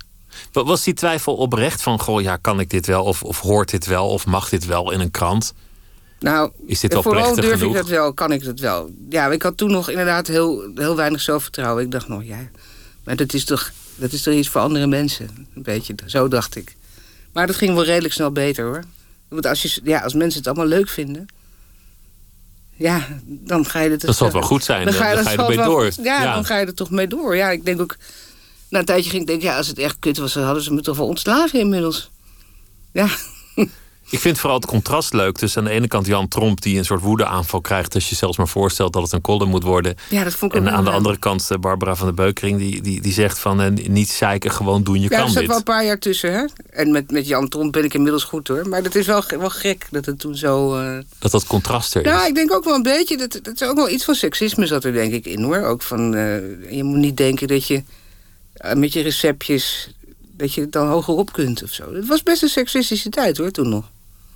Wa- 0.51 0.63
Was 0.63 0.83
die 0.83 0.93
twijfel 0.93 1.35
oprecht 1.35 1.81
van, 1.81 1.99
goh, 1.99 2.21
ja, 2.21 2.37
kan 2.37 2.59
ik 2.59 2.69
dit 2.69 2.85
wel? 2.85 3.03
Of, 3.03 3.23
of 3.23 3.39
hoort 3.39 3.69
dit 3.69 3.85
wel? 3.85 4.07
Of 4.09 4.25
mag 4.25 4.49
dit 4.49 4.65
wel 4.65 4.91
in 4.91 4.99
een 4.99 5.11
krant? 5.11 5.53
Nou, 6.19 6.51
Is 6.65 6.79
dit 6.79 6.93
wel 6.93 7.03
vooral 7.03 7.35
durf 7.35 7.51
genoeg? 7.59 7.71
ik 7.71 7.77
dat 7.81 7.87
wel, 7.87 8.13
kan 8.13 8.31
ik 8.31 8.43
dat 8.43 8.59
wel. 8.59 8.89
Ja, 9.09 9.27
ik 9.27 9.41
had 9.41 9.57
toen 9.57 9.71
nog 9.71 9.89
inderdaad 9.89 10.27
heel, 10.27 10.71
heel 10.75 10.95
weinig 10.95 11.21
zelfvertrouwen. 11.21 11.83
Ik 11.83 11.91
dacht 11.91 12.07
nog, 12.07 12.23
ja, 12.23 12.37
maar 13.03 13.15
dat 13.15 13.33
is 13.33 13.45
toch, 13.45 13.71
dat 13.95 14.11
is 14.11 14.21
toch 14.21 14.33
iets 14.33 14.47
voor 14.49 14.61
andere 14.61 14.87
mensen. 14.87 15.47
Een 15.55 15.63
beetje, 15.63 15.95
zo 16.05 16.27
dacht 16.27 16.55
ik. 16.55 16.75
Maar 17.33 17.47
dat 17.47 17.55
ging 17.55 17.73
wel 17.73 17.83
redelijk 17.83 18.13
snel 18.13 18.31
beter 18.31 18.65
hoor. 18.65 18.83
Want 19.27 19.45
als, 19.45 19.61
je, 19.61 19.81
ja, 19.83 19.99
als 19.99 20.13
mensen 20.13 20.39
het 20.39 20.47
allemaal 20.47 20.65
leuk 20.65 20.89
vinden... 20.89 21.25
Ja, 22.75 23.07
dan 23.25 23.65
ga 23.65 23.79
je 23.79 23.89
het... 23.89 24.01
Dat 24.01 24.15
zal 24.15 24.31
wel 24.31 24.41
goed 24.41 24.63
zijn. 24.63 24.83
Dan, 24.85 24.93
dan 24.93 25.01
ga 25.03 25.09
je, 25.09 25.17
ermee 25.17 25.35
zal 25.35 25.55
wel- 25.55 25.65
door. 25.65 25.89
Ja, 26.03 26.33
dan 26.33 26.45
ga 26.45 26.57
je 26.57 26.65
er 26.65 26.73
toch 26.73 26.89
mee 26.89 27.07
door. 27.07 27.35
Ja, 27.35 27.49
ik 27.49 27.65
denk 27.65 27.81
ook... 27.81 27.95
Na 28.69 28.79
een 28.79 28.85
tijdje 28.85 29.09
ging 29.09 29.21
ik 29.21 29.27
denken, 29.27 29.47
ja, 29.47 29.57
als 29.57 29.67
het 29.67 29.77
echt 29.79 29.95
kut 29.99 30.17
was... 30.17 30.33
dan 30.33 30.43
hadden 30.43 30.63
ze 30.63 30.73
me 30.73 30.81
toch 30.81 30.97
wel 30.97 31.07
ontslagen 31.07 31.59
inmiddels. 31.59 32.09
Ja, 32.93 33.07
Ik 34.11 34.19
vind 34.19 34.39
vooral 34.39 34.57
het 34.57 34.65
contrast 34.67 35.13
leuk 35.13 35.37
tussen 35.37 35.61
aan 35.61 35.67
de 35.67 35.73
ene 35.73 35.87
kant 35.87 36.05
Jan 36.05 36.27
Tromp... 36.27 36.61
die 36.61 36.77
een 36.77 36.85
soort 36.85 37.01
woedeaanval 37.01 37.61
krijgt 37.61 37.93
als 37.95 38.09
je 38.09 38.15
zelfs 38.15 38.37
maar 38.37 38.47
voorstelt 38.47 38.93
dat 38.93 39.03
het 39.03 39.11
een 39.11 39.21
column 39.21 39.49
moet 39.49 39.63
worden. 39.63 39.95
ja 40.09 40.23
dat 40.23 40.33
vond 40.35 40.53
ik 40.53 40.59
ook 40.59 40.65
En 40.67 40.73
aan 40.73 40.83
de 40.83 40.89
andere 40.89 41.17
kant 41.17 41.51
eh, 41.51 41.57
Barbara 41.57 41.95
van 41.95 42.05
der 42.05 42.15
Beukering... 42.15 42.57
die, 42.57 42.81
die, 42.81 43.01
die 43.01 43.13
zegt 43.13 43.39
van 43.39 43.61
eh, 43.61 43.87
niet 43.87 44.09
zeiken, 44.09 44.51
gewoon 44.51 44.83
doen, 44.83 44.95
je 45.01 45.01
Ja, 45.01 45.09
er 45.09 45.17
kan 45.17 45.29
zat 45.29 45.37
dit. 45.39 45.47
wel 45.47 45.57
een 45.57 45.63
paar 45.63 45.85
jaar 45.85 45.99
tussen, 45.99 46.33
hè? 46.33 46.45
En 46.69 46.91
met, 46.91 47.11
met 47.11 47.27
Jan 47.27 47.47
Tromp 47.47 47.71
ben 47.71 47.83
ik 47.83 47.93
inmiddels 47.93 48.23
goed, 48.23 48.47
hoor. 48.47 48.67
Maar 48.69 48.83
dat 48.83 48.95
is 48.95 49.05
wel, 49.05 49.23
wel 49.39 49.49
gek 49.49 49.87
dat 49.91 50.05
het 50.05 50.19
toen 50.19 50.35
zo... 50.35 50.75
eh, 50.75 50.97
Dat 51.19 51.31
dat 51.31 51.45
contrast 51.45 51.95
er 51.95 52.01
is. 52.05 52.07
Ja, 52.11 52.25
ik 52.27 52.35
denk 52.35 52.53
ook 52.53 52.63
wel 52.63 52.75
een 52.75 52.81
beetje... 52.83 53.17
Dat, 53.17 53.39
dat 53.43 53.61
is 53.61 53.67
ook 53.67 53.75
wel 53.75 53.89
iets 53.89 54.05
van 54.05 54.15
seksisme 54.15 54.67
zat 54.67 54.83
er 54.83 54.93
denk 54.93 55.13
ik 55.13 55.25
in, 55.25 55.43
hoor. 55.43 55.61
Ook 55.61 55.81
van... 55.81 56.11
je 56.69 56.83
moet 56.83 56.97
niet 56.97 57.17
denken 57.17 57.47
dat 57.47 57.67
je 57.67 57.83
met 58.73 58.93
je 58.93 59.01
receptjes... 59.01 59.93
dat 60.37 60.53
je 60.53 60.69
dan 60.69 60.87
hogerop 60.87 61.33
kunt 61.33 61.63
of 61.63 61.71
zo. 61.73 61.93
Het 61.93 62.07
was 62.07 62.23
best 62.23 62.41
een 62.43 62.49
seksistische 62.49 63.09
tijd, 63.09 63.37
hoor, 63.37 63.51
toen 63.51 63.69
nog. 63.69 63.89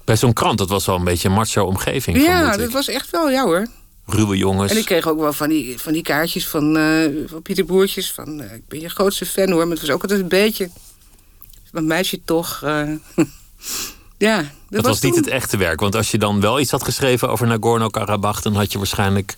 Bij 0.03 0.15
zo'n 0.17 0.33
krant, 0.33 0.57
dat 0.57 0.69
was 0.69 0.85
wel 0.85 0.95
een 0.95 1.03
beetje 1.03 1.27
een 1.27 1.33
macho 1.33 1.65
omgeving. 1.65 2.21
Ja, 2.21 2.57
dat 2.57 2.71
was 2.71 2.87
echt 2.87 3.09
wel, 3.09 3.29
ja, 3.29 3.43
hoor. 3.43 3.67
Ruwe 4.05 4.37
jongens. 4.37 4.71
En 4.71 4.77
ik 4.77 4.85
kreeg 4.85 5.07
ook 5.07 5.19
wel 5.19 5.33
van 5.33 5.49
die, 5.49 5.79
van 5.79 5.93
die 5.93 6.01
kaartjes 6.01 6.47
van, 6.47 6.77
eh, 6.77 7.09
van 7.25 7.41
Pieter 7.41 7.65
Boertjes. 7.65 8.11
Van, 8.11 8.41
eh, 8.41 8.53
ik 8.55 8.67
ben 8.67 8.79
je 8.79 8.89
grootste 8.89 9.25
fan 9.25 9.49
hoor. 9.51 9.61
Maar 9.67 9.77
het 9.77 9.81
was 9.81 9.89
ook 9.95 10.01
altijd 10.01 10.19
een 10.19 10.27
beetje. 10.27 10.69
Mijn 11.71 11.87
meisje 11.87 12.21
toch. 12.25 12.61
eh, 12.63 12.89
ja, 14.17 14.37
dat, 14.37 14.47
dat 14.69 14.85
was 14.85 15.01
niet 15.01 15.13
toen- 15.13 15.23
het 15.23 15.31
echte 15.31 15.57
werk. 15.57 15.79
Want 15.79 15.95
als 15.95 16.11
je 16.11 16.17
dan 16.17 16.41
wel 16.41 16.59
iets 16.59 16.71
had 16.71 16.83
geschreven 16.83 17.29
over 17.29 17.47
Nagorno-Karabakh... 17.47 18.41
dan 18.41 18.55
had 18.55 18.71
je 18.71 18.77
waarschijnlijk 18.77 19.35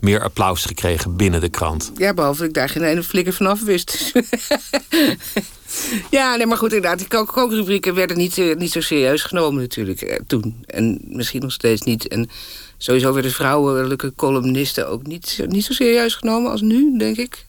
meer 0.00 0.22
applaus 0.22 0.64
gekregen 0.64 1.16
binnen 1.16 1.40
de 1.40 1.48
krant. 1.48 1.92
Ja, 1.96 2.14
behalve 2.14 2.38
dat 2.38 2.48
ik 2.48 2.54
daar 2.54 2.68
geen 2.68 2.82
ene 2.82 3.02
flikker 3.02 3.32
van 3.32 3.46
af 3.46 3.62
wist. 3.64 4.12
ja, 6.10 6.36
nee, 6.36 6.46
maar 6.46 6.56
goed, 6.56 6.72
inderdaad. 6.72 6.98
Die 6.98 7.08
kook- 7.08 7.32
kookrubrieken 7.32 7.94
werden 7.94 8.16
niet, 8.16 8.38
eh, 8.38 8.56
niet 8.56 8.72
zo 8.72 8.80
serieus 8.80 9.22
genomen 9.22 9.60
natuurlijk 9.62 10.00
eh, 10.00 10.20
toen. 10.26 10.62
En 10.66 11.00
misschien 11.02 11.40
nog 11.40 11.52
steeds 11.52 11.82
niet. 11.82 12.08
En 12.08 12.30
sowieso 12.76 13.12
werden 13.12 13.32
vrouwelijke 13.32 14.12
columnisten 14.16 14.88
ook 14.88 15.06
niet, 15.06 15.26
zo- 15.28 15.44
niet 15.46 15.64
zo 15.64 15.72
serieus 15.72 16.14
genomen 16.14 16.50
als 16.50 16.60
nu, 16.60 16.98
denk 16.98 17.16
ik. 17.16 17.46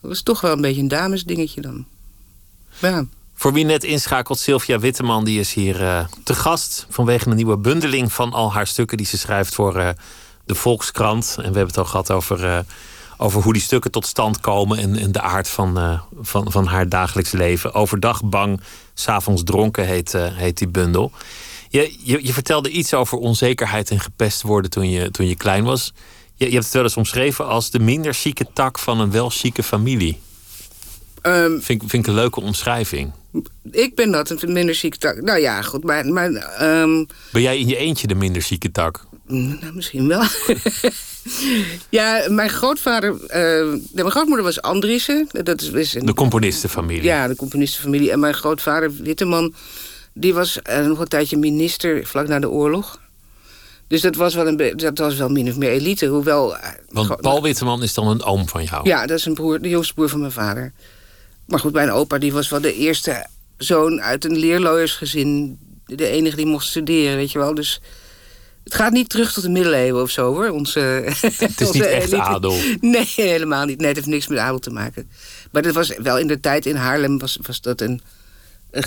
Dat 0.00 0.10
was 0.10 0.22
toch 0.22 0.40
wel 0.40 0.52
een 0.52 0.60
beetje 0.60 0.80
een 0.80 0.88
damesdingetje 0.88 1.60
dan. 1.60 1.86
Ja. 2.80 3.06
Voor 3.34 3.52
wie 3.52 3.64
net 3.64 3.84
inschakelt, 3.84 4.38
Sylvia 4.38 4.78
Witteman... 4.78 5.24
die 5.24 5.40
is 5.40 5.52
hier 5.52 5.82
eh, 5.82 6.04
te 6.24 6.34
gast 6.34 6.86
vanwege 6.88 7.28
een 7.28 7.36
nieuwe 7.36 7.56
bundeling... 7.56 8.12
van 8.12 8.32
al 8.32 8.52
haar 8.52 8.66
stukken 8.66 8.96
die 8.96 9.06
ze 9.06 9.18
schrijft 9.18 9.54
voor 9.54 9.94
de 10.48 10.54
Volkskrant. 10.54 11.26
En 11.36 11.36
we 11.36 11.42
hebben 11.42 11.66
het 11.66 11.78
al 11.78 11.84
gehad 11.84 12.10
over, 12.10 12.44
eh, 12.46 12.58
over 13.16 13.42
hoe 13.42 13.52
die 13.52 13.62
stukken 13.62 13.90
tot 13.90 14.06
stand 14.06 14.40
komen... 14.40 14.78
en, 14.78 14.96
en 14.96 15.12
de 15.12 15.20
aard 15.20 15.48
van, 15.48 15.78
eh, 15.78 16.00
van, 16.20 16.52
van 16.52 16.66
haar 16.66 16.88
dagelijks 16.88 17.30
leven. 17.32 17.74
Overdag 17.74 18.24
bang, 18.24 18.60
s'avonds 18.94 19.42
dronken 19.44 19.86
heet, 19.86 20.14
eh, 20.14 20.36
heet 20.36 20.58
die 20.58 20.68
bundel. 20.68 21.12
Je, 21.68 21.96
je, 22.02 22.26
je 22.26 22.32
vertelde 22.32 22.70
iets 22.70 22.94
over 22.94 23.18
onzekerheid 23.18 23.90
en 23.90 24.00
gepest 24.00 24.42
worden 24.42 24.70
toen 24.70 24.90
je, 24.90 25.10
toen 25.10 25.26
je 25.28 25.36
klein 25.36 25.64
was. 25.64 25.92
Je, 26.34 26.44
je 26.46 26.52
hebt 26.52 26.64
het 26.64 26.74
wel 26.74 26.82
eens 26.82 26.96
omschreven 26.96 27.46
als 27.46 27.70
de 27.70 27.78
minder 27.78 28.14
chique 28.14 28.46
tak 28.54 28.78
van 28.78 29.00
een 29.00 29.10
wel 29.10 29.30
chique 29.30 29.62
familie. 29.62 30.18
Ehm, 31.22 31.58
Vind, 31.60 31.82
ik- 31.82 31.88
vind 31.90 31.92
ik 31.92 32.06
een 32.06 32.14
leuke 32.14 32.40
omschrijving. 32.40 33.12
ik 33.70 33.94
ben 33.94 34.10
dat, 34.10 34.30
een 34.42 34.52
minder 34.52 34.74
ziek. 34.74 34.96
Nou 35.20 35.38
ja, 35.38 35.62
goed, 35.62 35.84
maar, 35.84 36.06
maar 36.06 36.30
ehm, 36.32 37.04
Ben 37.32 37.42
jij 37.42 37.58
in 37.58 37.66
je 37.68 37.76
eentje 37.76 38.06
de 38.06 38.14
minder 38.14 38.42
chique 38.42 38.70
tak? 38.70 39.06
Nou, 39.28 39.72
misschien 39.74 40.08
wel. 40.08 40.22
ja, 41.98 42.24
mijn 42.28 42.50
grootvader... 42.50 43.26
eh, 43.26 43.72
nee, 43.72 43.80
mijn 43.92 44.10
grootmoeder 44.10 44.44
was 44.44 44.62
Andriessen. 44.62 45.28
Dat 45.30 45.62
is, 45.62 45.94
een, 45.94 46.06
De 46.06 46.14
componistenfamilie. 46.14 47.02
ja, 47.02 47.28
de 47.28 47.36
componistenfamilie. 47.36 48.10
En 48.10 48.20
mijn 48.20 48.34
grootvader, 48.34 48.92
Witteman... 48.92 49.54
die 50.12 50.34
was 50.34 50.62
eh, 50.62 50.86
nog 50.86 50.98
een 50.98 51.08
tijdje 51.08 51.36
minister 51.36 52.06
vlak 52.06 52.28
na 52.28 52.38
de 52.38 52.50
oorlog. 52.50 53.00
Dus 53.86 54.00
dat 54.00 54.14
was 54.14 54.34
wel, 54.34 54.46
een 54.46 54.72
dat 54.76 54.98
was 54.98 55.16
wel 55.16 55.28
min 55.28 55.48
of 55.48 55.56
meer 55.56 55.70
elite. 55.70 56.06
Hoewel... 56.06 56.56
eh, 56.56 56.68
Want 56.88 57.20
Paul 57.20 57.42
Witteman 57.42 57.82
is 57.82 57.94
dan 57.94 58.08
een 58.08 58.22
oom 58.22 58.48
van 58.48 58.64
jou. 58.64 58.88
Ja, 58.88 59.06
dat 59.06 59.18
is 59.18 59.24
een 59.24 59.34
broer, 59.34 59.60
de 59.60 59.68
jongste 59.68 59.94
broer 59.94 60.08
van 60.08 60.20
mijn 60.20 60.32
vader. 60.32 60.72
Maar 61.46 61.58
goed, 61.60 61.72
mijn 61.72 61.90
opa 61.90 62.18
die 62.18 62.32
was 62.32 62.48
wel 62.48 62.60
de 62.60 62.74
eerste 62.74 63.26
zoon 63.56 64.00
uit 64.00 64.24
een 64.24 64.36
leerlooiersgezin. 64.36 65.58
De 65.86 66.06
enige 66.08 66.36
die 66.36 66.46
mocht 66.46 66.66
studeren, 66.66 67.16
weet 67.16 67.32
je 67.32 67.38
wel. 67.38 67.54
Dus 67.54 67.80
het 68.68 68.76
gaat 68.76 68.92
niet 68.92 69.08
terug 69.08 69.32
tot 69.32 69.42
de 69.42 69.50
middeleeuwen 69.50 70.02
of 70.02 70.10
zo, 70.10 70.34
hoor. 70.34 70.48
Onze, 70.48 70.80
Het 71.20 71.60
is 71.60 71.70
niet 71.70 71.82
echt 71.82 72.14
adel. 72.14 72.56
Nee, 72.80 73.12
helemaal 73.16 73.64
niet. 73.64 73.78
Nee, 73.78 73.86
het 73.86 73.96
heeft 73.96 74.08
niks 74.08 74.26
met 74.26 74.38
adel 74.38 74.58
te 74.58 74.70
maken. 74.70 75.10
Maar 75.50 75.62
dat 75.62 75.74
was 75.74 75.92
wel 75.98 76.18
in 76.18 76.26
de 76.26 76.40
tijd 76.40 76.66
in 76.66 76.76
Haarlem 76.76 77.18
was, 77.18 77.38
was 77.42 77.60
dat 77.60 77.80
een, 77.80 78.00
een 78.70 78.84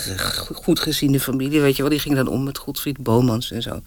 goed 0.54 0.80
geziene 0.80 1.20
familie, 1.20 1.60
weet 1.60 1.76
je 1.76 1.82
wel. 1.82 1.90
Die 1.90 2.00
ging 2.00 2.14
dan 2.14 2.28
om 2.28 2.44
met 2.44 2.58
Godfried 2.58 2.98
Bomans 2.98 3.50
en 3.50 3.62
zo. 3.62 3.82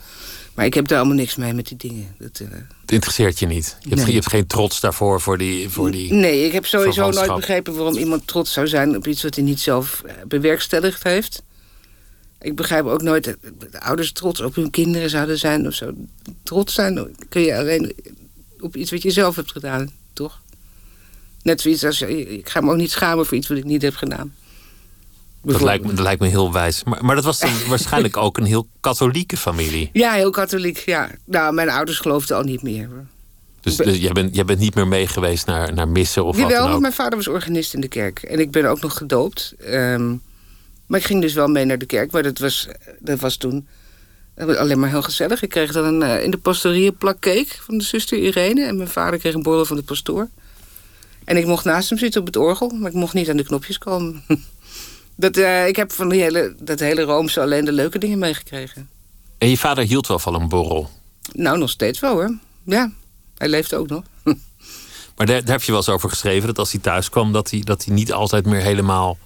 Maar 0.54 0.66
ik 0.66 0.74
heb 0.74 0.88
daar 0.88 0.98
allemaal 0.98 1.16
niks 1.16 1.36
mee 1.36 1.54
met 1.54 1.68
die 1.68 1.78
dingen. 1.78 2.16
Dat, 2.20 2.40
eh, 2.40 2.48
Het 2.82 2.92
interesseert 2.92 3.40
je 3.40 3.46
niet. 3.46 3.78
Je 3.82 3.96
hebt, 3.96 4.08
je 4.08 4.14
hebt 4.14 4.30
geen 4.30 4.48
trots 4.48 4.80
daarvoor 4.80 5.22
voor 5.22 5.38
die. 5.38 5.70
Voor 5.70 5.92
die... 5.92 6.14
Nee, 6.14 6.46
ik 6.46 6.52
heb 6.52 6.66
sowieso 6.66 7.10
nooit 7.10 7.36
begrepen 7.36 7.76
waarom 7.76 7.96
iemand 7.96 8.28
trots 8.28 8.54
zou 8.54 8.68
zijn 8.68 8.96
op 8.96 9.08
iets 9.08 9.24
wat 9.24 9.36
hij 9.36 9.44
niet 9.44 9.60
zelf 9.60 10.02
eh, 10.06 10.14
bewerkstelligd 10.28 11.04
heeft. 11.04 11.44
Ik 12.42 12.56
begrijp 12.56 12.86
ook 12.86 13.02
nooit 13.02 13.24
dat 13.24 13.38
de 13.72 13.82
ouders 13.82 14.12
trots 14.12 14.40
op 14.40 14.56
hun 14.56 14.70
kinderen 14.70 15.10
zouden 15.10 15.38
zijn 15.38 15.68
of 15.68 15.74
zo. 15.74 15.92
Trots 16.44 16.74
zijn 16.74 17.16
kun 17.30 17.42
je 17.42 17.58
alleen 17.58 17.94
op 18.60 18.76
iets 18.76 18.92
wat 18.92 19.02
je 19.02 19.12
zelf 19.12 19.36
hebt 19.36 19.52
gedaan, 19.52 19.92
toch? 20.14 20.42
Net 21.42 21.62
zoiets 21.62 21.84
als, 21.84 22.02
ik 22.02 22.50
ga 22.50 22.62
me 22.62 22.72
ook 22.72 22.78
niet 22.78 22.92
schamen 22.92 23.26
voor 23.26 23.38
iets 23.38 23.48
wat 23.48 23.58
ik 23.58 23.64
niet 23.64 23.82
heb 23.82 23.96
gedaan. 23.96 24.34
Dat 25.42 25.62
lijkt, 25.62 25.86
me, 25.86 25.94
dat 25.94 26.04
lijkt 26.04 26.22
me 26.22 26.28
heel 26.28 26.54
wijs. 26.54 26.84
Maar, 26.84 27.06
maar 27.06 27.16
dat 27.16 27.24
was 27.24 27.40
dan 27.40 27.52
waarschijnlijk 27.68 28.18
ook 28.18 28.38
een 28.38 28.46
heel 28.46 28.68
katholieke 28.80 29.38
familie. 29.38 29.90
Ja, 29.94 30.14
heel 30.14 30.32
katholiek, 30.32 30.78
ja. 30.78 31.10
Nou, 31.26 31.54
mijn 31.54 31.70
ouders 31.70 32.00
geloofden 32.00 32.38
al 32.38 32.44
niet 32.44 32.62
meer. 32.62 32.90
Dus, 33.62 33.76
dus 33.76 33.98
jij, 33.98 34.12
bent, 34.12 34.36
jij 34.36 34.46
bent 34.46 34.60
niet 34.60 34.76
meer 34.76 34.88
mee 34.88 35.08
geweest 35.08 35.46
naar, 35.46 35.74
naar 35.74 35.88
missen 35.88 36.26
of 36.26 36.36
wat 36.36 36.42
Jawel, 36.42 36.56
dan 36.56 36.64
want 36.64 36.76
ook. 36.76 36.82
mijn 36.82 36.94
vader 36.94 37.16
was 37.16 37.28
organist 37.28 37.74
in 37.74 37.82
de 37.82 37.88
kerk. 37.88 38.20
En 38.20 38.40
ik 38.40 38.52
ben 38.52 38.66
ook 38.66 38.82
nog 38.82 38.98
gedoopt. 38.98 39.54
Ehm, 39.60 40.16
maar 40.86 41.00
ik 41.00 41.06
ging 41.06 41.22
dus 41.22 41.34
wel 41.34 41.48
mee 41.48 41.66
naar 41.66 41.78
de 41.78 41.86
kerk. 41.86 42.12
Maar 42.12 42.24
dat 42.24 42.40
was, 42.40 42.68
dat 43.00 43.20
was 43.20 43.38
toen 43.38 43.68
alleen 44.36 44.80
maar 44.80 44.90
heel 44.90 45.02
gezellig. 45.02 45.42
Ik 45.42 45.50
kreeg 45.50 45.72
dan 45.72 45.86
een, 45.86 46.02
eh, 46.02 46.24
in 46.24 46.32
de 46.32 46.38
pastorie 46.38 46.88
een 46.88 46.98
plak 46.98 47.20
cake 47.20 47.56
van 47.60 47.78
de 47.78 47.84
zuster 47.84 48.18
Irene. 48.18 48.66
En 48.66 48.78
mijn 48.78 48.90
vader 48.90 49.20
kreeg 49.20 49.34
een 49.34 49.44
borrel 49.44 49.66
van 49.66 49.76
de 49.76 49.84
pastoor. 49.84 50.30
En 51.24 51.38
ik 51.38 51.46
mocht 51.46 51.66
naast 51.66 51.90
hem 51.90 51.98
zitten 51.98 52.22
op 52.22 52.28
het 52.28 52.36
orgel. 52.36 52.70
Maar 52.70 52.90
ik 52.90 52.96
mocht 52.96 53.14
niet 53.14 53.30
aan 53.30 53.38
de 53.38 53.44
knopjes 53.44 53.78
komen. 53.78 54.24
dat, 55.16 55.38
eh, 55.38 55.68
ik 55.68 55.76
heb 55.76 55.92
van 55.92 56.10
die 56.10 56.22
hele, 56.22 56.56
dat 56.60 56.80
hele 56.80 57.02
Roomse 57.02 57.42
alleen 57.42 57.66
de 57.66 57.72
leuke 57.72 58.00
dingen 58.00 58.20
meegekregen. 58.20 58.90
En 59.38 59.50
je 59.50 59.58
vader 59.58 59.84
hield 59.84 60.08
wel 60.08 60.20
van 60.20 60.36
een 60.36 60.50
borrel. 60.50 60.90
Nou, 61.32 61.58
nog 61.58 61.70
steeds 61.70 62.00
wel 62.00 62.14
hoor. 62.14 62.38
Ja, 62.64 62.92
hij 63.38 63.48
leeft 63.48 63.74
ook 63.74 63.88
nog. 63.88 64.04
Maar 65.16 65.26
daar, 65.26 65.44
daar 65.44 65.56
heb 65.56 65.64
je 65.64 65.72
wel 65.72 65.80
eens 65.80 65.90
over 65.90 66.10
geschreven 66.10 66.48
dat 66.48 66.58
als 66.58 66.72
hij 66.72 66.82
thuis 66.82 67.10
kwam, 67.10 67.32
dat 67.32 67.50
hij, 67.50 67.60
dat 67.60 67.86
hij 67.86 67.94
niet 67.94 68.14
altijd 68.14 68.46
meer 68.46 68.62
helemaal 68.62 69.18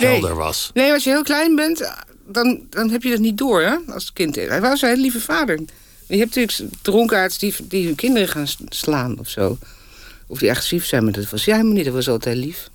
helder 0.00 0.30
Nee. 0.30 0.38
was. 0.38 0.70
Nee, 0.74 0.92
als 0.92 1.04
je 1.04 1.10
heel 1.10 1.22
klein 1.22 1.54
bent, 1.56 1.92
dan, 2.26 2.60
dan 2.70 2.90
heb 2.90 3.02
je 3.02 3.10
dat 3.10 3.18
niet 3.18 3.38
door, 3.38 3.60
hè? 3.62 3.76
Als 3.92 4.12
kind. 4.12 4.34
Hij 4.36 4.60
was 4.60 4.82
een 4.82 4.88
hele 4.88 5.00
lieve 5.00 5.20
vader. 5.20 5.60
Je 6.06 6.18
hebt 6.18 6.34
natuurlijk 6.34 6.72
dronkaards 6.82 7.38
die, 7.38 7.54
die 7.62 7.86
hun 7.86 7.94
kinderen 7.94 8.28
gaan 8.28 8.46
slaan 8.68 9.18
of 9.18 9.28
zo. 9.28 9.58
Of 10.26 10.38
die 10.38 10.50
agressief 10.50 10.86
zijn, 10.86 11.04
maar 11.04 11.12
dat 11.12 11.30
was 11.30 11.44
hij 11.44 11.54
helemaal 11.54 11.74
niet. 11.76 11.84
Dat 11.84 11.94
was 11.94 12.08
altijd 12.08 12.36
lief. 12.36 12.68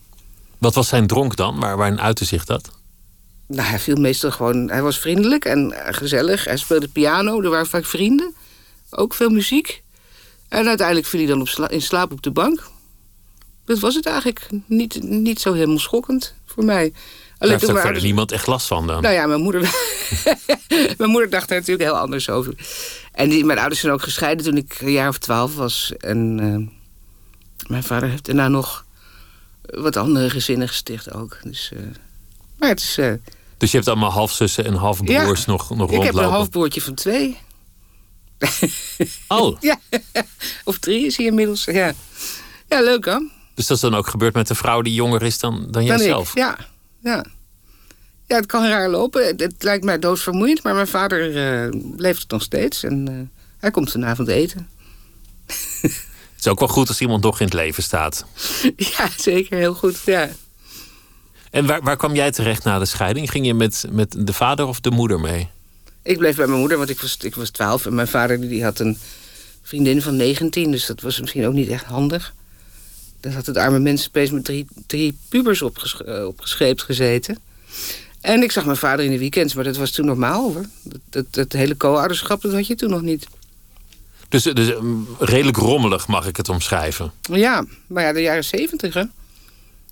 Wat 0.57 0.73
was 0.75 0.87
zijn 0.87 1.07
dronk 1.07 1.35
dan? 1.35 1.59
Waar, 1.59 1.77
waarin 1.77 2.01
uitte 2.01 2.25
zich 2.25 2.45
dat? 2.45 2.69
Nou, 3.47 3.67
hij 3.69 3.79
viel 3.79 3.95
meestal 3.95 4.31
gewoon... 4.31 4.69
Hij 4.69 4.81
was 4.81 4.99
vriendelijk 4.99 5.45
en 5.45 5.71
eh, 5.85 5.93
gezellig. 5.93 6.43
Hij 6.45 6.57
speelde 6.57 6.87
piano, 6.87 7.41
er 7.41 7.49
waren 7.49 7.65
vaak 7.67 7.85
vrienden. 7.85 8.33
Ook 8.89 9.13
veel 9.13 9.29
muziek. 9.29 9.83
En 10.49 10.67
uiteindelijk 10.67 11.07
viel 11.07 11.19
hij 11.19 11.29
dan 11.29 11.41
op 11.41 11.47
sla- 11.47 11.69
in 11.69 11.81
slaap 11.81 12.11
op 12.11 12.21
de 12.21 12.31
bank. 12.31 12.63
Dat 13.65 13.79
was 13.79 13.95
het 13.95 14.05
eigenlijk. 14.05 14.47
Niet, 14.65 15.03
niet 15.03 15.39
zo 15.41 15.53
helemaal 15.53 15.79
schokkend 15.79 16.33
voor 16.55 16.65
mij. 16.65 16.93
Daar 17.37 17.49
heeft 17.49 17.65
verder 17.65 18.01
niemand 18.01 18.31
echt 18.31 18.47
last 18.47 18.67
van 18.67 18.87
dan. 18.87 19.01
Nou 19.01 19.13
ja, 19.13 19.25
mijn 19.25 19.41
moeder, 19.41 19.61
mijn 20.97 21.09
moeder 21.09 21.29
dacht 21.29 21.49
er 21.49 21.55
natuurlijk 21.55 21.89
heel 21.89 21.97
anders 21.97 22.29
over. 22.29 22.53
En 23.11 23.29
die, 23.29 23.45
mijn 23.45 23.59
ouders 23.59 23.79
zijn 23.81 23.93
ook 23.93 24.01
gescheiden 24.01 24.45
toen 24.45 24.57
ik 24.57 24.77
een 24.79 24.91
jaar 24.91 25.09
of 25.09 25.17
twaalf 25.17 25.55
was. 25.55 25.93
En 25.97 26.39
eh, 26.39 27.69
mijn 27.69 27.83
vader 27.83 28.09
heeft 28.09 28.25
daarna 28.25 28.47
nog 28.47 28.85
wat 29.65 29.97
andere 29.97 30.29
gezinnen 30.29 30.67
gesticht 30.67 31.13
ook. 31.13 31.39
Dus, 31.43 31.71
uh, 31.73 31.79
maar 32.57 32.69
het 32.69 32.79
is... 32.79 32.97
Uh, 32.97 33.13
dus 33.57 33.71
je 33.71 33.77
hebt 33.77 33.89
allemaal 33.89 34.11
halfzussen 34.11 34.65
en 34.65 34.73
halfbroers 34.73 35.39
ja, 35.45 35.45
nog, 35.45 35.45
nog 35.45 35.67
rondlopen? 35.67 35.95
Ik 35.95 36.03
heb 36.03 36.15
een 36.15 36.29
halfbroertje 36.29 36.81
van 36.81 36.93
twee. 36.93 37.37
Oh. 39.27 39.59
ja, 39.69 39.79
of 40.63 40.77
drie 40.77 41.05
is 41.05 41.17
hij 41.17 41.25
inmiddels. 41.25 41.63
Ja, 41.63 41.93
ja 42.67 42.81
leuk 42.81 43.05
hè? 43.05 43.17
Dus 43.55 43.67
dat 43.67 43.77
is 43.77 43.83
dan 43.83 43.95
ook 43.95 44.07
gebeurd 44.07 44.33
met 44.33 44.49
een 44.49 44.55
vrouw 44.55 44.81
die 44.81 44.93
jonger 44.93 45.23
is 45.23 45.39
dan, 45.39 45.67
dan 45.69 45.85
jijzelf? 45.85 46.35
Ja, 46.35 46.57
ja. 46.99 47.25
Ja, 48.27 48.35
het 48.35 48.45
kan 48.45 48.65
raar 48.65 48.89
lopen. 48.89 49.25
Het, 49.25 49.55
lijkt 49.63 49.83
mij 49.83 49.99
doodvermoeiend, 49.99 50.63
maar 50.63 50.73
mijn 50.73 50.87
vader 50.87 51.29
uh, 51.29 51.81
leeft 51.97 52.21
het 52.21 52.31
nog 52.31 52.41
steeds. 52.41 52.83
En 52.83 53.09
uh, 53.11 53.41
hij 53.59 53.71
komt 53.71 53.91
vanavond 53.91 54.27
eten. 54.27 54.69
het 55.81 56.39
is 56.39 56.47
ook 56.47 56.59
wel 56.59 56.67
goed 56.67 56.87
als 56.87 57.01
iemand 57.01 57.23
nog 57.23 57.39
in 57.39 57.45
het 57.45 57.53
leven 57.53 57.83
staat. 57.83 58.25
Ja, 58.97 59.09
zeker. 59.17 59.57
Heel 59.57 59.73
goed, 59.73 59.99
ja. 60.05 60.29
En 61.51 61.65
waar, 61.65 61.81
waar 61.81 61.97
kwam 61.97 62.15
jij 62.15 62.31
terecht 62.31 62.63
na 62.63 62.79
de 62.79 62.85
scheiding? 62.85 63.31
Ging 63.31 63.45
je 63.45 63.53
met, 63.53 63.85
met 63.89 64.15
de 64.19 64.33
vader 64.33 64.65
of 64.65 64.79
de 64.79 64.91
moeder 64.91 65.19
mee? 65.19 65.49
Ik 66.03 66.17
bleef 66.17 66.35
bij 66.35 66.47
mijn 66.47 66.59
moeder, 66.59 66.77
want 66.77 66.89
ik 66.89 66.99
was, 66.99 67.17
ik 67.21 67.35
was 67.35 67.49
12. 67.49 67.85
En 67.85 67.95
mijn 67.95 68.07
vader 68.07 68.41
die 68.41 68.63
had 68.63 68.79
een 68.79 68.97
vriendin 69.61 70.01
van 70.01 70.15
19. 70.15 70.71
Dus 70.71 70.85
dat 70.85 71.01
was 71.01 71.19
misschien 71.19 71.45
ook 71.45 71.53
niet 71.53 71.69
echt 71.69 71.85
handig. 71.85 72.33
Dan 73.25 73.33
had 73.33 73.45
het 73.45 73.57
arme 73.57 73.79
mensenpees 73.79 74.31
met 74.31 74.43
drie, 74.43 74.67
drie 74.87 75.17
pubers 75.29 75.61
opges, 75.61 76.01
uh, 76.05 76.25
opgescheept 76.25 76.83
gezeten. 76.83 77.37
En 78.21 78.43
ik 78.43 78.51
zag 78.51 78.65
mijn 78.65 78.77
vader 78.77 79.05
in 79.05 79.11
de 79.11 79.17
weekends, 79.17 79.53
maar 79.53 79.63
dat 79.63 79.77
was 79.77 79.91
toen 79.91 80.05
normaal 80.05 80.53
hoor. 80.53 80.65
Dat, 81.09 81.25
dat, 81.29 81.51
hele 81.51 81.77
co-ouderschap, 81.77 82.41
dat 82.41 82.53
had 82.53 82.67
je 82.67 82.75
toen 82.75 82.89
nog 82.89 83.01
niet. 83.01 83.27
Dus, 84.29 84.43
dus 84.43 84.71
redelijk 85.19 85.57
rommelig 85.57 86.07
mag 86.07 86.27
ik 86.27 86.37
het 86.37 86.49
omschrijven? 86.49 87.11
Ja, 87.21 87.65
maar 87.87 88.03
ja, 88.03 88.13
de 88.13 88.21
jaren 88.21 88.43
zeventig 88.43 88.93
hè. 88.93 89.03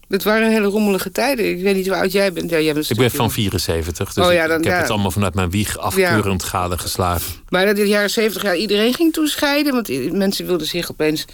Het 0.08 0.24
waren 0.24 0.52
hele 0.52 0.68
rommelige 0.68 1.12
tijden. 1.12 1.50
Ik 1.50 1.62
weet 1.62 1.76
niet 1.76 1.88
hoe 1.88 1.96
oud 1.96 2.12
jij 2.12 2.34
bent. 2.34 2.50
Ja, 2.50 2.60
jij 2.60 2.74
bent 2.74 2.90
ik 2.90 2.98
ben 2.98 3.12
van 3.12 3.32
74, 3.32 4.14
dus 4.14 4.26
oh, 4.26 4.34
ja, 4.34 4.48
dan, 4.48 4.58
ik, 4.60 4.66
heb 4.66 4.82
het 4.82 4.90
allemaal 4.90 5.12
vanuit 5.12 5.34
mijn 5.34 5.50
wieg 5.50 5.78
afkeurend 5.78 6.42
ja. 6.42 6.48
gadegeslagen. 6.48 7.34
Maar 7.50 7.68
in 7.68 7.76
de 7.76 7.88
jaren 7.88 8.10
70, 8.10 8.44
ja, 8.44 8.56
iedereen 8.56 8.94
ging 8.94 9.14
toen 9.14 9.28
scheiden. 9.28 9.74
Want 9.74 10.12
mensen 10.12 10.46
wilden 10.46 10.68
zich 10.68 10.92
opeens 10.92 11.26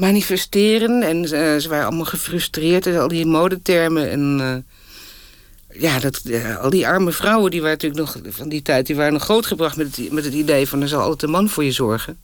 manifesteren. 0.00 1.02
En 1.02 1.16
uh, 1.16 1.28
ze 1.56 1.66
waren 1.68 1.86
allemaal 1.86 2.04
gefrustreerd. 2.04 2.86
En 2.86 3.00
al 3.00 3.08
die 3.08 3.26
modetermen. 3.26 4.10
En 4.10 4.38
uh, 4.40 5.82
ja, 5.82 5.98
dat, 5.98 6.20
uh, 6.24 6.56
al 6.56 6.70
die 6.70 6.86
arme 6.86 7.12
vrouwen 7.12 7.50
die 7.50 7.62
waren 7.62 7.78
natuurlijk 7.80 8.00
nog 8.00 8.34
van 8.34 8.48
die 8.48 8.62
tijd... 8.62 8.86
die 8.86 8.96
waren 8.96 9.12
nog 9.12 9.22
grootgebracht 9.22 9.76
met 9.76 9.96
het, 9.96 10.12
met 10.12 10.24
het 10.24 10.34
idee 10.34 10.68
van... 10.68 10.82
er 10.82 10.88
zal 10.88 11.00
altijd 11.00 11.22
een 11.22 11.30
man 11.30 11.48
voor 11.48 11.64
je 11.64 11.72
zorgen. 11.72 12.18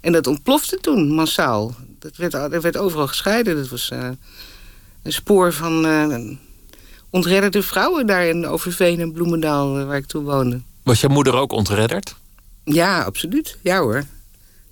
En 0.00 0.12
dat 0.12 0.26
ontplofte 0.26 0.78
toen 0.80 1.10
massaal. 1.14 1.74
Dat 1.98 2.16
werd, 2.16 2.34
er 2.34 2.60
werd 2.60 2.76
overal 2.76 3.06
gescheiden. 3.06 3.56
Dat 3.56 3.68
was 3.68 3.90
een 5.02 5.12
spoor 5.12 5.52
van 5.52 6.38
ontredderde 7.10 7.62
vrouwen 7.62 8.06
daar 8.06 8.26
in 8.26 8.46
Overveen 8.46 9.00
en 9.00 9.12
Bloemendaal, 9.12 9.84
waar 9.86 9.96
ik 9.96 10.06
toen 10.06 10.24
woonde. 10.24 10.60
Was 10.82 11.00
je 11.00 11.08
moeder 11.08 11.34
ook 11.34 11.52
ontredderd? 11.52 12.14
Ja, 12.64 13.02
absoluut. 13.02 13.56
Ja 13.62 13.80
hoor. 13.80 14.04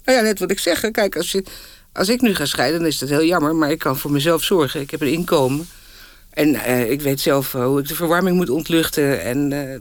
Nou 0.04 0.18
ja, 0.18 0.24
net 0.24 0.38
wat 0.38 0.50
ik 0.50 0.58
zeg. 0.58 0.90
Kijk, 0.90 1.16
als, 1.16 1.32
je, 1.32 1.44
als 1.92 2.08
ik 2.08 2.20
nu 2.20 2.34
ga 2.34 2.44
scheiden, 2.44 2.78
dan 2.78 2.88
is 2.88 2.98
dat 2.98 3.08
heel 3.08 3.24
jammer. 3.24 3.54
Maar 3.54 3.70
ik 3.70 3.78
kan 3.78 3.96
voor 3.96 4.10
mezelf 4.10 4.44
zorgen. 4.44 4.80
Ik 4.80 4.90
heb 4.90 5.00
een 5.00 5.12
inkomen. 5.12 5.68
En 6.30 6.48
uh, 6.48 6.90
ik 6.90 7.00
weet 7.00 7.20
zelf 7.20 7.52
hoe 7.52 7.80
ik 7.80 7.88
de 7.88 7.94
verwarming 7.94 8.36
moet 8.36 8.50
ontluchten. 8.50 9.22
En 9.22 9.48
de, 9.48 9.80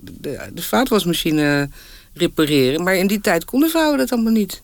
de 0.54 0.62
vaatwasmachine 0.62 1.70
repareren. 2.14 2.84
Maar 2.84 2.96
in 2.96 3.08
die 3.08 3.22
tijd 3.22 3.46
konden 3.46 3.70
vrouwen 3.70 3.98
dat 3.98 4.12
allemaal 4.12 4.32
niet. 4.32 4.62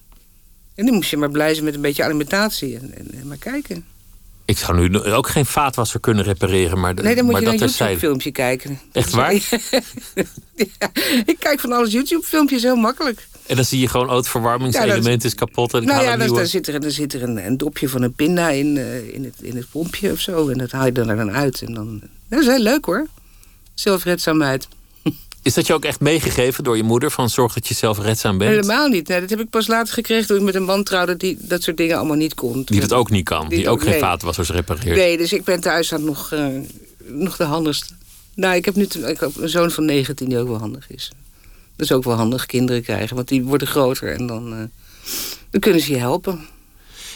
En 0.75 0.85
dan 0.85 0.95
moest 0.95 1.09
je 1.09 1.17
maar 1.17 1.31
blij 1.31 1.53
zijn 1.53 1.65
met 1.65 1.75
een 1.75 1.81
beetje 1.81 2.03
alimentatie. 2.03 2.77
En, 2.77 2.93
en, 2.97 3.07
en 3.19 3.27
maar 3.27 3.37
kijken. 3.37 3.85
Ik 4.45 4.57
zou 4.57 4.89
nu 4.89 4.99
ook 5.01 5.27
geen 5.27 5.45
vaatwasser 5.45 5.99
kunnen 5.99 6.23
repareren, 6.23 6.79
maar, 6.79 6.93
nee, 6.93 7.15
dan 7.15 7.23
moet 7.23 7.33
maar 7.33 7.41
je 7.41 7.47
een 7.47 7.57
YouTube-filmpje 7.57 8.31
kijken. 8.31 8.79
Echt 8.91 9.11
waar? 9.11 9.33
ja, 10.79 10.91
ik 11.25 11.35
kijk 11.39 11.59
van 11.59 11.71
alles 11.71 11.91
YouTube-filmpjes, 11.91 12.63
heel 12.63 12.75
makkelijk. 12.75 13.27
En 13.45 13.55
dan 13.55 13.65
zie 13.65 13.79
je 13.79 13.87
gewoon, 13.87 14.09
oh, 14.09 14.15
het 14.15 14.27
verwarmingselement 14.27 15.21
ja, 15.21 15.27
is 15.27 15.35
kapot. 15.35 15.73
En 15.73 15.81
ik 15.81 15.87
nou 15.87 16.03
ja, 16.03 16.17
dan, 16.17 16.35
dan, 16.35 16.47
zit 16.47 16.67
er, 16.67 16.79
dan 16.79 16.91
zit 16.91 17.13
er 17.13 17.23
een, 17.23 17.45
een 17.45 17.57
dopje 17.57 17.89
van 17.89 18.01
een 18.01 18.13
pinda 18.13 18.49
in, 18.49 18.75
uh, 18.75 19.13
in, 19.13 19.23
het, 19.23 19.35
in 19.41 19.55
het 19.55 19.65
pompje 19.71 20.11
of 20.11 20.19
zo. 20.19 20.49
En 20.49 20.57
dat 20.57 20.71
haal 20.71 20.85
je 20.85 20.91
dan 20.91 21.09
er 21.09 21.15
dan 21.15 21.31
uit. 21.31 21.61
En 21.61 21.73
dan, 21.73 22.01
dat 22.29 22.39
is 22.39 22.45
heel 22.45 22.59
leuk 22.59 22.85
hoor. 22.85 23.07
Zelfredzaamheid. 23.73 24.67
Is 25.43 25.53
dat 25.53 25.67
je 25.67 25.73
ook 25.73 25.85
echt 25.85 25.99
meegegeven 25.99 26.63
door 26.63 26.77
je 26.77 26.83
moeder? 26.83 27.11
Van 27.11 27.29
zorg 27.29 27.53
dat 27.53 27.67
je 27.67 27.73
zelf 27.73 27.99
redzaam 27.99 28.37
bent? 28.37 28.49
Helemaal 28.49 28.87
niet. 28.87 29.07
Nee, 29.07 29.19
dat 29.19 29.29
heb 29.29 29.39
ik 29.39 29.49
pas 29.49 29.67
later 29.67 29.93
gekregen 29.93 30.27
toen 30.27 30.37
ik 30.37 30.43
met 30.43 30.55
een 30.55 30.63
man 30.63 30.83
trouwde 30.83 31.17
die 31.17 31.37
dat 31.39 31.63
soort 31.63 31.77
dingen 31.77 31.97
allemaal 31.97 32.15
niet 32.15 32.33
kon. 32.33 32.63
Die 32.65 32.79
dat 32.79 32.93
ook 32.93 33.09
niet 33.09 33.25
kan. 33.25 33.49
Die, 33.49 33.57
die 33.57 33.69
ook, 33.69 33.81
geen 33.81 33.99
vaatwassers 33.99 34.49
repareert. 34.49 34.97
Nee, 34.97 35.17
dus 35.17 35.33
ik 35.33 35.43
ben 35.43 35.61
thuis 35.61 35.93
aan 35.93 36.03
nog, 36.03 36.31
uh, 36.33 36.47
nog 37.07 37.37
de 37.37 37.43
handigste. 37.43 37.93
Nou, 38.35 38.55
ik 38.55 38.65
heb 38.65 38.75
nu 38.75 38.83
ik 38.83 39.19
heb 39.19 39.35
een 39.35 39.49
zoon 39.49 39.71
van 39.71 39.85
19 39.85 40.29
die 40.29 40.37
ook 40.37 40.47
wel 40.47 40.57
handig 40.57 40.89
is. 40.89 41.11
Dat 41.75 41.85
is 41.85 41.91
ook 41.91 42.03
wel 42.03 42.15
handig, 42.15 42.45
kinderen 42.45 42.83
krijgen. 42.83 43.15
Want 43.15 43.27
die 43.27 43.43
worden 43.43 43.67
groter 43.67 44.13
en 44.13 44.27
dan, 44.27 44.53
uh, 44.53 44.63
dan 45.49 45.61
kunnen 45.61 45.81
ze 45.81 45.91
je 45.91 45.97
helpen. 45.97 46.47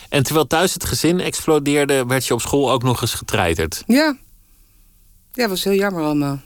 En 0.10 0.24
terwijl 0.24 0.48
thuis 0.48 0.74
het 0.74 0.86
gezin 0.86 1.20
explodeerde... 1.20 2.06
werd 2.06 2.26
je 2.26 2.34
op 2.34 2.42
school 2.42 2.72
ook 2.72 2.84
nog 2.84 3.02
eens 3.02 3.14
getreiterd. 3.14 3.84
Ja. 3.88 4.18
Ja, 5.34 5.44
dat 5.44 5.50
was 5.50 5.64
heel 5.64 5.74
jammer 5.74 6.04
allemaal. 6.04 6.40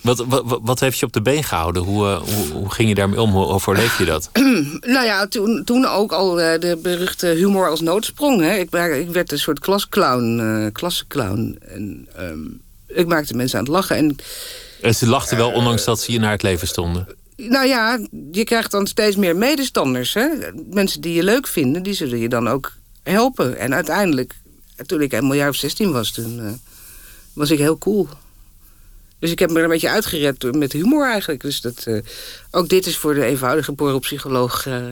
Wat, 0.00 0.24
wat, 0.26 0.58
wat 0.62 0.80
heeft 0.80 0.98
je 0.98 1.06
op 1.06 1.12
de 1.12 1.22
been 1.22 1.44
gehouden? 1.44 1.82
Hoe, 1.82 2.06
uh, 2.06 2.16
hoe, 2.16 2.46
hoe, 2.52 2.70
ging 2.70 2.88
je 2.88 2.94
daarmee 2.94 3.20
om? 3.20 3.30
Hoe 3.30 3.46
overleef 3.46 3.98
je 3.98 4.04
dat? 4.04 4.30
nou 4.94 5.06
ja, 5.06 5.26
toen, 5.26 5.62
toen 5.64 5.86
ook 5.86 6.12
al 6.12 6.40
uh, 6.40 6.60
de 6.60 6.78
beruchte 6.82 7.26
humor 7.26 7.68
als 7.68 7.80
noodsprong. 7.80 8.40
Hè. 8.40 8.54
Ik, 8.54 8.74
ik 8.74 9.10
werd 9.10 9.32
een 9.32 9.38
soort 9.38 9.58
klasclown, 9.58 10.38
uh, 10.40 10.66
klassenclown. 10.72 11.58
En 11.60 12.08
um, 12.18 12.60
ik 12.86 13.06
maakte 13.06 13.34
mensen 13.34 13.58
aan 13.58 13.64
het 13.64 13.72
lachen. 13.72 13.96
En, 13.96 14.16
en 14.82 14.94
ze 14.94 15.06
lachten 15.06 15.36
wel, 15.36 15.52
ondanks 15.52 15.84
dat 15.84 16.00
ze 16.00 16.12
je 16.12 16.18
naar 16.18 16.30
het 16.30 16.42
leven 16.42 16.68
stonden? 16.68 17.08
Nou 17.36 17.66
ja, 17.66 18.00
je 18.32 18.44
krijgt 18.44 18.70
dan 18.70 18.86
steeds 18.86 19.16
meer 19.16 19.36
medestanders. 19.36 20.14
Hè? 20.14 20.28
Mensen 20.70 21.00
die 21.00 21.14
je 21.14 21.22
leuk 21.22 21.46
vinden, 21.46 21.82
die 21.82 21.94
zullen 21.94 22.18
je 22.18 22.28
dan 22.28 22.48
ook 22.48 22.72
helpen. 23.02 23.58
En 23.58 23.74
uiteindelijk, 23.74 24.34
toen 24.86 25.00
ik 25.00 25.12
een 25.12 25.34
jaar 25.34 25.48
of 25.48 25.56
16 25.56 25.92
was, 25.92 26.12
toen 26.12 26.60
was 27.32 27.50
ik 27.50 27.58
heel 27.58 27.78
cool. 27.78 28.08
Dus 29.18 29.30
ik 29.30 29.38
heb 29.38 29.50
me 29.50 29.56
er 29.56 29.64
een 29.64 29.70
beetje 29.70 29.90
uitgered 29.90 30.56
met 30.56 30.72
humor 30.72 31.10
eigenlijk. 31.10 31.40
Dus 31.40 31.60
dat, 31.60 31.84
uh, 31.88 32.00
ook 32.50 32.68
dit 32.68 32.86
is 32.86 32.96
voor 32.96 33.14
de 33.14 33.24
eenvoudige 33.24 33.72
borrelpsycholoog... 33.72 34.66
Uh, 34.66 34.84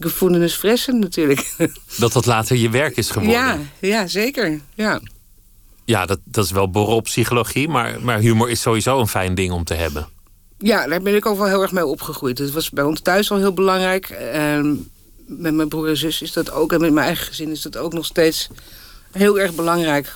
gevoelens 0.00 0.54
fressen 0.54 0.98
natuurlijk. 0.98 1.54
Dat 1.98 2.12
dat 2.12 2.26
later 2.26 2.56
je 2.56 2.70
werk 2.70 2.96
is 2.96 3.10
geworden. 3.10 3.40
Ja, 3.40 3.58
ja 3.80 4.06
zeker. 4.06 4.60
Ja, 4.74 5.00
ja 5.90 6.06
dat, 6.06 6.18
dat 6.24 6.44
is 6.44 6.50
wel 6.50 6.70
borrelpsychologie. 6.70 7.68
Maar, 7.68 8.00
maar 8.02 8.18
humor 8.18 8.50
is 8.50 8.60
sowieso 8.60 9.00
een 9.00 9.08
fijn 9.08 9.34
ding 9.34 9.52
om 9.52 9.64
te 9.64 9.74
hebben. 9.74 10.08
Ja, 10.58 10.86
daar 10.86 11.02
ben 11.02 11.14
ik 11.14 11.26
ook 11.26 11.38
wel 11.38 11.46
heel 11.46 11.62
erg 11.62 11.72
mee 11.72 11.86
opgegroeid. 11.86 12.38
Het 12.38 12.52
was 12.52 12.70
bij 12.70 12.84
ons 12.84 13.00
thuis 13.00 13.30
al 13.30 13.38
heel 13.38 13.54
belangrijk. 13.54 14.10
Uh, 14.34 14.60
met 15.26 15.54
mijn 15.54 15.68
broer 15.68 15.88
en 15.88 15.96
zus 15.96 16.22
is 16.22 16.32
dat 16.32 16.50
ook. 16.50 16.72
En 16.72 16.80
met 16.80 16.92
mijn 16.92 17.06
eigen 17.06 17.26
gezin 17.26 17.50
is 17.50 17.62
dat 17.62 17.76
ook 17.76 17.92
nog 17.92 18.04
steeds 18.04 18.48
heel 19.10 19.40
erg 19.40 19.54
belangrijk 19.54 20.12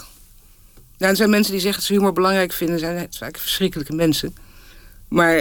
nou, 0.98 1.10
er 1.10 1.16
zijn 1.16 1.30
mensen 1.30 1.52
die 1.52 1.60
zeggen 1.60 1.80
dat 1.80 1.88
ze 1.88 1.94
humor 1.94 2.12
belangrijk 2.12 2.52
vinden. 2.52 2.78
Zijn 2.78 2.96
het 2.96 3.16
vaak 3.16 3.38
verschrikkelijke 3.38 3.94
mensen. 3.94 4.36
Maar 5.08 5.36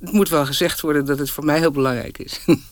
het 0.00 0.12
moet 0.12 0.28
wel 0.28 0.46
gezegd 0.46 0.80
worden 0.80 1.04
dat 1.04 1.18
het 1.18 1.30
voor 1.30 1.44
mij 1.44 1.58
heel 1.58 1.70
belangrijk 1.70 2.18
is. 2.18 2.40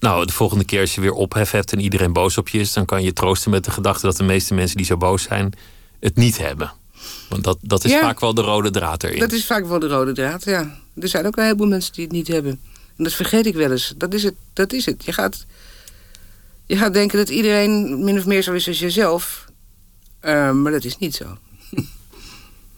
Nou, 0.00 0.26
de 0.26 0.32
volgende 0.32 0.64
keer 0.64 0.80
als 0.80 0.94
je 0.94 1.00
weer 1.00 1.12
ophef 1.12 1.50
hebt 1.50 1.72
en 1.72 1.80
iedereen 1.80 2.12
boos 2.12 2.38
op 2.38 2.48
je 2.48 2.58
is... 2.58 2.72
dan 2.72 2.84
kan 2.84 3.02
je 3.02 3.12
troosten 3.12 3.50
met 3.50 3.64
de 3.64 3.70
gedachte 3.70 4.06
dat 4.06 4.16
de 4.16 4.22
meeste 4.22 4.54
mensen 4.54 4.76
die 4.76 4.86
zo 4.86 4.96
boos 4.96 5.22
zijn... 5.22 5.52
het 6.00 6.16
niet 6.16 6.38
hebben. 6.38 6.72
Want 7.28 7.44
dat, 7.44 7.58
dat 7.60 7.84
is 7.84 7.96
vaak 7.96 8.20
wel 8.20 8.34
de 8.34 8.42
rode 8.42 8.70
draad 8.70 9.02
erin. 9.02 9.18
Dat 9.18 9.32
is 9.32 9.46
vaak 9.46 9.66
wel 9.66 9.78
de 9.78 9.88
rode 9.88 10.12
draad, 10.12 10.44
ja. 10.44 10.80
Er 11.00 11.08
zijn 11.08 11.26
ook 11.26 11.36
een 11.36 11.44
heleboel 11.44 11.66
mensen 11.66 11.92
die 11.92 12.04
het 12.04 12.12
niet 12.12 12.28
hebben. 12.28 12.60
En 12.96 13.04
dat 13.04 13.12
vergeet 13.12 13.46
ik 13.46 13.54
wel 13.54 13.70
eens. 13.70 13.94
Dat 13.96 14.14
is 14.14 14.22
het. 14.22 14.34
Dat 14.52 14.72
is 14.72 14.86
het. 14.86 15.04
Je, 15.04 15.12
gaat, 15.12 15.46
je 16.66 16.76
gaat 16.76 16.92
denken 16.92 17.18
dat 17.18 17.28
iedereen 17.28 18.04
min 18.04 18.18
of 18.18 18.26
meer 18.26 18.42
zo 18.42 18.52
is 18.52 18.68
als 18.68 18.78
jezelf. 18.78 19.46
Ehm, 20.20 20.62
maar 20.62 20.72
dat 20.72 20.84
is 20.84 20.98
niet 20.98 21.14
zo. 21.14 21.38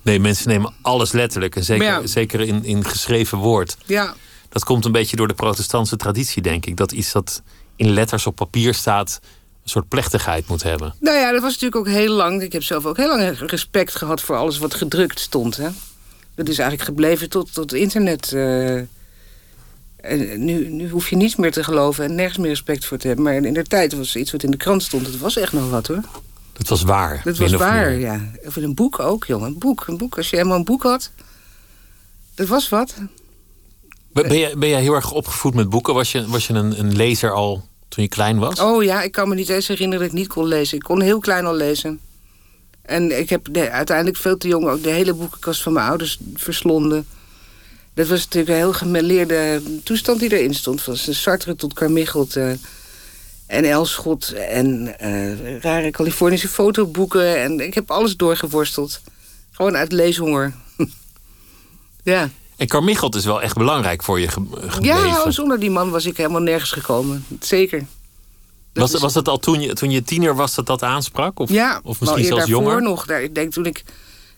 Nee, 0.02 0.20
mensen 0.20 0.48
nemen 0.48 0.72
alles 0.80 1.12
letterlijk. 1.12 1.56
En 1.56 1.64
zeker, 1.64 2.08
zeker 2.08 2.40
in, 2.40 2.64
in 2.64 2.84
geschreven 2.84 3.38
woord. 3.38 3.76
Ja. 3.86 4.14
Dat 4.54 4.64
komt 4.64 4.84
een 4.84 4.92
beetje 4.92 5.16
door 5.16 5.28
de 5.28 5.34
protestantse 5.34 5.96
traditie, 5.96 6.42
denk 6.42 6.66
ik. 6.66 6.76
Dat 6.76 6.92
iets 6.92 7.12
dat 7.12 7.42
in 7.76 7.90
letters 7.90 8.26
op 8.26 8.36
papier 8.36 8.74
staat... 8.74 9.20
een 9.62 9.70
soort 9.70 9.88
plechtigheid 9.88 10.48
moet 10.48 10.62
hebben. 10.62 10.94
Nou 11.00 11.18
ja, 11.18 11.32
dat 11.32 11.42
was 11.42 11.52
natuurlijk 11.52 11.76
ook 11.76 11.94
heel 11.94 12.12
lang... 12.12 12.42
Ik 12.42 12.52
heb 12.52 12.62
zelf 12.62 12.86
ook 12.86 12.96
heel 12.96 13.16
lang 13.16 13.38
respect 13.38 13.94
gehad 13.94 14.20
voor 14.20 14.36
alles 14.36 14.58
wat 14.58 14.74
gedrukt 14.74 15.20
stond. 15.20 15.56
Hè? 15.56 15.68
Dat 16.34 16.48
is 16.48 16.58
eigenlijk 16.58 16.88
gebleven 16.88 17.28
tot, 17.28 17.54
tot 17.54 17.72
internet... 17.72 18.32
Uh, 18.32 18.76
en 19.96 20.44
nu, 20.44 20.68
nu 20.68 20.90
hoef 20.90 21.10
je 21.10 21.16
niets 21.16 21.36
meer 21.36 21.52
te 21.52 21.64
geloven 21.64 22.04
en 22.04 22.14
nergens 22.14 22.38
meer 22.38 22.48
respect 22.48 22.84
voor 22.84 22.98
te 22.98 23.06
hebben. 23.06 23.24
Maar 23.24 23.34
in 23.34 23.54
de 23.54 23.62
tijd 23.62 23.92
was 23.92 24.16
iets 24.16 24.32
wat 24.32 24.42
in 24.42 24.50
de 24.50 24.56
krant 24.56 24.82
stond. 24.82 25.06
Het 25.06 25.18
was 25.18 25.36
echt 25.36 25.52
nog 25.52 25.70
wat 25.70 25.86
hoor. 25.86 26.02
Dat 26.52 26.68
was 26.68 26.82
waar. 26.82 27.20
Dat 27.24 27.36
was 27.36 27.52
waar, 27.52 27.92
ja. 27.92 28.20
Of 28.44 28.56
in 28.56 28.62
een 28.62 28.74
boek 28.74 28.98
ook, 28.98 29.24
jongen. 29.24 29.46
Een 29.46 29.58
boek, 29.58 29.84
een 29.86 29.96
boek. 29.96 30.16
Als 30.16 30.30
je 30.30 30.36
helemaal 30.36 30.58
een 30.58 30.64
boek 30.64 30.82
had, 30.82 31.10
dat 32.34 32.48
was 32.48 32.68
wat. 32.68 32.94
Ben, 34.14 34.38
jij, 34.38 34.58
ben 34.58 34.68
jij 34.68 34.80
heel 34.80 34.94
erg 34.94 35.12
opgevoed 35.12 35.54
met 35.54 35.68
boeken? 35.68 35.94
Was 35.94 36.12
je, 36.12 36.26
was 36.26 36.46
je 36.46 36.52
een, 36.52 36.78
een 36.78 36.96
lezer 36.96 37.32
al 37.32 37.68
toen 37.88 38.02
je 38.04 38.08
klein 38.08 38.38
was? 38.38 38.60
Oh 38.60 38.82
ja, 38.82 39.02
ik 39.02 39.12
kan 39.12 39.28
me 39.28 39.34
niet 39.34 39.48
eens 39.48 39.68
herinneren 39.68 40.04
dat 40.04 40.12
ik 40.14 40.18
niet 40.18 40.28
kon 40.28 40.46
lezen. 40.46 40.76
Ik 40.76 40.82
kon 40.82 41.00
heel 41.00 41.20
klein 41.20 41.46
al 41.46 41.54
lezen. 41.54 42.00
En 42.82 43.18
ik 43.18 43.30
heb 43.30 43.56
uiteindelijk 43.56 44.16
veel 44.16 44.36
te 44.36 44.48
jong 44.48 44.68
ook 44.68 44.82
de 44.82 44.90
hele 44.90 45.14
boekenkast 45.14 45.62
van 45.62 45.72
mijn 45.72 45.88
ouders 45.88 46.18
verslonden. 46.34 47.06
Dat 47.94 48.06
was 48.06 48.24
natuurlijk 48.24 48.50
een 48.50 48.56
heel 48.56 48.72
gemeleerde 48.72 49.62
toestand 49.82 50.20
die 50.20 50.36
erin 50.36 50.54
stond. 50.54 50.82
Van 50.82 50.96
Sartre 50.96 51.56
tot 51.56 51.72
Carmichelt 51.72 52.36
uh, 52.36 52.50
en 53.46 53.64
Elschot 53.64 54.32
en 54.32 54.94
uh, 55.02 55.58
rare 55.60 55.90
Californische 55.90 56.48
fotoboeken. 56.48 57.42
En 57.42 57.60
ik 57.60 57.74
heb 57.74 57.90
alles 57.90 58.16
doorgeworsteld. 58.16 59.00
Gewoon 59.50 59.76
uit 59.76 59.92
leeshonger. 59.92 60.54
ja. 62.02 62.30
En 62.56 62.66
Carmichelt 62.66 63.14
is 63.14 63.24
wel 63.24 63.42
echt 63.42 63.56
belangrijk 63.56 64.02
voor 64.02 64.20
je 64.20 64.28
gebleven. 64.28 64.82
Ja, 64.82 65.30
zonder 65.30 65.60
die 65.60 65.70
man 65.70 65.90
was 65.90 66.06
ik 66.06 66.16
helemaal 66.16 66.40
nergens 66.40 66.72
gekomen. 66.72 67.24
Zeker. 67.40 67.86
was, 68.72 68.92
was 68.92 69.12
dat 69.12 69.28
al 69.28 69.38
toen 69.38 69.60
je, 69.60 69.72
toen 69.72 69.90
je 69.90 70.02
tiener 70.02 70.34
was 70.34 70.54
dat 70.54 70.66
dat 70.66 70.82
aansprak? 70.82 71.38
Of, 71.38 71.50
ja, 71.50 71.80
of 71.82 72.00
misschien 72.00 72.24
zelfs 72.24 72.46
jonger? 72.46 72.82
nog. 72.82 73.06
Daar, 73.06 73.22
ik 73.22 73.34
denk 73.34 73.52
toen 73.52 73.66
ik, 73.66 73.84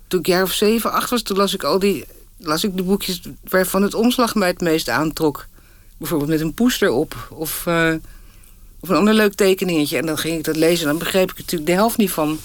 toen 0.06 0.20
ik 0.20 0.26
jaar 0.26 0.42
of 0.42 0.52
zeven, 0.52 0.92
acht 0.92 1.10
was... 1.10 1.22
toen 1.22 1.36
las 1.36 1.54
ik 1.54 1.64
al 1.64 1.78
die 1.78 2.04
las 2.36 2.64
ik 2.64 2.76
de 2.76 2.82
boekjes 2.82 3.20
waarvan 3.44 3.82
het 3.82 3.94
omslag 3.94 4.34
mij 4.34 4.48
het 4.48 4.60
meest 4.60 4.88
aantrok. 4.88 5.46
Bijvoorbeeld 5.96 6.30
met 6.30 6.40
een 6.40 6.54
poester 6.54 6.90
op. 6.90 7.28
Of, 7.30 7.64
uh, 7.68 7.94
of 8.80 8.88
een 8.88 8.96
ander 8.96 9.14
leuk 9.14 9.34
tekeningetje. 9.34 9.98
En 9.98 10.06
dan 10.06 10.18
ging 10.18 10.38
ik 10.38 10.44
dat 10.44 10.56
lezen 10.56 10.82
en 10.84 10.90
dan 10.90 10.98
begreep 10.98 11.30
ik 11.30 11.38
natuurlijk 11.38 11.70
de 11.70 11.76
helft 11.76 11.96
niet 11.96 12.10
van. 12.10 12.38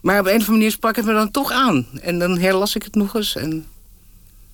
Maar 0.00 0.20
op 0.20 0.26
een 0.26 0.32
of 0.32 0.38
andere 0.38 0.52
manier 0.52 0.70
sprak 0.70 0.96
het 0.96 1.04
me 1.04 1.12
dan 1.12 1.30
toch 1.30 1.50
aan. 1.50 1.86
En 2.00 2.18
dan 2.18 2.38
herlas 2.38 2.74
ik 2.74 2.82
het 2.82 2.94
nog 2.94 3.14
eens. 3.14 3.36
En... 3.36 3.66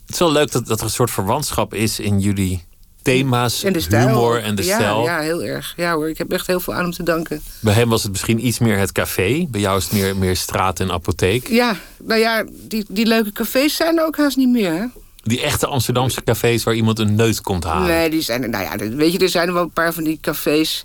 Het 0.04 0.14
is 0.14 0.18
wel 0.18 0.32
leuk 0.32 0.52
dat, 0.52 0.66
dat 0.66 0.78
er 0.78 0.84
een 0.84 0.90
soort 0.90 1.10
verwantschap 1.10 1.74
is 1.74 2.00
in 2.00 2.20
jullie 2.20 2.64
thema's, 3.02 3.62
en 3.62 3.72
de 3.72 3.80
stijl. 3.80 4.08
humor 4.08 4.42
en 4.42 4.54
de 4.54 4.64
ja, 4.64 4.74
stijl. 4.74 5.02
Ja, 5.02 5.20
heel 5.20 5.42
erg. 5.42 5.74
Ja 5.76 5.94
hoor, 5.94 6.08
ik 6.08 6.18
heb 6.18 6.32
echt 6.32 6.46
heel 6.46 6.60
veel 6.60 6.74
aan 6.74 6.82
hem 6.82 6.92
te 6.92 7.02
danken. 7.02 7.42
Bij 7.60 7.74
hem 7.74 7.88
was 7.88 8.02
het 8.02 8.12
misschien 8.12 8.46
iets 8.46 8.58
meer 8.58 8.78
het 8.78 8.92
café. 8.92 9.46
Bij 9.50 9.60
jou 9.60 9.78
is 9.78 9.84
het 9.84 9.92
meer, 9.92 10.16
meer 10.16 10.36
straat 10.36 10.80
en 10.80 10.92
apotheek. 10.92 11.48
Ja, 11.48 11.76
nou 12.02 12.20
ja, 12.20 12.44
die, 12.68 12.84
die 12.88 13.06
leuke 13.06 13.32
cafés 13.32 13.76
zijn 13.76 13.98
er 13.98 14.04
ook 14.04 14.16
haast 14.16 14.36
niet 14.36 14.48
meer, 14.48 14.72
hè? 14.72 14.84
Die 15.22 15.40
echte 15.40 15.66
Amsterdamse 15.66 16.24
cafés 16.24 16.64
waar 16.64 16.74
iemand 16.74 16.98
een 16.98 17.14
neus 17.14 17.40
komt 17.40 17.64
halen. 17.64 17.88
Nee, 17.88 18.10
die 18.10 18.20
zijn 18.20 18.50
nou 18.50 18.64
ja, 18.64 18.94
weet 18.94 19.12
je, 19.12 19.18
er 19.18 19.28
zijn 19.28 19.48
er 19.48 19.54
wel 19.54 19.62
een 19.62 19.70
paar 19.70 19.92
van 19.92 20.04
die 20.04 20.18
cafés 20.20 20.84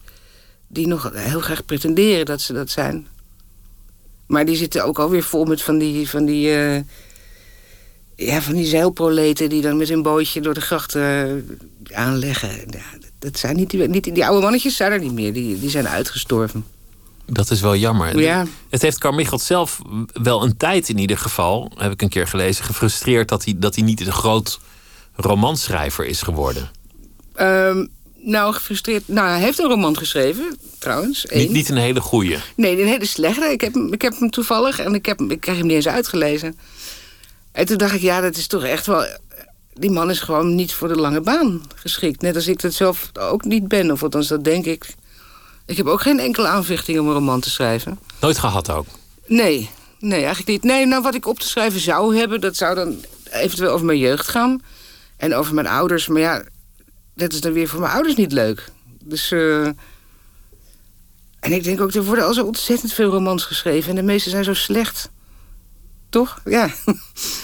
die 0.68 0.88
nog 0.88 1.12
heel 1.14 1.40
graag 1.40 1.66
pretenderen 1.66 2.26
dat 2.26 2.42
ze 2.42 2.54
dat 2.54 2.70
zijn. 2.70 3.08
Maar 4.28 4.46
die 4.46 4.56
zitten 4.56 4.86
ook 4.86 5.00
alweer 5.00 5.24
vol 5.24 5.46
met 5.46 5.62
van 5.62 5.78
die, 5.78 6.10
van 6.10 6.26
die 6.26 6.58
uh, 6.58 6.82
ja, 8.26 8.42
van 8.42 8.54
die 8.54 8.66
zeilproleten 8.66 9.50
die 9.50 9.62
dan 9.62 9.78
met 9.78 9.90
hun 9.90 10.02
bootje 10.02 10.42
door 10.42 10.54
de 10.54 10.62
grachten 10.62 11.46
eh, 11.88 11.98
aanleggen. 11.98 12.50
Ja, 12.50 13.08
dat 13.20 13.38
zijn 13.38 13.56
niet 13.56 13.70
die, 13.70 13.88
niet 13.88 14.14
die 14.14 14.26
oude 14.26 14.42
mannetjes 14.42 14.76
zijn 14.76 14.92
er 14.92 15.00
niet 15.00 15.14
meer. 15.14 15.34
Die, 15.34 15.60
die 15.60 15.70
zijn 15.70 15.88
uitgestorven. 15.88 16.66
Dat 17.26 17.52
is 17.52 17.62
wel 17.62 17.76
jammer. 17.76 18.20
Ja. 18.20 18.46
Het 18.70 18.82
heeft 18.82 18.98
Carmichael 18.98 19.40
zelf 19.40 19.82
wel 20.14 20.44
een 20.44 20.58
tijd 20.58 20.90
in 20.90 20.98
ieder 20.98 21.18
geval, 21.18 21.72
heb 21.76 21.92
ik 21.92 22.02
een 22.02 22.10
keer 22.10 22.28
gelezen, 22.28 22.66
gefrustreerd 22.66 23.28
dat 23.30 23.44
hij, 23.44 23.54
dat 23.58 23.76
hij 23.76 23.84
niet 23.84 24.06
een 24.06 24.12
groot 24.12 24.60
romanschrijver 25.16 26.06
is 26.06 26.22
geworden. 26.22 26.70
Um, 27.40 27.90
nou, 28.16 28.54
gefrustreerd. 28.54 29.08
Nou, 29.08 29.30
hij 29.30 29.40
heeft 29.40 29.60
een 29.60 29.70
roman 29.70 29.98
geschreven, 29.98 30.58
trouwens. 30.80 31.26
Niet, 31.30 31.52
niet 31.52 31.70
een 31.70 31.78
hele 31.78 32.02
goede. 32.02 32.38
Nee, 32.56 32.82
een 32.82 32.88
hele 32.88 33.06
slechte. 33.06 33.46
Ik 33.52 33.62
heb, 33.62 33.76
ik 33.76 34.02
heb 34.02 34.20
hem 34.20 34.30
toevallig 34.30 34.80
en 34.80 34.94
ik, 34.94 35.06
heb, 35.06 35.22
ik 35.22 35.40
krijg 35.40 35.58
hem 35.58 35.68
niet 35.68 35.76
eens 35.76 35.88
uitgelezen. 35.88 36.60
En 37.58 37.66
toen 37.66 37.78
dacht 37.78 37.94
ik, 37.94 38.02
ja, 38.02 38.22
dat 38.22 38.36
is 38.36 38.48
toch 38.48 38.64
echt 38.64 38.86
wel... 38.86 39.06
Die 39.74 39.92
man 39.92 40.10
is 40.10 40.20
gewoon 40.20 40.56
niet 40.56 40.74
voor 40.74 40.88
de 40.88 40.96
lange 40.96 41.22
baan 41.22 41.62
geschikt. 41.76 42.22
Net 42.22 42.36
als 42.36 42.48
ik 42.48 42.62
dat 42.62 42.74
zelf 42.74 43.12
ook 43.20 43.44
niet 43.44 43.68
ben. 43.68 43.92
Of 43.92 44.04
althans, 44.04 44.28
dat 44.28 44.44
denk 44.44 44.66
ik. 44.66 44.96
Ik 45.66 45.78
heb 45.78 45.86
ook 45.86 46.02
geen 46.02 46.20
enkele 46.20 46.48
aanvechting 46.48 47.00
om 47.00 47.08
een 47.08 47.14
roman 47.14 47.40
te 47.40 47.50
schrijven. 47.50 48.00
Nooit 48.20 48.38
gehad 48.38 48.72
ook? 48.72 48.86
Nee, 49.26 49.70
nee, 50.00 50.20
eigenlijk 50.20 50.48
niet. 50.48 50.64
Nee, 50.64 50.86
nou, 50.86 51.04
wat 51.04 51.16
ik 51.16 51.26
op 51.26 51.40
te 51.40 51.48
schrijven 51.48 51.80
zou 51.80 52.18
hebben... 52.18 52.42
dat 52.42 52.56
zou 52.56 52.76
dan 52.76 53.06
eventueel 53.32 53.72
over 53.72 53.86
mijn 53.86 54.00
jeugd 54.00 54.28
gaan. 54.28 54.62
En 55.18 55.36
over 55.36 55.54
mijn 55.54 55.68
ouders. 55.68 56.08
Maar 56.08 56.22
ja, 56.22 56.44
dat 57.16 57.34
is 57.34 57.42
dan 57.42 57.54
weer 57.54 57.68
voor 57.68 57.80
mijn 57.80 57.94
ouders 57.94 58.16
niet 58.16 58.32
leuk. 58.32 58.72
Dus... 59.04 59.32
Uh... 59.32 59.66
En 61.40 61.52
ik 61.52 61.64
denk 61.64 61.82
ook, 61.82 61.94
er 61.94 62.04
worden 62.04 62.26
al 62.26 62.34
zo 62.34 62.46
ontzettend 62.46 62.94
veel 62.94 63.10
romans 63.10 63.44
geschreven... 63.44 63.90
en 63.90 63.96
de 63.96 64.02
meeste 64.02 64.30
zijn 64.30 64.44
zo 64.44 64.54
slecht. 64.54 65.10
Toch? 66.18 66.42
Ja. 66.46 66.70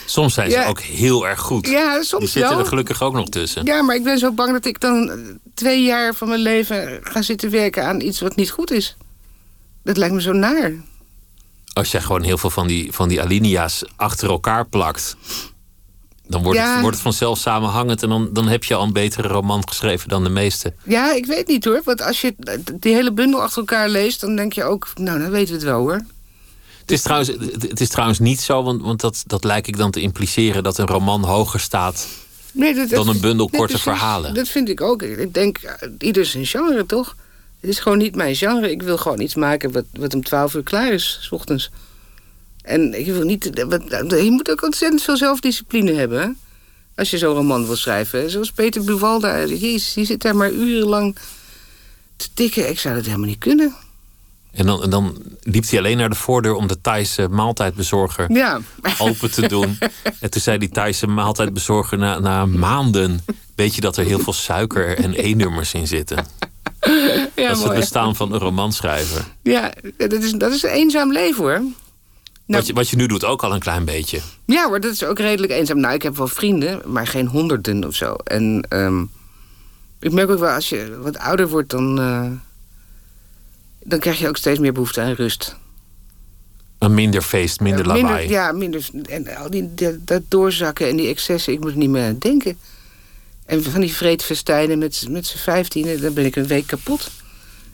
Soms 0.06 0.34
zijn 0.34 0.52
ze 0.52 0.66
ook 0.66 0.80
heel 0.80 1.28
erg 1.28 1.40
goed. 1.40 1.68
Ja, 1.68 2.02
soms 2.04 2.24
Die 2.24 2.32
zitten 2.32 2.52
wel. 2.52 2.60
er 2.60 2.66
gelukkig 2.66 3.02
ook 3.02 3.14
nog 3.14 3.30
tussen. 3.30 3.66
Ja, 3.66 3.82
maar 3.82 3.96
ik 3.96 4.04
ben 4.04 4.18
zo 4.18 4.32
bang 4.32 4.52
dat 4.52 4.66
ik 4.66 4.80
dan 4.80 5.12
twee 5.54 5.84
jaar 5.84 6.14
van 6.16 6.28
mijn 6.28 6.40
leven 6.42 7.00
ga 7.04 7.22
zitten 7.22 7.50
werken 7.50 7.86
aan 7.86 8.02
iets 8.02 8.20
wat 8.20 8.36
niet 8.36 8.52
goed 8.52 8.72
is. 8.72 8.98
Dat 9.84 9.98
lijkt 9.98 10.14
me 10.14 10.22
zo 10.22 10.32
naar. 10.32 10.72
Als 11.74 11.92
jij 11.92 12.02
gewoon 12.02 12.24
heel 12.24 12.38
veel 12.38 12.50
van 12.50 12.68
die, 12.68 12.92
van 12.92 13.08
die 13.10 13.22
alinea's 13.22 13.84
achter 13.96 14.30
elkaar 14.30 14.68
plakt, 14.68 15.16
dan 16.28 16.44
wordt, 16.44 16.60
Ja. 16.60 16.72
het, 16.72 16.80
wordt 16.82 16.96
het 16.96 17.04
vanzelf 17.04 17.38
samenhangend 17.38 18.04
en 18.04 18.10
dan, 18.10 18.30
dan 18.34 18.48
heb 18.48 18.64
je 18.64 18.76
al 18.76 18.84
een 18.84 18.94
betere 18.94 19.28
roman 19.28 19.68
geschreven 19.68 20.10
dan 20.10 20.24
de 20.24 20.30
meeste. 20.30 20.74
Ja, 20.84 21.14
ik 21.14 21.26
weet 21.26 21.48
niet 21.48 21.66
hoor. 21.66 21.82
Want 21.86 22.02
als 22.02 22.22
je 22.22 22.36
die 22.74 22.94
hele 22.94 23.12
bundel 23.14 23.42
achter 23.42 23.58
elkaar 23.60 23.90
leest, 23.90 24.22
dan 24.22 24.36
denk 24.36 24.54
je 24.54 24.64
ook, 24.64 24.88
nou, 24.96 25.20
dan 25.20 25.30
weten 25.30 25.48
we 25.48 25.54
het 25.54 25.64
wel 25.64 25.80
hoor. 25.80 26.02
Het 26.84 26.92
is 26.92 27.02
trouwens, 27.02 27.32
het 27.60 27.82
is 27.82 27.90
trouwens 27.90 28.20
niet 28.20 28.42
zo, 28.42 28.64
want, 28.64 28.82
want 28.82 29.02
dat, 29.02 29.24
dat 29.28 29.44
lijkt 29.44 29.68
ik 29.68 29.78
dan 29.78 29.92
te 29.92 30.02
impliceren 30.02 30.64
dat 30.64 30.78
een 30.78 30.88
roman 30.88 31.24
hoger 31.24 31.60
staat 31.60 32.08
Nee, 32.54 32.74
dat, 32.74 32.90
dan 32.90 33.08
een 33.08 33.20
bundel 33.20 33.50
korte 33.50 33.80
verhalen. 33.80 34.34
Dat 34.34 34.48
vind 34.48 34.70
ik 34.70 34.82
ook. 34.82 35.02
Ik 35.02 35.34
denk, 35.34 35.60
ieder 36.00 36.26
zijn 36.26 36.46
genre 36.46 36.86
toch? 36.86 37.16
Het 37.60 37.70
is 37.70 37.80
gewoon 37.80 37.98
niet 37.98 38.16
mijn 38.16 38.36
genre. 38.36 38.72
Ik 38.72 38.82
wil 38.82 38.98
gewoon 38.98 39.20
iets 39.20 39.36
maken 39.36 39.72
wat, 39.72 39.86
wat 39.92 40.14
om 40.14 40.24
twaalf 40.24 40.54
uur 40.54 40.64
klaar 40.64 40.92
is, 40.92 41.20
s 41.22 41.32
ochtends. 41.32 41.70
En 42.62 43.00
ik 43.00 43.06
wil 43.06 43.24
niet... 43.24 43.66
Wat, 43.68 43.84
je 44.10 44.28
moet 44.30 44.52
ook 44.52 44.64
ontzettend 44.64 45.02
veel 45.02 45.18
zelfdiscipline 45.18 45.94
hebben, 45.94 46.22
hè? 46.22 46.30
Als 46.96 47.10
je 47.10 47.18
zo'n 47.18 47.36
roman 47.36 47.66
wil 47.66 47.76
schrijven. 47.76 48.30
Zoals 48.30 48.52
Peter 48.52 48.84
Buwalda. 48.84 49.46
Jezus, 49.46 49.94
die 49.94 50.06
zit 50.06 50.22
daar 50.22 50.36
maar 50.36 50.52
urenlang 50.52 51.16
te 52.16 52.28
tikken. 52.34 52.70
Ik 52.70 52.80
zou 52.80 52.96
dat 52.96 53.06
helemaal 53.06 53.28
niet 53.28 53.38
kunnen. 53.38 53.76
En 54.54 54.66
dan, 54.66 54.84
en 54.84 54.90
dan 54.90 55.18
liep 55.42 55.70
hij 55.70 55.80
alleen 55.80 55.98
naar 55.98 56.10
de 56.10 56.16
voordeur 56.16 56.54
om 56.54 56.68
de 56.68 56.82
Thaise 56.82 57.28
maaltijdbezorger 57.30 58.32
Ja. 58.32 58.60
open 58.98 59.32
te 59.32 59.48
doen. 59.48 59.78
En 60.20 60.30
toen 60.30 60.42
zei 60.42 60.58
die 60.58 60.70
Thaise 60.70 61.08
maaltijdbezorger 61.08 61.98
na, 61.98 62.20
na 62.20 62.46
maanden... 62.46 63.22
weet 63.56 63.76
je 63.76 63.82
dat 63.82 63.98
er 63.98 64.06
heel 64.06 64.20
veel 64.20 64.34
suiker 64.34 64.98
en 64.98 65.14
E-nummers 65.14 65.74
in 65.74 65.88
zitten. 65.88 66.18
ja, 67.36 67.48
dat 67.48 67.58
is 67.58 67.64
het 67.64 67.74
bestaan 67.74 68.16
van 68.16 68.34
een 68.34 68.40
romanschrijver. 68.40 69.26
Ja, 69.44 69.74
dat 69.98 70.14
is, 70.14 70.32
dat 70.32 70.52
is 70.52 70.64
een 70.64 70.70
eenzaam 70.70 71.12
leven, 71.12 71.44
hoor. 71.44 71.60
Nou- 71.60 71.74
wat, 72.46 72.68
je, 72.68 72.74
wat 72.74 72.90
je 72.90 72.96
nu 72.96 73.06
doet 73.08 73.26
ook 73.26 73.44
al 73.44 73.54
een 73.54 73.60
klein 73.60 73.86
beetje. 73.86 74.20
Ja 74.46 74.68
hoor, 74.68 74.80
dat 74.80 74.92
is 74.92 75.04
ook 75.04 75.20
redelijk 75.20 75.52
eenzaam. 75.54 75.80
Nou, 75.80 75.94
ik 75.94 76.02
heb 76.02 76.18
wel 76.18 76.28
vrienden, 76.28 76.82
maar 76.86 77.08
geen 77.08 77.28
honderden 77.28 77.86
of 77.88 77.96
zo. 77.96 78.14
En 78.14 78.66
ehm, 78.70 79.02
ik 80.00 80.12
merk 80.12 80.30
ook 80.30 80.40
wel, 80.40 80.50
als 80.54 80.70
je 80.70 80.98
wat 81.02 81.18
ouder 81.18 81.48
wordt, 81.50 81.70
dan, 81.70 82.00
eh, 82.00 82.26
dan 83.84 84.00
krijg 84.00 84.20
je 84.20 84.28
ook 84.28 84.38
steeds 84.38 84.60
meer 84.60 84.74
behoefte 84.74 85.02
aan 85.02 85.14
rust. 85.14 85.56
Een 86.80 86.94
minder 86.94 87.22
feest, 87.22 87.60
minder 87.60 87.86
lawaai. 87.86 88.30
ja, 88.30 88.52
minder. 88.52 88.90
En 89.10 89.36
al 89.36 89.50
die, 89.50 89.74
dat, 89.74 90.08
dat 90.08 90.22
doorzakken 90.28 90.90
en 90.90 90.96
die 90.96 91.08
excessen, 91.08 91.54
ik 91.54 91.60
moet 91.60 91.72
er 91.72 91.78
niet 91.78 91.90
meer 91.90 92.08
aan 92.08 92.18
denken. 92.20 92.58
En 93.46 93.64
van 93.64 93.82
die 93.82 93.94
vreedfestijnen 93.94 94.78
met, 94.78 95.06
met 95.10 95.26
z'n 95.28 95.38
vijftienen, 95.38 96.02
dan 96.02 96.14
ben 96.14 96.26
ik 96.26 96.36
een 96.36 96.48
week 96.48 96.68
kapot. 96.68 97.12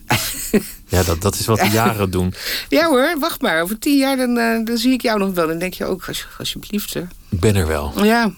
Ja, 0.88 1.02
dat, 1.02 1.22
dat 1.22 1.34
is 1.34 1.46
wat 1.46 1.58
de 1.58 1.68
jaren 1.68 2.10
doen. 2.10 2.34
Ja 2.68 2.88
hoor, 2.88 3.16
wacht 3.18 3.40
maar. 3.40 3.62
Over 3.62 3.78
tien 3.78 3.98
jaar 3.98 4.16
dan, 4.16 4.38
eh, 4.38 4.64
dan 4.64 4.76
zie 4.76 4.92
ik 4.92 5.02
jou 5.02 5.18
nog 5.18 5.34
wel. 5.34 5.46
Dan 5.46 5.58
denk 5.58 5.74
je 5.74 5.84
ook, 5.84 6.04
als, 6.08 6.26
alsjeblieft. 6.38 6.94
Hè. 6.94 7.00
Ik 7.28 7.40
ben 7.40 7.56
er 7.56 7.66
wel. 7.66 8.04
Ja. 8.04 8.32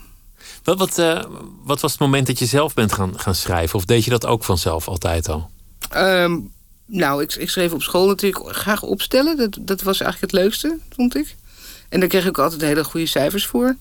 Wat, 0.65 0.79
wat, 0.79 0.99
eh, 0.99 1.25
wat 1.65 1.81
was 1.81 1.91
het 1.91 2.01
moment 2.01 2.27
dat 2.27 2.39
je 2.39 2.47
zelf 2.47 2.75
bent 2.75 2.93
gaan, 2.93 3.21
gaan 3.21 3.35
schrijven? 3.35 3.79
Of 3.79 3.85
deed 3.85 4.05
je 4.05 4.11
dat 4.11 4.27
ook 4.27 4.45
vanzelf 4.45 4.89
altijd 4.89 5.29
al? 5.29 5.51
Ehm, 5.91 6.39
nou, 6.93 7.23
ik, 7.23 7.35
ik 7.35 7.51
schreef 7.51 7.73
op 7.73 7.83
school 7.83 8.07
natuurlijk 8.07 8.57
graag 8.57 8.83
opstellen. 8.83 9.37
Dat, 9.37 9.59
dat 9.61 9.83
was 9.83 10.01
eigenlijk 10.01 10.33
het 10.33 10.43
leukste, 10.43 10.79
vond 10.95 11.17
ik. 11.17 11.37
En 11.89 12.01
daar 12.01 12.09
kreeg 12.09 12.27
ik 12.27 12.39
altijd 12.39 12.61
hele 12.61 12.85
goede 12.85 13.07
cijfers 13.07 13.47
voor. 13.47 13.77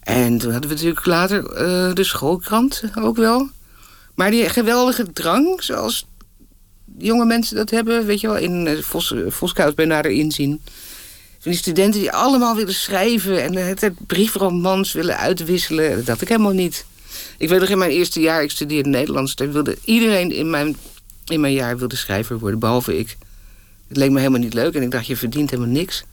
En 0.00 0.38
toen 0.38 0.52
hadden 0.52 0.68
we 0.68 0.74
natuurlijk 0.74 1.06
later 1.06 1.46
eh, 1.46 1.94
de 1.94 2.04
schoolkrant 2.04 2.82
ook 2.98 3.16
wel. 3.16 3.48
Maar 4.14 4.30
die 4.30 4.48
geweldige 4.48 5.12
drang, 5.12 5.62
zoals 5.62 6.06
jonge 6.98 7.24
mensen 7.24 7.56
dat 7.56 7.70
hebben... 7.70 8.06
weet 8.06 8.20
je 8.20 8.26
wel, 8.26 8.36
in 8.36 8.66
uh, 8.66 8.82
Vos, 8.82 9.14
Voskoud 9.28 9.74
bij 9.74 9.84
nader 9.84 10.10
inzien... 10.10 10.60
Van 11.38 11.50
die 11.50 11.60
studenten 11.60 12.00
die 12.00 12.12
allemaal 12.12 12.56
willen 12.56 12.74
schrijven... 12.74 13.42
en 13.42 13.56
het, 13.56 13.80
het 13.80 14.06
briefromans 14.06 14.92
willen 14.92 15.16
uitwisselen. 15.16 15.96
Dat 15.96 16.06
had 16.06 16.20
ik 16.20 16.28
helemaal 16.28 16.52
niet. 16.52 16.84
Ik 17.38 17.48
weet 17.48 17.60
nog 17.60 17.68
in 17.68 17.78
mijn 17.78 17.90
eerste 17.90 18.20
jaar, 18.20 18.42
ik 18.42 18.50
studeerde 18.50 18.88
Nederlands... 18.88 19.34
daar 19.34 19.52
wilde 19.52 19.76
iedereen 19.84 20.32
in 20.32 20.50
mijn, 20.50 20.76
in 21.32 21.40
mijn 21.40 21.52
jaar 21.52 21.78
wilde 21.78 21.96
schrijver 21.96 22.38
worden, 22.38 22.58
behalve 22.58 22.98
ik. 22.98 23.16
Het 23.88 23.96
leek 23.96 24.10
me 24.10 24.18
helemaal 24.18 24.40
niet 24.40 24.54
leuk 24.54 24.74
en 24.74 24.82
ik 24.82 24.90
dacht, 24.90 25.06
je 25.06 25.16
verdient 25.16 25.50
helemaal 25.50 25.72
niks. 25.72 26.04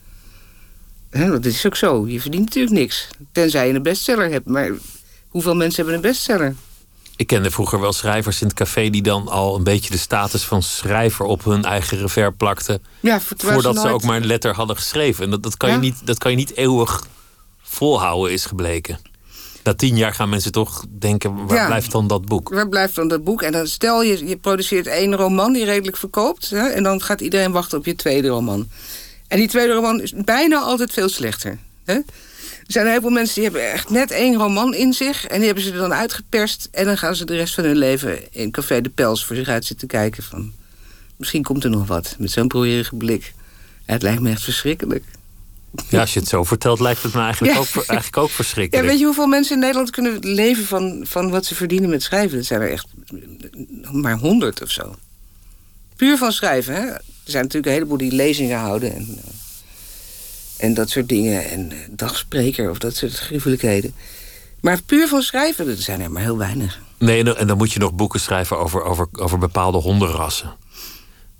Dat 1.10 1.46
is 1.46 1.66
ook 1.66 1.76
zo, 1.76 2.08
je 2.08 2.22
verdient 2.22 2.46
natuurlijk 2.46 2.76
niks. 2.76 3.08
Tenzij 3.32 3.68
je 3.68 3.74
een 3.74 3.84
bestseller 3.84 4.32
hebt, 4.32 4.46
maar 4.48 4.72
Hoeveel 5.30 5.56
mensen 5.56 5.76
hebben 5.76 5.94
een 5.96 6.10
bestseller? 6.10 6.56
Ik 7.16 7.28
kende 7.28 7.52
vroeger 7.52 7.80
wel 7.80 7.94
schrijvers 7.94 8.42
in 8.42 8.48
het 8.48 8.56
café 8.56 8.90
die 8.90 9.02
dan 9.02 9.28
al 9.28 9.56
een 9.56 9.64
beetje 9.64 9.92
de 9.92 9.98
status 9.98 10.44
van 10.44 10.64
schrijver 10.64 11.26
op 11.26 11.44
hun 11.44 11.64
eigen 11.64 11.98
revers 11.98 12.36
plakten. 12.38 12.84
Ja, 13.00 13.20
voordat 13.22 13.76
ze 13.76 13.82
nooit- 13.82 13.94
ook 13.94 14.04
maar 14.04 14.18
een 14.18 14.26
letter 14.26 14.54
hadden 14.56 14.76
geschreven. 14.76 15.24
En 15.24 15.30
dat, 15.30 15.44
dat, 15.44 15.58
kan 15.58 15.72
je 15.72 15.78
niet, 15.78 16.06
dat 16.06 16.18
kan 16.18 16.32
je 16.32 16.38
niet 16.38 16.56
eeuwig 16.56 17.08
volhouden, 17.62 18.34
is 18.34 18.46
gebleken. 18.46 19.00
Na 19.70 19.76
tien 19.76 19.98
jaar 19.98 20.14
gaan 20.14 20.30
mensen 20.30 20.52
toch 20.52 20.86
denken: 20.90 21.46
waar 21.48 21.58
Ja. 21.58 21.66
blijft 21.66 21.92
dan 21.92 22.08
dat 22.08 22.26
boek? 22.26 22.50
Waar 22.50 22.70
blijft 22.70 22.96
dan 22.96 23.08
dat 23.08 23.24
boek? 23.24 23.42
En 23.42 23.52
dan 23.52 23.68
stel 23.68 24.04
je, 24.04 24.28
je 24.28 24.38
produceert 24.38 24.88
één 24.88 25.16
roman 25.16 25.54
die 25.54 25.66
redelijk 25.66 25.98
verkoopt. 25.98 26.50
Hè, 26.50 26.68
en 26.68 26.84
dan 26.84 27.02
gaat 27.02 27.22
iedereen 27.22 27.52
wachten 27.52 27.78
op 27.78 27.86
je 27.86 27.96
tweede 27.96 28.28
roman. 28.28 28.68
En 29.28 29.38
die 29.38 29.48
tweede 29.48 29.74
roman 29.74 30.02
is 30.02 30.14
bijna 30.16 30.60
altijd 30.60 30.94
veel 30.94 31.10
slechter. 31.10 31.58
Hè? 31.86 31.94
Er 31.94 32.04
zijn 32.68 32.86
een 32.86 32.92
heleboel 32.92 33.12
mensen 33.12 33.36
die 33.36 33.44
hebben 33.44 33.72
echt 33.72 33.90
net 33.90 34.12
één 34.12 34.36
roman 34.36 34.74
in 34.74 34.94
zich. 34.94 35.28
En 35.28 35.38
die 35.38 35.46
hebben 35.46 35.64
ze 35.64 35.72
er 35.72 35.78
dan 35.78 35.94
uitgeperst. 35.94 36.68
En 36.72 36.86
dan 36.86 36.98
gaan 36.98 37.16
ze 37.16 37.26
de 37.26 37.36
rest 37.36 37.54
van 37.54 37.64
hun 37.64 37.78
leven 37.78 38.34
in 38.34 38.52
Café 38.52 38.82
de 38.82 38.90
Pels 38.90 39.26
voor 39.26 39.36
zich 39.36 39.48
uit 39.48 39.66
zitten 39.66 39.88
kijken. 39.88 40.24
Van, 40.24 40.54
misschien 41.16 41.44
komt 41.44 41.64
er 41.64 41.70
nog 41.70 41.88
wat. 41.88 42.16
Met 42.18 42.32
zo'n 42.32 42.48
broeierige 42.48 42.96
blik. 42.96 43.34
Het 43.86 44.02
lijkt 44.02 44.22
me 44.22 44.30
echt 44.30 44.44
verschrikkelijk. 44.44 45.04
Ja, 45.90 46.00
als 46.00 46.14
je 46.14 46.20
het 46.20 46.30
zo 46.30 46.44
vertelt, 46.44 46.80
lijkt 46.80 47.04
het 47.04 47.14
me 47.14 47.22
eigenlijk, 47.22 47.54
Ja. 47.58 47.60
ook, 47.60 47.68
eigenlijk 47.76 48.18
ook 48.18 48.28
Ja, 48.28 48.34
verschrikkelijk. 48.34 48.88
weet 48.88 49.00
je 49.00 49.06
hoeveel 49.06 49.28
mensen 49.28 49.54
in 49.54 49.60
Nederland 49.60 49.90
kunnen 49.90 50.18
leven 50.20 50.66
van, 50.66 51.02
van 51.08 51.30
wat 51.30 51.46
ze 51.46 51.56
verdienen 51.56 51.90
met 51.90 52.04
schrijven? 52.04 52.38
Dat 52.38 52.46
zijn 52.46 52.62
er 52.62 52.72
echt 52.72 52.88
maar 53.92 54.18
honderd 54.18 54.62
of 54.64 54.70
zo. 54.72 54.96
Puur 55.96 56.18
van 56.18 56.32
schrijven, 56.32 56.74
hè? 56.76 56.82
Er 56.82 57.02
zijn 57.36 57.44
natuurlijk 57.44 57.66
een 57.66 57.72
heleboel 57.78 57.98
die 57.98 58.12
lezingen 58.12 58.60
houden 58.60 58.96
en, 58.96 59.08
eh, 59.18 60.66
en 60.66 60.74
dat 60.74 60.90
soort 60.90 61.10
dingen. 61.10 61.50
En 61.50 61.72
eh, 61.72 61.78
dagspreker 61.90 62.70
of 62.70 62.78
dat 62.78 62.96
soort 62.96 63.14
gruwelijkheden. 63.20 63.94
Maar 64.62 64.82
puur 64.82 65.08
van 65.08 65.22
schrijven, 65.22 65.66
dat 65.66 65.78
zijn 65.80 66.02
er 66.02 66.12
maar 66.12 66.22
heel 66.22 66.38
weinig. 66.38 66.80
Nee, 66.98 67.20
en 67.20 67.26
dan, 67.26 67.36
en 67.38 67.48
dan 67.48 67.58
moet 67.58 67.72
je 67.72 67.80
nog 67.80 67.94
boeken 67.94 68.20
schrijven 68.20 68.58
over, 68.60 68.84
over, 68.84 69.08
over 69.12 69.38
bepaalde 69.38 69.78
hondenrassen. 69.78 70.56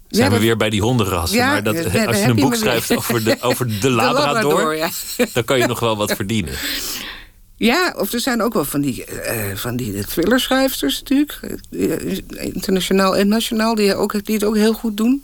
Zijn 0.10 0.32
Ja, 0.32 0.38
we 0.38 0.42
weer 0.44 0.58
bij 0.58 0.70
die 0.70 0.82
hondenrassen. 0.82 1.38
Ja, 1.38 1.52
maar 1.52 1.64
dat, 1.64 1.76
als 2.08 2.18
je 2.18 2.24
een 2.24 2.36
boek 2.36 2.56
schrijft 2.56 2.96
over 2.96 3.24
de, 3.24 3.38
over 3.42 3.68
de 3.82 3.90
Labrador, 3.90 4.78
dan 5.34 5.44
kan 5.44 5.58
je 5.58 5.66
nog 5.68 5.80
wel 5.80 5.98
wat 5.98 6.12
verdienen. 6.12 6.54
Ja, 7.56 7.94
of 7.98 8.14
er 8.14 8.20
zijn 8.20 8.42
ook 8.42 8.54
wel 8.54 8.66
van 8.66 8.82
die, 8.82 9.06
eh 9.06 9.56
van 9.56 9.76
die 9.76 10.06
thrillerschrijfsters 10.06 11.00
natuurlijk. 11.00 11.40
Eh, 11.72 12.46
Internationaal 12.54 13.18
en 13.18 13.28
nationaal, 13.28 13.76
die, 13.76 13.96
ook, 13.96 14.26
die 14.26 14.36
het 14.36 14.44
ook 14.44 14.56
heel 14.56 14.74
goed 14.74 14.98
doen. 14.98 15.24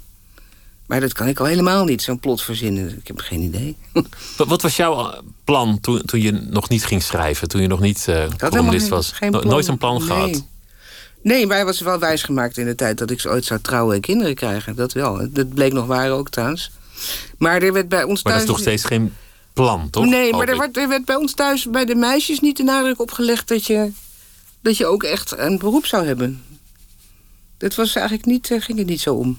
Maar 0.86 1.00
dat 1.00 1.14
kan 1.14 1.28
ik 1.28 1.40
al 1.40 1.46
helemaal 1.46 1.86
niet, 1.86 2.02
zo'n 2.02 2.20
plot 2.20 2.42
verzinnen. 2.42 2.98
Ik 2.98 3.08
heb 3.08 3.20
geen 3.20 3.42
idee. 3.42 3.76
Wat, 4.38 4.62
was 4.62 4.76
jouw 4.76 5.12
eh, 5.12 5.20
plan 5.44 5.80
toen, 5.80 6.02
toen 6.06 6.22
je 6.22 6.32
nog 6.32 6.70
niet 6.70 6.86
ging 6.86 7.04
schrijven? 7.04 7.48
Toen 7.48 7.62
je 7.62 7.68
nog 7.68 7.80
niet 7.80 8.06
had 8.06 8.50
columnist 8.50 8.88
was? 8.88 9.14
No-. 9.30 9.42
Nooit 9.42 9.68
een 9.68 9.78
plan 9.78 9.98
Nee. 9.98 10.08
gehad? 10.08 10.44
Nee, 11.26 11.48
hij 11.48 11.66
was 11.66 11.80
wel 11.80 12.00
wijsgemaakt 12.00 12.58
in 12.58 12.66
de 12.66 12.76
tijd 12.76 12.98
dat 12.98 13.12
ik 13.12 13.26
ooit 13.28 13.46
zou 13.46 13.62
trouwen 13.62 13.96
en 13.96 14.02
kinderen 14.02 14.36
krijgen. 14.36 14.76
Dat 14.76 14.94
wel. 14.94 15.28
Dat 15.32 15.54
bleek 15.54 15.74
nog 15.74 15.86
waar 15.86 16.12
ook 16.12 16.30
trouwens. 16.30 16.72
Maar 17.38 17.62
er 17.62 17.74
werd 17.74 17.90
bij 17.90 18.04
ons 18.04 18.24
Maar 18.24 18.34
dat 18.34 18.42
thuis... 18.42 18.44
is 18.44 18.50
nog 18.50 18.60
steeds 18.60 18.84
geen 18.84 19.14
plan, 19.54 19.90
toch? 19.90 20.06
Nee, 20.06 20.32
maar 20.32 20.48
er 20.48 20.58
werd, 20.58 20.78
er 20.78 20.88
werd 20.88 21.06
bij 21.06 21.16
ons 21.16 21.34
thuis 21.34 21.70
bij 21.70 21.86
de 21.86 21.96
meisjes 21.96 22.40
niet 22.40 22.58
de 22.58 22.64
nadruk 22.64 23.02
opgelegd 23.02 23.48
dat 23.48 23.66
je, 23.66 23.92
dat 24.62 24.78
je 24.78 24.86
ook 24.86 25.04
echt 25.04 25.38
een 25.38 25.58
beroep 25.58 25.86
zou 25.86 26.06
hebben. 26.06 26.44
Dat 27.58 27.76
was 27.76 27.96
eigenlijk 27.96 28.28
niet, 28.28 28.52
eh, 28.52 28.62
ging 28.62 28.78
het 28.78 28.88
niet 28.88 29.02
zo 29.02 29.14
om. 29.14 29.38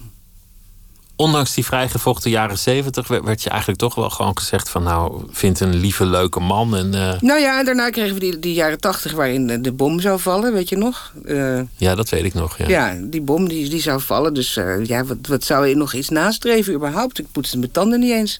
Ondanks 1.17 1.53
die 1.53 1.65
vrijgevochten 1.65 2.29
jaren 2.31 2.57
zeventig 2.57 3.07
werd 3.07 3.43
je 3.43 3.49
eigenlijk 3.49 3.79
toch 3.79 3.95
wel 3.95 4.09
gewoon 4.09 4.37
gezegd 4.37 4.69
van... 4.69 4.83
nou, 4.83 5.23
vind 5.29 5.59
een 5.59 5.75
lieve, 5.75 6.05
leuke 6.05 6.39
man 6.39 6.75
en... 6.75 6.93
eh, 6.93 7.21
Nou 7.21 7.39
ja, 7.39 7.59
en 7.59 7.65
daarna 7.65 7.89
kregen 7.89 8.13
we 8.13 8.19
die, 8.19 8.39
die 8.39 8.53
jaren 8.53 8.79
tachtig 8.79 9.11
waarin 9.11 9.61
de, 9.61 9.71
bom 9.71 9.99
zou 9.99 10.19
vallen, 10.19 10.53
weet 10.53 10.69
je 10.69 10.77
nog? 10.77 11.13
Eh, 11.25 11.59
ja, 11.75 11.95
dat 11.95 12.09
weet 12.09 12.23
ik 12.23 12.33
nog, 12.33 12.57
ja. 12.57 12.67
ja. 12.67 12.97
die 13.03 13.21
bom 13.21 13.47
die, 13.47 13.69
die 13.69 13.81
zou 13.81 14.01
vallen. 14.01 14.33
Dus 14.33 14.57
eh, 14.57 14.85
ja, 14.85 15.03
wat, 15.05 15.17
wat 15.21 15.43
zou 15.43 15.67
je 15.67 15.75
nog 15.75 15.93
iets 15.93 16.09
nastreven 16.09 16.73
überhaupt? 16.73 17.19
Ik 17.19 17.25
poetste 17.31 17.57
mijn 17.57 17.71
tanden 17.71 17.99
niet 17.99 18.11
eens. 18.11 18.37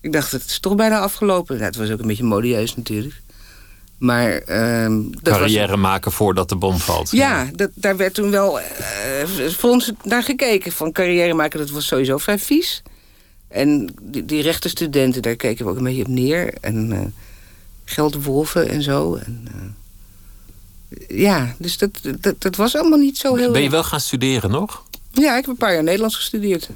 Ik 0.00 0.12
dacht, 0.12 0.32
het 0.32 0.44
is 0.44 0.58
toch 0.58 0.74
bijna 0.74 0.98
afgelopen. 0.98 1.60
Het 1.60 1.76
was 1.76 1.90
ook 1.90 2.00
een 2.00 2.06
beetje 2.06 2.24
modieus 2.24 2.76
natuurlijk. 2.76 3.22
Maar 3.98 4.32
ehm, 4.38 5.02
dat 5.10 5.22
was... 5.22 5.38
Carrière 5.38 5.76
maken 5.76 6.12
voordat 6.12 6.48
de 6.48 6.56
bom 6.56 6.78
valt. 6.78 7.10
Ja, 7.10 7.48
dat, 7.54 7.70
daar 7.74 7.96
werd 7.96 8.14
toen 8.14 8.30
wel 8.30 8.60
eh 8.60 8.66
voor 9.48 9.70
ons 9.70 9.92
naar 10.02 10.22
gekeken. 10.22 10.72
Van 10.72 10.92
carrière 10.92 11.34
maken, 11.34 11.58
dat 11.58 11.70
was 11.70 11.86
sowieso 11.86 12.18
vrij 12.18 12.38
vies. 12.38 12.82
En 13.48 13.94
die, 14.02 14.24
die 14.24 14.42
rechtenstudenten, 14.42 15.22
daar 15.22 15.36
keken 15.36 15.64
we 15.64 15.70
ook 15.70 15.76
een 15.76 15.84
beetje 15.84 16.02
op 16.02 16.08
neer. 16.08 16.54
En 16.60 16.92
eh 16.92 17.00
geldwolven 17.88 18.68
en 18.68 18.82
zo. 18.82 19.14
En, 19.14 19.48
eh, 19.52 21.18
ja, 21.18 21.54
dus 21.58 21.78
dat, 21.78 21.90
dat, 22.20 22.34
dat 22.42 22.56
was 22.56 22.76
allemaal 22.76 22.98
niet 22.98 23.18
zo 23.18 23.34
heel... 23.34 23.52
Ben 23.52 23.62
je 23.62 23.70
wel 23.70 23.84
gaan 23.84 24.00
studeren 24.00 24.50
nog? 24.50 24.82
Ja, 25.12 25.30
ik 25.30 25.40
heb 25.40 25.46
een 25.46 25.56
paar 25.56 25.72
jaar 25.74 25.82
Nederlands 25.82 26.16
gestudeerd. 26.16 26.68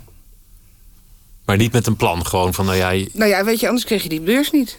Maar 1.45 1.57
niet 1.57 1.73
met 1.73 1.87
een 1.87 1.97
plan, 1.97 2.27
gewoon 2.27 2.55
van, 2.55 2.65
nou 2.65 2.77
ja... 2.77 2.91
je- 2.91 3.11
Nou 3.13 3.31
ja, 3.31 3.45
weet 3.45 3.61
je, 3.61 3.67
anders 3.67 3.85
kreeg 3.87 4.03
je 4.03 4.09
die 4.09 4.21
beurs 4.21 4.51
niet. 4.51 4.79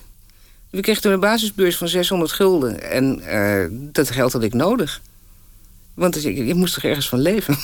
We 0.72 0.82
kregen 0.82 1.02
toen 1.02 1.12
een 1.12 1.20
basisbeurs 1.20 1.78
van 1.78 1.88
600 1.88 2.32
gulden. 2.32 2.92
En 2.92 3.20
eh, 3.20 3.68
dat 3.72 4.12
geld 4.12 4.34
had 4.34 4.44
ik 4.44 4.54
nodig. 4.54 5.02
Want 5.94 6.26
ik, 6.26 6.38
ik 6.38 6.56
moest 6.56 6.76
er 6.76 6.86
ergens 6.86 7.10
van 7.10 7.20
leven. 7.20 7.58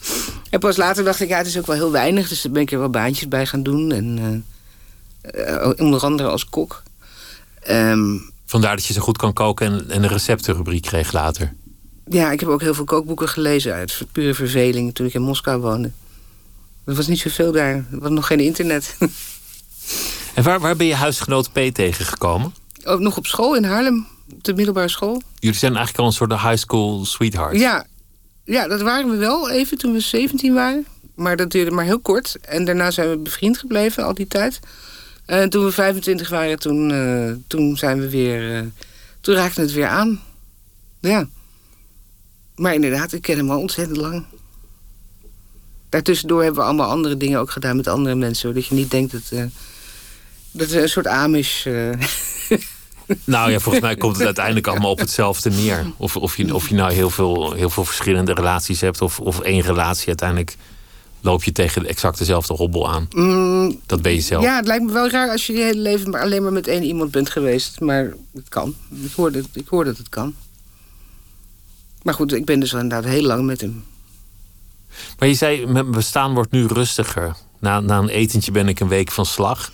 en 0.50 0.60
pas 0.60 0.76
later 0.76 1.04
dacht 1.04 1.20
ik, 1.20 1.28
ja, 1.28 1.36
het 1.36 1.46
is 1.46 1.58
ook 1.58 1.66
wel 1.66 1.76
heel 1.76 1.90
weinig. 1.90 2.28
Dus 2.28 2.42
daar 2.42 2.52
ben 2.52 2.62
ik 2.62 2.72
er 2.72 2.78
wel 2.78 2.90
baantjes 2.90 3.28
bij 3.28 3.46
gaan 3.46 3.62
doen. 3.62 3.92
En 3.92 4.44
eh, 5.20 5.54
eh, 5.54 5.70
onder 5.76 6.00
andere 6.00 6.28
als 6.28 6.44
kok. 6.44 6.82
Ehm, 7.60 8.18
Vandaar 8.46 8.76
dat 8.76 8.84
je 8.86 8.92
zo 8.92 9.00
goed 9.00 9.18
kan 9.18 9.32
koken 9.32 9.66
en, 9.66 9.90
en 9.90 10.02
een 10.02 10.08
receptenrubriek 10.08 10.82
kreeg 10.82 11.12
later. 11.12 11.54
ja, 12.06 12.30
ik 12.32 12.40
heb 12.40 12.48
ook 12.48 12.60
heel 12.60 12.74
veel 12.74 12.84
kookboeken 12.84 13.28
gelezen 13.28 13.72
uit 13.74 14.06
pure 14.12 14.34
verveling 14.34 14.94
toen 14.94 15.06
ik 15.06 15.14
in 15.14 15.22
Moskou 15.22 15.60
woonde. 15.60 15.90
Er 16.84 16.94
was 16.94 17.06
niet 17.06 17.20
zoveel 17.20 17.52
daar. 17.52 17.74
Er 17.74 17.86
was 17.90 18.10
nog 18.10 18.26
geen 18.26 18.40
internet. 18.40 18.96
En 20.34 20.42
waar, 20.42 20.60
waar 20.60 20.76
ben 20.76 20.86
je 20.86 20.94
huisgenoot 20.94 21.52
P 21.52 21.58
tegengekomen? 21.72 22.54
ook 22.84 23.00
nog 23.00 23.16
op 23.16 23.26
school 23.26 23.56
in 23.56 23.64
Haarlem, 23.64 24.06
op 24.32 24.44
de 24.44 24.54
middelbare 24.54 24.88
school. 24.88 25.22
Jullie 25.38 25.58
zijn 25.58 25.70
eigenlijk 25.72 26.00
al 26.00 26.06
een 26.06 26.12
soort 26.16 26.32
high 26.32 26.56
school 26.56 27.04
sweetheart. 27.04 27.58
Ja, 27.58 27.86
ja, 28.44 28.68
dat 28.68 28.80
waren 28.80 29.10
we 29.10 29.16
wel 29.16 29.50
even 29.50 29.78
toen 29.78 29.92
we 29.92 30.00
17 30.00 30.54
waren. 30.54 30.86
Maar 31.14 31.36
dat 31.36 31.50
duurde 31.50 31.70
maar 31.70 31.84
heel 31.84 32.00
kort. 32.00 32.36
En 32.40 32.64
daarna 32.64 32.90
zijn 32.90 33.10
we 33.10 33.16
bevriend 33.18 33.58
gebleven 33.58 34.04
al 34.04 34.14
die 34.14 34.26
tijd. 34.26 34.60
En 35.26 35.50
toen 35.50 35.64
we 35.64 35.72
25 35.72 36.28
waren, 36.28 36.58
toen, 36.58 36.90
eh, 36.90 37.32
toen 37.46 37.76
zijn 37.76 38.00
we 38.00 38.10
weer. 38.10 38.56
eh, 38.56 38.62
toen 39.20 39.34
raakte 39.34 39.60
het 39.60 39.72
weer 39.72 39.86
aan. 39.88 40.20
Ja. 41.00 41.28
Maar 42.56 42.74
inderdaad, 42.74 43.12
ik 43.12 43.22
ken 43.22 43.36
hem 43.36 43.50
al 43.50 43.60
ontzettend 43.60 43.96
lang. 43.96 44.24
Daartussendoor 45.88 46.42
hebben 46.42 46.60
we 46.60 46.66
allemaal 46.68 46.90
andere 46.90 47.16
dingen 47.16 47.40
ook 47.40 47.50
gedaan 47.50 47.76
met 47.76 47.88
andere 47.88 48.14
mensen. 48.14 48.48
Zodat 48.48 48.66
je 48.66 48.74
niet 48.74 48.90
denkt 48.90 49.12
dat. 49.12 49.22
eh, 49.30 49.44
dat 50.54 50.68
we 50.68 50.82
een 50.82 50.88
soort 50.88 51.06
Amish. 51.06 51.66
eh, 51.66 51.90
Nou 53.24 53.50
ja, 53.50 53.58
volgens 53.58 53.84
mij 53.84 53.96
komt 53.96 54.16
het 54.16 54.24
uiteindelijk 54.24 54.66
allemaal 54.66 54.90
op 54.90 54.98
hetzelfde 54.98 55.50
neer. 55.50 55.86
Of, 55.96 56.16
of, 56.16 56.36
je, 56.36 56.54
of 56.54 56.68
je 56.68 56.74
nou 56.74 56.92
heel 56.92 57.10
veel, 57.10 57.52
heel 57.52 57.70
veel 57.70 57.84
verschillende 57.84 58.32
relaties 58.34 58.80
hebt, 58.80 59.00
of, 59.02 59.20
of 59.20 59.40
één 59.40 59.60
relatie 59.60 60.06
uiteindelijk 60.08 60.56
loop 61.20 61.44
je 61.44 61.52
tegen 61.52 61.86
exact 61.86 62.18
dezelfde 62.18 62.54
hobbel 62.54 62.90
aan. 62.92 63.08
mm, 63.10 63.80
Dat 63.86 64.02
ben 64.02 64.12
je 64.14 64.20
zelf. 64.20 64.42
Ja, 64.44 64.56
het 64.56 64.66
lijkt 64.66 64.84
me 64.84 64.92
wel 64.92 65.08
raar 65.10 65.30
als 65.30 65.46
je 65.46 65.52
je 65.52 65.62
hele 65.62 65.80
leven 65.80 66.10
maar 66.10 66.22
alleen 66.22 66.42
maar 66.42 66.52
met 66.52 66.66
één 66.68 66.82
iemand 66.82 67.10
bent 67.10 67.30
geweest. 67.30 67.80
Maar 67.80 68.12
het 68.34 68.48
kan. 68.48 68.74
Ik 69.02 69.12
hoor 69.16 69.32
dat, 69.32 69.44
ik 69.52 69.68
hoor 69.68 69.84
dat 69.84 69.96
het 69.98 70.08
kan. 70.08 70.34
Maar 72.02 72.14
goed, 72.14 72.32
ik 72.32 72.44
ben 72.44 72.60
dus 72.60 72.74
al 72.74 72.80
inderdaad 72.80 73.10
heel 73.10 73.22
lang 73.22 73.44
met 73.44 73.60
hem. 73.60 73.84
Maar 75.18 75.28
je 75.28 75.34
zei, 75.34 75.66
mijn 75.66 75.90
bestaan 75.90 76.34
wordt 76.34 76.50
nu 76.50 76.66
rustiger. 76.66 77.36
Na, 77.58 77.80
na 77.80 77.98
een 77.98 78.08
etentje 78.08 78.50
ben 78.50 78.68
ik 78.68 78.80
een 78.80 78.88
week 78.88 79.10
van 79.10 79.26
slag. 79.26 79.72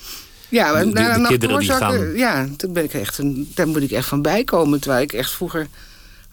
Ja, 0.51 0.73
maar 0.73 0.85
De- 0.85 0.91
de- 0.93 0.93
de 1.23 1.27
kinderen 1.29 1.59
die 1.59 1.71
gaan- 1.73 2.15
Ja, 2.17 2.49
dan 2.57 2.73
ben 2.73 2.85
ik 2.85 2.95
echt 2.95 3.19
een, 3.19 3.51
daar 3.55 3.69
moet 3.69 3.83
ik 3.83 3.91
echt 3.91 4.09
van 4.09 4.23
bijkomen. 4.23 4.81
Terwijl 4.81 5.03
ik 5.03 5.13
echt 5.13 5.31
vroeger 5.31 5.69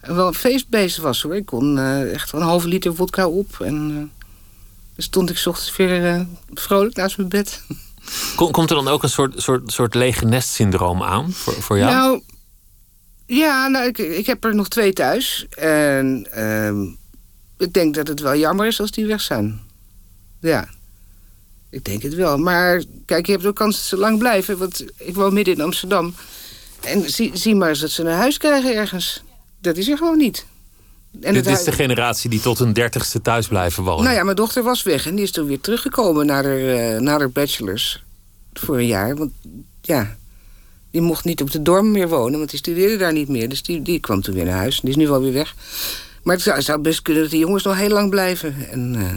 wel 0.00 0.26
een 0.26 0.34
feestbeest 0.34 0.96
was 0.96 1.22
hoor. 1.22 1.36
Ik 1.36 1.46
kon 1.46 1.78
eh, 1.78 2.12
echt 2.14 2.30
wel 2.30 2.40
een 2.40 2.46
halve 2.46 2.68
liter 2.68 2.94
vodka 2.94 3.28
op. 3.28 3.56
En 3.60 3.74
eh, 3.90 3.94
dan 3.96 4.10
stond 5.04 5.30
ik 5.30 5.38
's 5.38 5.46
ochtends 5.46 5.76
weer 5.76 6.06
eh, 6.14 6.20
vrolijk 6.54 6.96
naast 6.96 7.16
mijn 7.16 7.28
bed. 7.28 7.62
Kom- 8.36 8.50
Komt 8.50 8.70
er 8.70 8.76
dan 8.76 8.88
ook 8.88 9.02
een 9.02 9.08
soort, 9.08 9.42
soort, 9.42 9.72
soort 9.72 9.94
lege 9.94 10.24
nest 10.24 10.48
syndroom 10.48 11.02
aan 11.02 11.32
voor, 11.32 11.52
voor 11.62 11.78
jou? 11.78 11.92
Nou, 11.92 12.22
ja, 13.26 13.68
nou, 13.68 13.86
ik, 13.86 13.98
ik 13.98 14.26
heb 14.26 14.44
er 14.44 14.54
nog 14.54 14.68
twee 14.68 14.92
thuis. 14.92 15.46
En 15.56 16.26
ehm, 16.30 16.82
ik 17.58 17.72
denk 17.72 17.94
dat 17.94 18.08
het 18.08 18.20
wel 18.20 18.36
jammer 18.36 18.66
is 18.66 18.80
als 18.80 18.90
die 18.90 19.06
weg 19.06 19.20
zijn. 19.20 19.60
Ja, 20.40 20.68
ik 21.70 21.84
denk 21.84 22.02
het 22.02 22.14
wel. 22.14 22.38
Maar 22.38 22.82
kijk, 23.06 23.26
je 23.26 23.32
hebt 23.32 23.46
ook 23.46 23.56
kans 23.56 23.76
dat 23.76 23.84
ze 23.84 23.96
lang 23.96 24.18
blijven. 24.18 24.58
Want 24.58 24.84
ik 24.96 25.14
woon 25.14 25.32
midden 25.32 25.54
in 25.54 25.60
Amsterdam. 25.60 26.14
En 26.80 27.10
zie, 27.10 27.30
zie 27.34 27.54
maar 27.54 27.68
eens 27.68 27.80
dat 27.80 27.90
ze 27.90 28.02
een 28.02 28.12
huis 28.16 28.38
krijgen 28.38 28.74
ergens. 28.74 29.22
Dat 29.60 29.76
is 29.76 29.88
er 29.88 29.96
gewoon 29.96 30.18
niet. 30.18 30.46
En 31.20 31.34
Dit 31.34 31.44
het 31.44 31.58
is 31.58 31.64
de 31.64 31.72
generatie 31.72 32.30
die 32.30 32.40
tot 32.40 32.58
hun 32.58 32.72
dertigste 32.72 33.20
thuis 33.20 33.48
blijven 33.48 33.84
wonen. 33.84 34.04
nou 34.04 34.16
ja, 34.16 34.24
mijn 34.24 34.36
dochter 34.36 34.62
was 34.62 34.82
weg 34.82 35.06
en 35.06 35.14
die 35.14 35.24
is 35.24 35.30
toen 35.30 35.46
weer 35.46 35.60
teruggekomen 35.60 36.26
naar 36.26 36.44
haar, 36.44 36.94
eh, 36.94 37.00
naar 37.00 37.18
haar 37.18 37.30
bachelors. 37.30 38.02
Voor 38.52 38.76
een 38.76 38.86
jaar. 38.86 39.16
Want 39.16 39.32
ja, 39.82 40.16
die 40.90 41.00
mocht 41.00 41.24
niet 41.24 41.42
op 41.42 41.50
de 41.50 41.62
dorm 41.62 41.90
meer 41.90 42.08
wonen, 42.08 42.38
want 42.38 42.50
die 42.50 42.58
studeerde 42.58 42.96
daar 42.96 43.12
niet 43.12 43.28
meer. 43.28 43.48
Dus 43.48 43.62
die, 43.62 43.82
die 43.82 44.00
kwam 44.00 44.20
toen 44.20 44.34
weer 44.34 44.44
naar 44.44 44.58
huis. 44.58 44.80
Die 44.80 44.90
is 44.90 44.96
nu 44.96 45.08
wel 45.08 45.20
weer 45.20 45.32
weg. 45.32 45.54
Maar 46.22 46.34
het 46.34 46.44
zou, 46.44 46.62
zou 46.62 46.80
best 46.80 47.02
kunnen 47.02 47.22
dat 47.22 47.30
die 47.30 47.40
jongens 47.40 47.62
nog 47.62 47.76
heel 47.76 47.88
lang 47.88 48.10
blijven. 48.10 48.68
En 48.70 48.94
uh, 48.98 49.12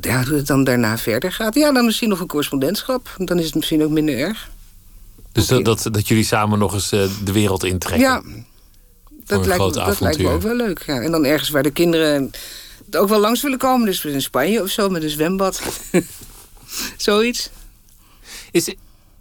ja, 0.00 0.24
hoe 0.24 0.36
het 0.36 0.46
dan 0.46 0.64
daarna 0.64 0.98
verder 0.98 1.32
gaat. 1.32 1.54
Ja, 1.54 1.72
dan 1.72 1.84
misschien 1.84 2.08
nog 2.08 2.20
een 2.20 2.26
correspondentschap. 2.26 3.14
Dan 3.18 3.38
is 3.38 3.44
het 3.44 3.54
misschien 3.54 3.84
ook 3.84 3.90
minder 3.90 4.18
erg. 4.18 4.50
Dus 5.32 5.46
dat, 5.46 5.64
dat, 5.64 5.88
dat, 5.90 6.08
jullie 6.08 6.24
samen 6.24 6.58
nog 6.58 6.74
eens 6.74 6.92
uh, 6.92 7.04
de 7.24 7.32
wereld 7.32 7.64
intrekken? 7.64 8.08
Ja, 8.08 8.22
dat, 9.24 9.46
lijkt, 9.46 9.64
me, 9.64 9.72
dat 9.72 10.00
lijkt 10.00 10.18
me 10.18 10.28
ook 10.28 10.42
wel 10.42 10.56
leuk. 10.56 10.82
Ja. 10.86 11.00
En 11.00 11.10
dan 11.10 11.24
ergens 11.24 11.50
waar 11.50 11.62
de 11.62 11.70
kinderen 11.70 12.30
ook 12.90 13.08
wel 13.08 13.20
langs 13.20 13.42
willen 13.42 13.58
komen. 13.58 13.86
Dus 13.86 14.04
in 14.04 14.22
Spanje 14.22 14.62
of 14.62 14.68
zo, 14.68 14.88
met 14.88 15.02
een 15.02 15.10
zwembad. 15.10 15.62
Zoiets. 16.96 17.50
Is, 18.50 18.74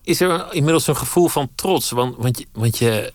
is 0.03 0.21
er 0.21 0.53
inmiddels 0.53 0.87
een 0.87 0.97
gevoel 0.97 1.27
van 1.27 1.49
trots? 1.55 1.91
Want, 1.91 2.15
want, 2.17 2.39
je, 2.39 2.45
want 2.51 2.77
je, 2.77 3.13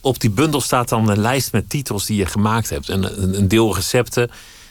op 0.00 0.20
die 0.20 0.30
bundel 0.30 0.60
staat 0.60 0.88
dan 0.88 1.08
een 1.08 1.20
lijst 1.20 1.52
met 1.52 1.70
titels 1.70 2.06
die 2.06 2.16
je 2.16 2.26
gemaakt 2.26 2.70
hebt. 2.70 2.88
En 2.88 3.22
een, 3.22 3.38
een 3.38 3.48
deel 3.48 3.74
recepten, 3.74 4.30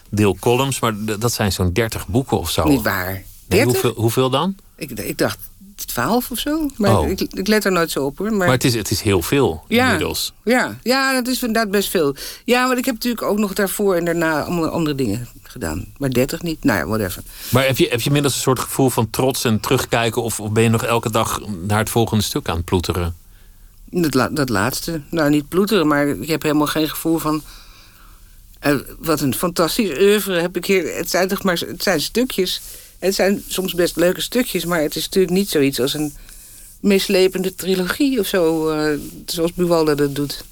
deel 0.10 0.38
columns. 0.39 0.80
Maar 0.80 0.93
dat 1.20 1.34
zijn 1.34 1.51
zo'n 1.51 1.74
30 1.74 2.07
boeken 2.07 2.38
of 2.39 2.51
zo. 2.51 2.68
Niet 2.68 2.82
waar. 2.82 3.24
Nee, 3.47 3.64
hoeveel, 3.64 3.93
hoeveel 3.95 4.30
dan? 4.30 4.55
Ik, 4.76 4.91
ik 4.91 5.18
dacht 5.18 5.38
twaalf 5.86 6.32
of 6.32 6.39
zo. 6.39 6.70
Maar 6.76 6.99
oh. 6.99 7.10
ik, 7.10 7.22
ik, 7.22 7.47
let 7.47 7.66
er 7.66 7.72
nooit 7.72 7.91
zo 7.91 8.05
op 8.05 8.18
hoor. 8.18 8.30
Maar, 8.30 8.38
maar 8.38 8.49
het, 8.49 8.64
is, 8.64 8.74
het 8.74 8.91
is 8.91 9.01
heel 9.01 9.22
veel 9.22 9.64
ja, 9.68 9.86
inmiddels. 9.86 10.34
Ja, 10.43 10.78
ja, 10.84 11.14
dat 11.14 11.28
is 11.28 11.41
inderdaad 11.41 11.72
best 11.72 11.89
veel. 11.89 12.16
Ja, 12.45 12.68
maar 12.68 12.78
ik 12.78 12.86
heb 12.86 12.93
natuurlijk 12.93 13.22
ook 13.22 13.38
nog 13.38 13.53
daarvoor 13.53 13.95
en 13.95 14.05
daarna 14.05 14.43
allemaal 14.43 14.70
andere 14.70 14.95
dingen 14.95 15.28
gedaan. 15.43 15.86
Maar 15.97 16.10
30 16.10 16.41
niet. 16.41 16.64
Nou 16.64 16.80
ja, 16.80 16.86
whatever. 16.86 17.24
Maar 17.49 17.66
heb 17.66 17.78
je, 17.78 17.88
heb 17.89 17.99
je 17.99 18.05
inmiddels 18.05 18.36
een 18.36 18.41
soort 18.41 18.60
gevoel 18.60 18.89
van 18.89 19.10
trots 19.10 19.43
en 19.43 19.60
terugkijken? 19.60 20.22
Of, 20.22 20.39
of 20.39 20.51
ben 20.51 20.64
je 20.64 20.70
nog 20.70 20.84
elke 20.84 21.12
dag 21.12 21.41
naar 21.68 21.80
het 21.80 21.89
volgende 21.89 22.24
stuk 22.24 22.49
aan 22.49 22.55
het 22.55 22.66
ploeteren? 22.66 23.16
Dat, 23.86 24.30
dat 24.36 24.49
laatste. 24.49 25.01
Nou, 25.10 25.30
niet 25.30 25.47
ploeteren, 25.47 25.88
maar 25.88 26.07
ik 26.07 26.28
heb 26.28 26.41
helemaal 26.41 26.68
geen 26.68 26.89
gevoel 26.89 27.18
van. 27.18 27.41
Uh, 28.68 28.76
wat 28.99 29.22
een 29.22 29.36
fantastisch 29.36 29.97
oeuvre 29.99 30.39
heb 30.39 30.57
ik 30.57 30.66
hier. 30.66 30.95
Het 30.95 31.10
zijn 31.10 31.28
toch 31.28 31.43
maar 31.43 31.57
het 31.68 31.84
zijn 31.84 32.01
stukjes. 32.01 32.62
Het 32.99 33.16
zijn 33.16 33.43
soms 33.47 33.74
best 33.74 33.95
leuke 33.95 34.22
stukjes, 34.22 34.66
maar 34.66 34.82
het 34.82 34.95
is 34.95 35.03
natuurlijk 35.03 35.34
niet 35.34 35.49
zoiets 35.49 35.80
als 35.80 35.93
een 35.93 36.14
mislepende 36.82 37.55
trilogie 37.55 38.20
of 38.20 38.28
zo, 38.28 38.72
uh, 38.72 38.99
zoals 39.26 39.53
Buwalda 39.53 39.95
dat 39.95 40.16
doet. 40.16 40.43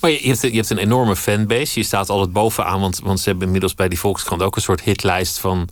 Maar 0.00 0.10
je 0.10 0.18
hebt, 0.28 0.40
je 0.40 0.50
hebt 0.50 0.70
een 0.70 0.78
enorme 0.78 1.16
fanbase. 1.16 1.78
Je 1.78 1.84
staat 1.84 2.08
altijd 2.08 2.32
bovenaan, 2.32 2.80
want, 2.80 2.98
want 2.98 3.20
ze 3.20 3.28
hebben 3.28 3.46
inmiddels 3.46 3.74
bij 3.74 3.88
die 3.88 3.98
Volkskrant 3.98 4.42
ook 4.42 4.56
een 4.56 4.62
soort 4.62 4.80
hitlijst 4.80 5.38
van 5.38 5.68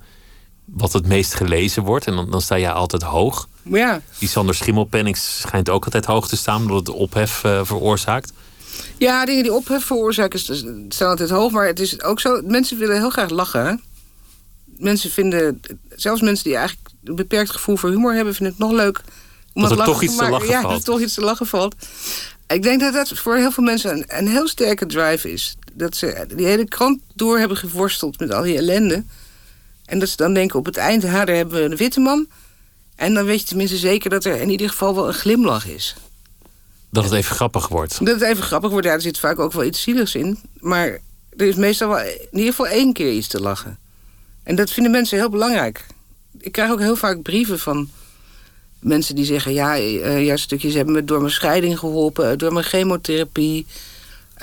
wat 0.65 0.93
het 0.93 1.07
meest 1.07 1.35
gelezen 1.35 1.83
wordt. 1.83 2.07
En 2.07 2.15
dan, 2.15 2.31
dan 2.31 2.41
sta 2.41 2.59
jij 2.59 2.73
altijd 2.73 3.03
hoog. 3.03 3.49
Ja. 3.63 4.01
Die 4.19 4.29
Sander 4.29 4.55
Schimmelpenning 4.55 5.17
schijnt 5.17 5.69
ook 5.69 5.85
altijd 5.85 6.05
hoog 6.05 6.29
te 6.29 6.37
staan, 6.37 6.61
omdat 6.63 6.87
het 6.87 6.89
ophef 6.89 7.45
uh, 7.45 7.61
veroorzaakt. 7.65 8.33
Ja, 8.99 9.25
dingen 9.25 9.43
die 9.43 9.53
ophef 9.53 9.85
veroorzaken 9.85 10.39
staan 10.89 11.09
altijd 11.09 11.31
hoog. 11.31 11.53
Maar 11.53 11.67
het 11.67 11.81
is 11.81 12.03
ook 12.03 12.21
zo, 12.21 12.41
mensen 12.45 12.79
willen 12.79 12.97
heel 12.97 13.11
graag 13.11 13.31
lachen. 13.31 13.83
Mensen 14.65 15.11
vinden, 15.11 15.61
zelfs 15.95 16.21
mensen 16.21 16.45
die 16.45 16.57
eigenlijk 16.57 16.89
een 17.05 17.15
beperkt 17.15 17.51
gevoel 17.51 17.77
voor 17.77 17.91
humor 17.91 18.15
hebben, 18.15 18.35
vinden 18.35 18.55
het 18.59 18.69
nog 18.69 18.73
leuk. 18.73 19.01
Om 19.53 19.63
dat 19.63 19.71
er 19.71 19.85
toch 19.85 20.03
iets 20.03 20.17
te 20.17 20.29
lachen 20.29 20.49
ja, 20.49 20.61
valt. 20.61 20.73
dat 20.73 20.79
er 20.79 20.85
toch 20.85 21.01
iets 21.01 21.15
te 21.15 21.21
lachen 21.21 21.47
valt. 21.47 21.75
Ik 22.47 22.63
denk 22.63 22.81
dat 22.81 22.93
dat 22.93 23.09
voor 23.09 23.37
heel 23.37 23.51
veel 23.51 23.65
mensen 23.65 23.91
een, 23.91 24.05
een 24.07 24.29
heel 24.29 24.49
sterke 24.49 24.87
drive 24.87 25.33
is. 25.33 25.57
Dat 25.73 25.97
ze 25.97 26.27
die 26.37 26.47
hele 26.47 26.69
krant 26.69 27.01
door 27.15 27.39
hebben 27.39 27.57
geworsteld 27.57 28.19
met 28.19 28.33
al 28.33 28.43
die 28.43 28.57
ellende. 28.57 29.05
En 29.85 29.99
dat 29.99 30.09
ze 30.09 30.17
dan 30.17 30.35
denken 30.35 30.59
op 30.59 30.65
het 30.65 30.77
eind, 30.77 31.03
ha, 31.03 31.25
daar 31.25 31.37
hebben 31.37 31.55
we 31.55 31.71
een 31.71 31.77
witte 31.77 32.01
man. 32.01 32.29
En 32.97 33.15
dan 33.15 33.25
weet 33.25 33.41
je 33.41 33.47
tenminste 33.47 33.77
zeker 33.77 34.11
dat 34.11 34.25
er 34.25 34.41
in 34.41 34.51
ieder 34.51 34.69
geval 34.69 34.95
wel 34.95 35.09
een 35.09 35.15
glimlach 35.15 35.67
is. 35.67 35.95
Dat 36.91 37.05
het 37.05 37.13
even 37.13 37.35
grappig 37.35 37.69
wordt. 37.69 37.99
Dat 37.99 38.21
het 38.21 38.31
even 38.31 38.43
grappig 38.43 38.71
wordt, 38.71 38.87
ja, 38.87 38.93
er 38.93 39.01
zit 39.01 39.19
vaak 39.19 39.39
ook 39.39 39.53
wel 39.53 39.65
iets 39.65 39.83
zieligs 39.83 40.15
in. 40.15 40.39
Maar 40.61 40.99
er 41.37 41.47
is 41.47 41.55
meestal 41.55 41.89
wel 41.89 41.99
in 42.01 42.29
ieder 42.31 42.51
geval 42.51 42.67
één 42.67 42.93
keer 42.93 43.13
iets 43.13 43.29
te 43.29 43.41
lachen. 43.41 43.79
En 44.43 44.57
dat 44.57 44.71
vinden 44.71 44.93
mensen 44.93 45.19
heel 45.19 45.31
belangrijk. 45.31 45.87
Ik 46.39 46.53
krijg 46.53 46.71
ook 46.71 46.81
heel 46.81 46.97
vaak 46.97 47.23
brieven 47.23 47.59
van 47.59 47.91
mensen 48.79 49.15
die 49.15 49.25
zeggen: 49.25 49.53
Ja, 49.53 49.81
uh, 49.81 50.37
stukjes 50.37 50.75
hebben 50.75 50.95
me 50.95 51.05
door 51.05 51.21
mijn 51.21 51.33
scheiding 51.33 51.79
geholpen, 51.79 52.39
door 52.39 52.53
mijn 52.53 52.65
chemotherapie, 52.65 53.67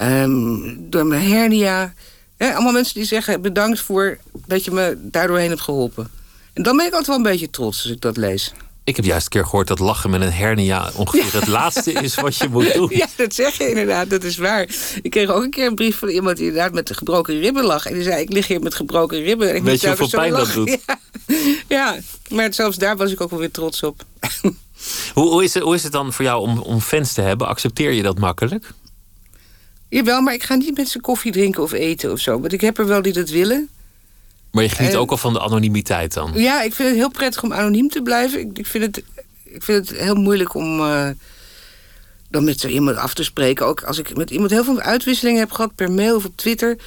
um, 0.01 0.89
door 0.89 1.05
mijn 1.05 1.27
hernia. 1.31 1.93
allemaal 2.37 2.71
mensen 2.71 2.93
die 2.93 3.05
zeggen: 3.05 3.41
Bedankt 3.41 3.79
voor 3.79 4.17
dat 4.45 4.63
je 4.63 4.71
me 4.71 4.97
daardoorheen 5.01 5.49
hebt 5.49 5.61
geholpen. 5.61 6.09
En 6.53 6.63
dan 6.63 6.77
ben 6.77 6.85
ik 6.85 6.91
altijd 6.91 7.07
wel 7.07 7.17
een 7.17 7.31
beetje 7.31 7.49
trots 7.49 7.83
als 7.83 7.91
ik 7.91 8.01
dat 8.01 8.17
lees. 8.17 8.53
Ik 8.85 8.95
heb 8.95 9.05
juist 9.05 9.25
een 9.25 9.31
keer 9.31 9.43
gehoord 9.43 9.67
dat 9.67 9.79
lachen 9.79 10.09
met 10.09 10.21
een 10.21 10.31
hernia 10.31 10.91
ongeveer 10.95 11.39
het 11.39 11.47
laatste 11.47 11.91
is 11.91 12.15
wat 12.15 12.35
je 12.35 12.49
moet 12.49 12.73
doen. 12.73 12.89
Ja, 13.03 13.07
dat 13.15 13.33
zeg 13.33 13.57
je 13.57 13.69
inderdaad, 13.69 14.09
dat 14.09 14.23
is 14.23 14.37
waar. 14.37 14.69
Ik 15.01 15.11
kreeg 15.11 15.29
ook 15.29 15.43
een 15.43 15.49
keer 15.49 15.67
een 15.67 15.75
brief 15.75 15.97
van 15.97 16.09
iemand 16.09 16.37
die 16.37 16.47
inderdaad 16.47 16.73
met 16.73 16.97
gebroken 16.97 17.39
ribben 17.39 17.63
lag. 17.63 17.85
En 17.85 17.93
die 17.93 18.03
zei, 18.03 18.21
ik 18.21 18.33
lig 18.33 18.47
hier 18.47 18.59
met 18.59 18.75
gebroken 18.75 19.23
ribben. 19.23 19.49
En 19.49 19.55
ik 19.55 19.63
Weet 19.63 19.81
je 19.81 19.87
hoeveel 19.87 20.09
pijn 20.09 20.31
dat 20.31 20.53
doet? 20.53 20.77
Ja. 20.85 20.99
ja, 21.77 21.97
maar 22.29 22.53
zelfs 22.53 22.77
daar 22.77 22.97
was 22.97 23.11
ik 23.11 23.21
ook 23.21 23.29
wel 23.29 23.39
weer 23.39 23.51
trots 23.51 23.83
op. 23.83 24.03
Hoe, 25.13 25.29
hoe, 25.29 25.43
is, 25.43 25.53
het, 25.53 25.63
hoe 25.63 25.75
is 25.75 25.83
het 25.83 25.91
dan 25.91 26.13
voor 26.13 26.25
jou 26.25 26.41
om, 26.41 26.59
om 26.59 26.79
fans 26.79 27.13
te 27.13 27.21
hebben? 27.21 27.47
Accepteer 27.47 27.91
je 27.91 28.01
dat 28.01 28.19
makkelijk? 28.19 28.71
Jawel, 29.89 30.21
maar 30.21 30.33
ik 30.33 30.43
ga 30.43 30.55
niet 30.55 30.77
met 30.77 30.89
ze 30.89 31.01
koffie 31.01 31.31
drinken 31.31 31.63
of 31.63 31.71
eten 31.71 32.11
of 32.11 32.19
zo. 32.19 32.39
Want 32.39 32.53
ik 32.53 32.61
heb 32.61 32.77
er 32.77 32.87
wel 32.87 33.01
die 33.01 33.13
dat 33.13 33.29
willen. 33.29 33.69
Maar 34.53 34.63
je 34.63 34.69
geniet 34.69 34.95
ook 34.95 35.11
al 35.11 35.17
van 35.17 35.33
de 35.33 35.39
anonimiteit 35.39 36.13
dan? 36.13 36.31
Ja, 36.35 36.61
ik 36.61 36.73
vind 36.73 36.89
het 36.89 36.97
heel 36.97 37.11
prettig 37.11 37.43
om 37.43 37.53
anoniem 37.53 37.89
te 37.89 38.01
blijven. 38.01 38.39
Ik, 38.39 38.57
ik 38.57 38.67
vind, 38.67 38.83
het, 38.83 39.03
ik 39.43 39.63
vind 39.63 39.89
het 39.89 39.99
heel 39.99 40.15
moeilijk 40.15 40.53
om 40.53 40.79
uh, 40.79 41.09
dan 42.29 42.43
met 42.43 42.59
zo 42.59 42.67
iemand 42.67 42.97
af 42.97 43.13
te 43.13 43.23
spreken. 43.23 43.65
Ook 43.65 43.83
als 43.83 43.97
ik 43.97 44.15
met 44.15 44.29
iemand 44.29 44.51
heel 44.51 44.63
veel 44.63 44.79
uitwisselingen 44.79 45.39
heb 45.39 45.51
gehad 45.51 45.75
per 45.75 45.91
mail 45.91 46.15
of 46.15 46.25
op 46.25 46.37
Twitter. 46.37 46.77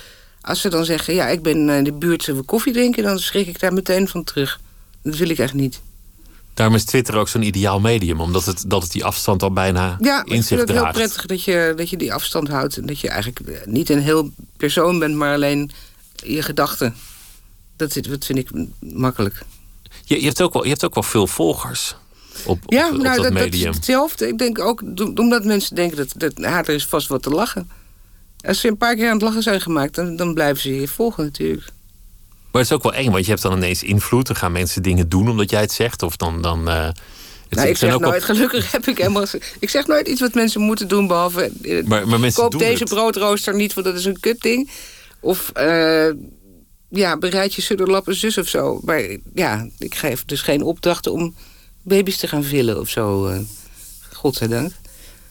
Als 0.40 0.60
ze 0.60 0.68
dan 0.68 0.84
zeggen, 0.84 1.14
ja, 1.14 1.28
ik 1.28 1.42
ben 1.42 1.68
in 1.68 1.84
de 1.84 1.92
buurt, 1.92 2.22
zullen 2.22 2.40
we 2.40 2.46
koffie 2.46 2.72
drinken? 2.72 3.02
Dan 3.02 3.18
schrik 3.18 3.46
ik 3.46 3.60
daar 3.60 3.72
meteen 3.72 4.08
van 4.08 4.24
terug. 4.24 4.60
Dat 5.02 5.16
wil 5.16 5.28
ik 5.28 5.38
echt 5.38 5.54
niet. 5.54 5.80
Daarom 6.54 6.74
is 6.74 6.84
Twitter 6.84 7.16
ook 7.16 7.28
zo'n 7.28 7.42
ideaal 7.42 7.80
medium, 7.80 8.20
omdat 8.20 8.44
het, 8.44 8.64
dat 8.66 8.82
het 8.82 8.92
die 8.92 9.04
afstand 9.04 9.42
al 9.42 9.52
bijna 9.52 9.96
ja, 10.00 10.24
in 10.24 10.42
zich 10.42 10.46
draagt. 10.46 10.48
Ja, 10.48 10.54
ik 10.54 10.54
vind 10.54 10.68
het 10.68 10.70
heel 10.70 10.92
prettig 10.92 11.26
dat 11.26 11.44
je, 11.44 11.72
dat 11.76 11.90
je 11.90 11.96
die 11.96 12.12
afstand 12.12 12.48
houdt. 12.48 12.76
En 12.76 12.86
dat 12.86 13.00
je 13.00 13.08
eigenlijk 13.08 13.66
niet 13.66 13.90
een 13.90 14.02
heel 14.02 14.30
persoon 14.56 14.98
bent, 14.98 15.14
maar 15.14 15.34
alleen 15.34 15.70
je 16.14 16.42
gedachten. 16.42 16.94
Dat, 17.76 17.98
dat 18.08 18.24
vind 18.24 18.38
ik 18.38 18.48
makkelijk. 18.80 19.42
Je, 20.04 20.20
je, 20.20 20.26
hebt 20.26 20.42
ook 20.42 20.52
wel, 20.52 20.62
je 20.62 20.68
hebt 20.68 20.84
ook 20.84 20.94
wel 20.94 21.02
veel 21.02 21.26
volgers 21.26 21.96
op, 22.44 22.58
ja, 22.66 22.88
op, 22.88 22.94
op 22.94 23.02
nou, 23.02 23.14
dat, 23.14 23.24
dat, 23.24 23.32
medium. 23.32 23.70
Is 23.70 23.76
hetzelfde. 23.76 24.28
Ik 24.28 24.38
denk 24.38 24.58
ook, 24.58 24.82
omdat 25.14 25.44
mensen 25.44 25.74
denken 25.74 25.96
dat, 25.96 26.12
dat 26.16 26.44
ah, 26.44 26.58
er 26.58 26.68
is 26.68 26.86
vast 26.86 27.08
wat 27.08 27.22
te 27.22 27.30
lachen. 27.30 27.70
Als 28.46 28.60
ze 28.60 28.68
een 28.68 28.76
paar 28.76 28.94
keer 28.94 29.06
aan 29.06 29.12
het 29.12 29.22
lachen 29.22 29.42
zijn 29.42 29.60
gemaakt, 29.60 29.94
dan, 29.94 30.16
dan 30.16 30.34
blijven 30.34 30.62
ze 30.62 30.80
je 30.80 30.88
volgen 30.88 31.24
natuurlijk. 31.24 31.66
Maar 32.50 32.64
het 32.64 32.70
is 32.70 32.76
ook 32.76 32.82
wel 32.82 32.94
eng, 32.94 33.10
want 33.10 33.24
je 33.24 33.30
hebt 33.30 33.42
dan 33.42 33.56
ineens 33.56 33.82
invloed. 33.82 34.26
Dan 34.26 34.36
gaan 34.36 34.52
mensen 34.52 34.82
dingen 34.82 35.08
doen 35.08 35.28
omdat 35.28 35.50
jij 35.50 35.60
het 35.60 35.72
zegt. 35.72 36.02
Of 36.02 36.16
dan. 36.16 36.42
dan 36.42 36.68
uh, 36.68 36.84
het 36.84 36.94
nou, 37.58 37.68
ik 37.68 37.76
zeg 37.76 37.98
nooit, 37.98 38.24
gelukkig 38.24 38.72
heb 38.72 38.86
ik 38.86 38.98
helemaal... 38.98 39.24
Ik 39.60 39.70
zeg 39.70 39.86
nooit 39.86 40.08
iets 40.08 40.20
wat 40.20 40.34
mensen 40.34 40.60
moeten 40.60 40.88
doen, 40.88 41.06
behalve... 41.06 41.52
Eh, 41.62 41.84
maar, 41.84 42.08
maar 42.08 42.20
mensen 42.20 42.42
koop 42.42 42.58
deze 42.58 42.78
het. 42.82 42.88
broodrooster 42.88 43.54
niet, 43.54 43.74
want 43.74 43.86
dat 43.86 43.96
is 43.96 44.04
een 44.04 44.20
kutding. 44.20 44.70
Of 45.20 45.52
uh, 45.56 46.10
ja, 46.88 47.18
bereid 47.18 47.54
je 47.54 47.62
sudderlappen 47.62 48.14
zus 48.14 48.38
of 48.38 48.48
zo. 48.48 48.80
Maar 48.84 49.16
ja, 49.34 49.68
ik 49.78 49.94
geef 49.94 50.24
dus 50.24 50.40
geen 50.40 50.62
opdrachten 50.62 51.12
om 51.12 51.34
baby's 51.82 52.16
te 52.16 52.28
gaan 52.28 52.44
villen 52.44 52.80
of 52.80 52.88
zo. 52.88 53.28
Uh, 53.28 53.38
godzijdank. 54.12 54.72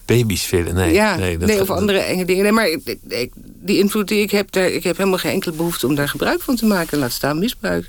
Baby's 0.04 0.42
villen, 0.42 0.74
nee. 0.74 0.92
Ja, 0.92 1.16
nee, 1.16 1.38
dat 1.38 1.48
nee 1.48 1.60
of 1.60 1.70
andere 1.70 1.98
enge 1.98 2.24
dingen. 2.24 2.42
Nee, 2.42 2.52
maar 2.52 2.68
ik, 2.68 2.96
ik, 3.08 3.32
die 3.36 3.78
invloed 3.78 4.08
die 4.08 4.20
ik 4.20 4.30
heb, 4.30 4.52
daar, 4.52 4.68
ik 4.68 4.84
heb 4.84 4.96
helemaal 4.96 5.18
geen 5.18 5.32
enkele 5.32 5.54
behoefte 5.54 5.86
om 5.86 5.94
daar 5.94 6.08
gebruik 6.08 6.42
van 6.42 6.56
te 6.56 6.66
maken. 6.66 6.98
Laat 6.98 7.12
staan 7.12 7.38
misbruik. 7.38 7.86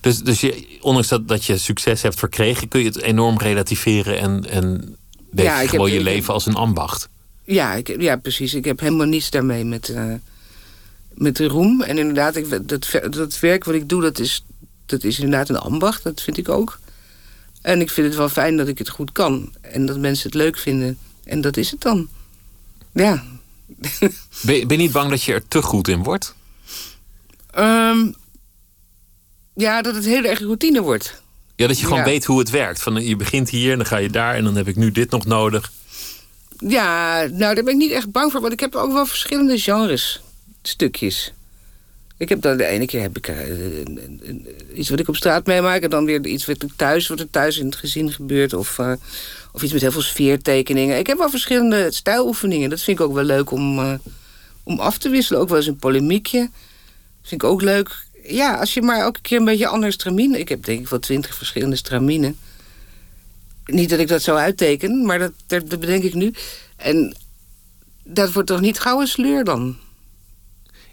Dus, 0.00 0.18
dus 0.18 0.40
je, 0.40 0.78
ondanks 0.80 1.08
dat, 1.08 1.28
dat 1.28 1.44
je 1.44 1.58
succes 1.58 2.02
hebt 2.02 2.18
verkregen, 2.18 2.68
kun 2.68 2.80
je 2.80 2.86
het 2.86 3.00
enorm 3.00 3.38
relativeren 3.38 4.18
en, 4.18 4.50
en 4.50 4.96
leef 5.30 5.44
ja, 5.44 5.66
gewoon 5.66 5.86
heb, 5.86 5.98
je 5.98 6.02
leven 6.04 6.34
als 6.34 6.46
een 6.46 6.54
ambacht. 6.54 7.08
Ja, 7.44 7.74
ik, 7.74 8.00
ja, 8.00 8.16
precies. 8.16 8.54
Ik 8.54 8.64
heb 8.64 8.80
helemaal 8.80 9.06
niets 9.06 9.30
daarmee 9.30 9.64
met, 9.64 9.88
uh, 9.88 10.14
met 11.16 11.36
de 11.36 11.46
roem. 11.46 11.82
En 11.82 11.98
inderdaad, 11.98 12.36
ik, 12.36 12.68
dat, 12.68 12.88
dat 13.10 13.40
werk 13.40 13.64
wat 13.64 13.74
ik 13.74 13.88
doe, 13.88 14.02
dat 14.02 14.18
is, 14.18 14.44
dat 14.86 15.04
is 15.04 15.18
inderdaad 15.18 15.48
een 15.48 15.56
ambacht. 15.56 16.02
Dat 16.02 16.22
vind 16.22 16.36
ik 16.36 16.48
ook. 16.48 16.78
En 17.62 17.80
ik 17.80 17.90
vind 17.90 18.06
het 18.06 18.16
wel 18.16 18.28
fijn 18.28 18.56
dat 18.56 18.68
ik 18.68 18.78
het 18.78 18.88
goed 18.88 19.12
kan. 19.12 19.54
En 19.60 19.86
dat 19.86 19.98
mensen 19.98 20.26
het 20.26 20.34
leuk 20.34 20.58
vinden. 20.58 20.98
En 21.24 21.40
dat 21.40 21.56
is 21.56 21.70
het 21.70 21.80
dan. 21.80 22.08
Ja. 22.92 23.24
Ben 24.42 24.54
je, 24.54 24.66
ben 24.66 24.76
je 24.76 24.82
niet 24.82 24.92
bang 24.92 25.10
dat 25.10 25.22
je 25.22 25.32
er 25.32 25.48
te 25.48 25.62
goed 25.62 25.88
in 25.88 26.02
wordt? 26.02 26.34
Um, 27.58 28.14
ja, 29.54 29.82
dat 29.82 29.94
het 29.94 30.04
heel 30.04 30.24
erg 30.24 30.38
routine 30.38 30.82
wordt. 30.82 31.22
Ja, 31.56 31.66
dat 31.66 31.78
je 31.78 31.84
gewoon 31.84 31.98
ja. 31.98 32.04
weet 32.04 32.24
hoe 32.24 32.38
het 32.38 32.50
werkt. 32.50 32.82
Van, 32.82 33.04
je 33.04 33.16
begint 33.16 33.50
hier 33.50 33.72
en 33.72 33.78
dan 33.78 33.86
ga 33.86 33.96
je 33.96 34.10
daar 34.10 34.34
en 34.34 34.44
dan 34.44 34.56
heb 34.56 34.68
ik 34.68 34.76
nu 34.76 34.92
dit 34.92 35.10
nog 35.10 35.24
nodig. 35.24 35.72
Ja, 36.58 37.16
nou 37.20 37.54
daar 37.54 37.64
ben 37.64 37.72
ik 37.72 37.80
niet 37.80 37.90
echt 37.90 38.10
bang 38.10 38.32
voor. 38.32 38.40
Want 38.40 38.52
ik 38.52 38.60
heb 38.60 38.74
ook 38.74 38.92
wel 38.92 39.06
verschillende 39.06 39.58
genres, 39.58 40.22
stukjes. 40.68 41.32
Ik 42.18 42.28
heb 42.28 42.40
dan 42.40 42.56
de 42.56 42.66
ene 42.66 42.86
keer 42.86 43.00
heb 43.00 43.16
ik 43.16 43.28
uh, 43.28 43.36
iets 44.74 44.88
wat 44.90 44.98
ik 44.98 45.08
op 45.08 45.16
straat 45.16 45.46
meemaak... 45.46 45.82
en 45.82 45.90
dan 45.90 46.04
weer 46.04 46.26
iets 46.26 46.46
wat 46.46 46.62
ik 46.62 46.70
thuis, 46.76 47.08
wat 47.08 47.20
er 47.20 47.30
thuis 47.30 47.58
in 47.58 47.66
het 47.66 47.76
gezin 47.76 48.12
gebeurt... 48.12 48.52
of, 48.52 48.78
uh, 48.78 48.92
Of 49.52 49.62
iets 49.62 49.72
met 49.72 49.80
heel 49.80 49.92
veel 49.92 50.02
sfeertekeningen. 50.02 50.98
Ik 50.98 51.06
heb 51.06 51.18
wel 51.18 51.30
verschillende 51.30 51.92
stijloefeningen. 51.92 52.70
Dat 52.70 52.80
vind 52.80 52.98
ik 52.98 53.04
ook 53.04 53.14
wel 53.14 53.24
leuk 53.24 53.50
om, 53.50 53.78
uh, 53.78 53.94
om 54.62 54.80
af 54.80 54.98
te 54.98 55.08
wisselen. 55.08 55.40
Ook 55.40 55.48
wel 55.48 55.56
eens 55.56 55.66
een 55.66 55.76
polemiekje. 55.76 56.40
Dat 56.40 57.28
vind 57.28 57.42
ik 57.42 57.48
ook 57.48 57.62
leuk. 57.62 58.04
Ja, 58.28 58.54
als 58.54 58.74
je 58.74 58.82
maar 58.82 59.00
elke 59.00 59.20
keer 59.20 59.38
een 59.38 59.44
beetje 59.44 59.66
anders 59.66 59.94
stramine... 59.94 60.38
Ik 60.38 60.48
heb 60.48 60.64
denk 60.64 60.80
ik 60.80 60.88
wel 60.88 60.98
twintig 60.98 61.34
verschillende 61.34 61.76
straminen. 61.76 62.36
Niet 63.64 63.90
dat 63.90 63.98
ik 63.98 64.08
dat 64.08 64.22
zo 64.22 64.34
uitteken, 64.34 65.04
maar 65.04 65.18
dat, 65.18 65.32
dat 65.46 65.80
bedenk 65.80 66.02
ik 66.02 66.14
nu. 66.14 66.32
En 66.76 67.16
dat 68.04 68.32
wordt 68.32 68.48
toch 68.48 68.60
niet 68.60 68.80
gauw 68.80 69.00
een 69.00 69.06
sleur 69.06 69.44
dan? 69.44 69.76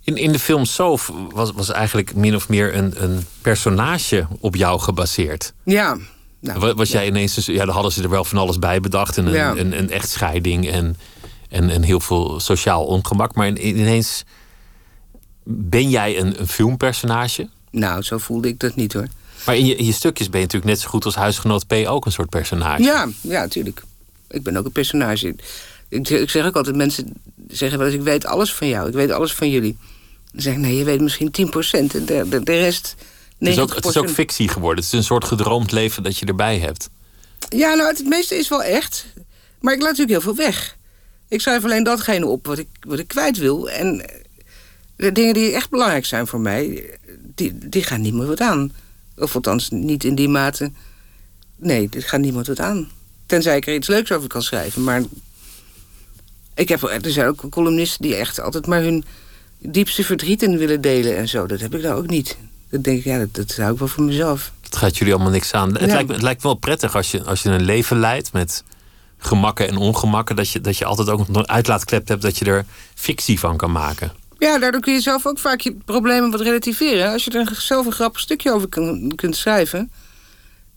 In, 0.04 0.18
in 0.18 0.32
de 0.32 0.40
film 0.40 0.66
Soof 0.66 1.12
was, 1.30 1.52
was 1.52 1.72
eigenlijk 1.72 2.16
min 2.16 2.36
of 2.36 2.50
meer 2.50 2.76
een, 2.76 3.04
een 3.04 3.26
personage 3.42 4.28
op 4.40 4.56
jou 4.56 4.80
gebaseerd. 4.80 5.54
Ja. 5.64 5.98
Nou, 6.40 6.74
was 6.74 6.92
jij 6.92 7.08
ineens, 7.08 7.34
dus, 7.34 7.46
ja, 7.46 7.66
dan 7.66 7.74
hadden 7.74 7.92
ze 7.92 8.04
er 8.04 8.10
wel 8.10 8.24
van 8.24 8.38
alles 8.38 8.60
bij 8.60 8.80
bedacht. 8.80 9.18
En 9.18 9.26
een, 9.26 9.60
een, 9.60 9.78
een, 9.78 9.90
echtscheiding 9.90 10.70
en, 10.70 10.98
en, 11.50 11.70
en 11.70 11.82
heel 11.82 12.00
veel 12.00 12.40
sociaal 12.40 12.86
ongemak. 12.86 13.36
Maar 13.36 13.48
ineens 13.58 14.24
ben 15.44 15.90
jij 15.90 16.20
een, 16.20 16.40
een 16.40 16.48
filmpersonage? 16.48 17.50
Nou, 17.72 18.02
zo 18.02 18.18
voelde 18.18 18.48
ik 18.48 18.60
dat 18.60 18.76
niet 18.76 18.94
hoor. 18.94 19.08
Maar 19.46 19.58
in 19.58 19.66
je, 19.66 19.76
in 19.76 19.86
je 19.86 19.92
stukjes 19.92 20.30
ben 20.30 20.40
je 20.40 20.46
natuurlijk 20.46 20.74
net 20.74 20.82
zo 20.82 20.90
goed 20.90 21.06
als 21.06 21.16
huisgenoot 21.16 21.68
P 21.68 21.74
ook 21.74 22.06
een 22.06 22.12
soort 22.12 22.30
personage. 22.30 22.84
Ja, 22.84 23.08
ja, 23.22 23.42
natuurlijk. 23.42 23.84
Ik 24.30 24.44
ben 24.44 24.58
ook 24.58 24.66
een 24.66 24.72
personage. 24.72 25.36
Ik, 25.90 26.10
ik 26.10 26.30
zeg 26.30 26.46
ook 26.46 26.56
altijd, 26.56 26.76
mensen 26.76 27.14
zeggen 27.48 27.78
wel 27.78 27.88
eens, 27.88 27.96
ik 27.96 28.04
weet 28.04 28.26
alles 28.26 28.54
van 28.54 28.68
jou. 28.68 28.88
Ik 28.88 28.94
weet 28.94 29.12
alles 29.12 29.34
van 29.34 29.50
jullie. 29.50 29.78
Dan 30.34 30.42
zeg 30.42 30.54
ik, 30.54 30.60
nee, 30.60 30.78
je 30.78 30.84
weet 30.84 31.02
misschien 31.02 31.32
10 31.32 31.50
procent. 31.50 31.96
En 31.96 32.06
de, 32.06 32.26
de, 32.30 32.44
de 32.44 32.60
rest... 32.60 32.96
Het 33.38 33.48
is, 33.48 33.60
ook, 33.60 33.76
het 33.76 33.86
is 33.86 33.98
ook 33.98 34.10
fictie 34.10 34.48
geworden. 34.48 34.84
Het 34.84 34.94
is 34.94 35.00
een 35.00 35.06
soort 35.06 35.26
gedroomd 35.26 35.72
leven 35.72 36.04
dat 36.04 36.18
je 36.18 36.26
erbij 36.26 36.60
hebt. 36.60 36.90
Ja, 37.50 37.74
nou, 37.74 37.90
het 37.90 38.06
meeste 38.06 38.36
is 38.36 38.48
wel 38.48 38.64
echt. 38.64 39.06
Maar 39.60 39.74
ik 39.74 39.80
laat 39.80 39.98
natuurlijk 39.98 40.24
heel 40.24 40.34
veel 40.34 40.46
weg. 40.46 40.78
Ik 41.28 41.42
schrijf 41.42 41.64
alleen 41.64 41.84
datgene 41.84 42.26
op 42.26 42.46
wat 42.46 42.58
ik, 42.58 42.68
wat 42.80 43.00
ik 43.00 43.08
kwijt 43.08 43.38
wil. 43.38 43.70
En 43.70 44.06
de 44.96 45.12
dingen 45.12 45.34
die 45.34 45.52
echt 45.52 45.70
belangrijk 45.70 46.06
zijn 46.06 46.28
voor 46.28 46.40
mij... 46.40 46.90
die, 47.36 47.70
die 47.70 47.84
gaan 47.84 48.02
niemand 48.02 48.28
wat 48.28 48.42
aan. 48.42 48.74
Of 49.18 49.36
althans, 49.36 49.70
niet 49.70 50.04
in 50.04 50.16
die 50.16 50.30
mate... 50.30 50.72
Nee, 51.56 51.90
dit 51.90 52.04
gaat 52.04 52.20
niemand 52.20 52.48
wat 52.48 52.60
aan. 52.60 52.92
Tenzij 53.26 53.56
ik 53.56 53.68
er 53.68 53.74
iets 53.74 53.88
leuks 53.88 54.12
over 54.12 54.28
kan 54.28 54.42
schrijven. 54.42 54.84
Maar 54.84 55.04
ik 56.56 56.70
heb, 56.70 56.82
er 56.82 57.12
zijn 57.12 57.28
ook 57.28 57.50
columnisten 57.50 58.02
die 58.02 58.16
echt 58.16 58.40
altijd 58.40 58.68
maar 58.68 58.82
hun 58.82 59.06
diepste 59.66 60.04
verdrieten 60.04 60.58
willen 60.58 60.82
delen 60.82 61.18
en 61.18 61.28
zo. 61.28 61.46
Dat 61.46 61.60
heb 61.60 61.76
ik 61.76 61.82
nou 61.82 61.96
ook 61.96 62.10
niet. 62.10 62.38
Dat 62.70 62.84
denk 62.84 62.98
ik, 62.98 63.04
ja, 63.04 63.18
dat, 63.18 63.34
dat 63.34 63.56
hou 63.56 63.74
ik 63.74 63.80
wel 63.80 63.88
voor 63.88 64.04
mezelf. 64.04 64.52
Het 64.64 64.76
gaat 64.76 64.98
jullie 64.98 65.14
allemaal 65.14 65.32
niks 65.32 65.54
aan. 65.54 65.78
Het, 65.78 65.92
lijkt, 65.92 66.12
het 66.12 66.22
lijkt 66.22 66.44
wel 66.44 66.54
prettig 66.54 66.96
als 66.96 67.12
je, 67.12 67.24
als 67.24 67.44
je 67.44 67.50
een 67.50 67.64
leven 67.64 68.00
leidt 68.00 68.34
met 68.34 68.64
gemakken 69.18 69.68
en 69.68 69.78
ongemakken, 69.78 70.36
dat 70.36 70.50
je, 70.50 70.62
dat 70.62 70.78
je 70.78 70.86
altijd 70.86 71.10
ook 71.10 71.28
nog 71.28 71.38
een 71.38 71.50
uitlaatklep 71.50 72.08
hebt 72.08 72.22
dat 72.22 72.38
je 72.38 72.46
er 72.46 72.66
fictie 72.96 73.40
van 73.40 73.58
kan 73.58 73.72
maken. 73.72 74.12
Ja, 74.40 74.60
daardoor 74.60 74.82
kun 74.82 74.94
je 74.94 75.02
zelf 75.02 75.26
ook 75.26 75.40
vaak 75.40 75.60
je 75.60 75.78
problemen 75.86 76.32
wat 76.32 76.42
relativeren. 76.42 77.12
Als 77.12 77.24
je 77.24 77.32
er 77.32 77.56
zelf 77.56 77.86
een 77.86 77.92
grappig 77.92 78.22
stukje 78.22 78.52
over 78.52 78.70
kunt 79.16 79.36
schrijven, 79.36 79.92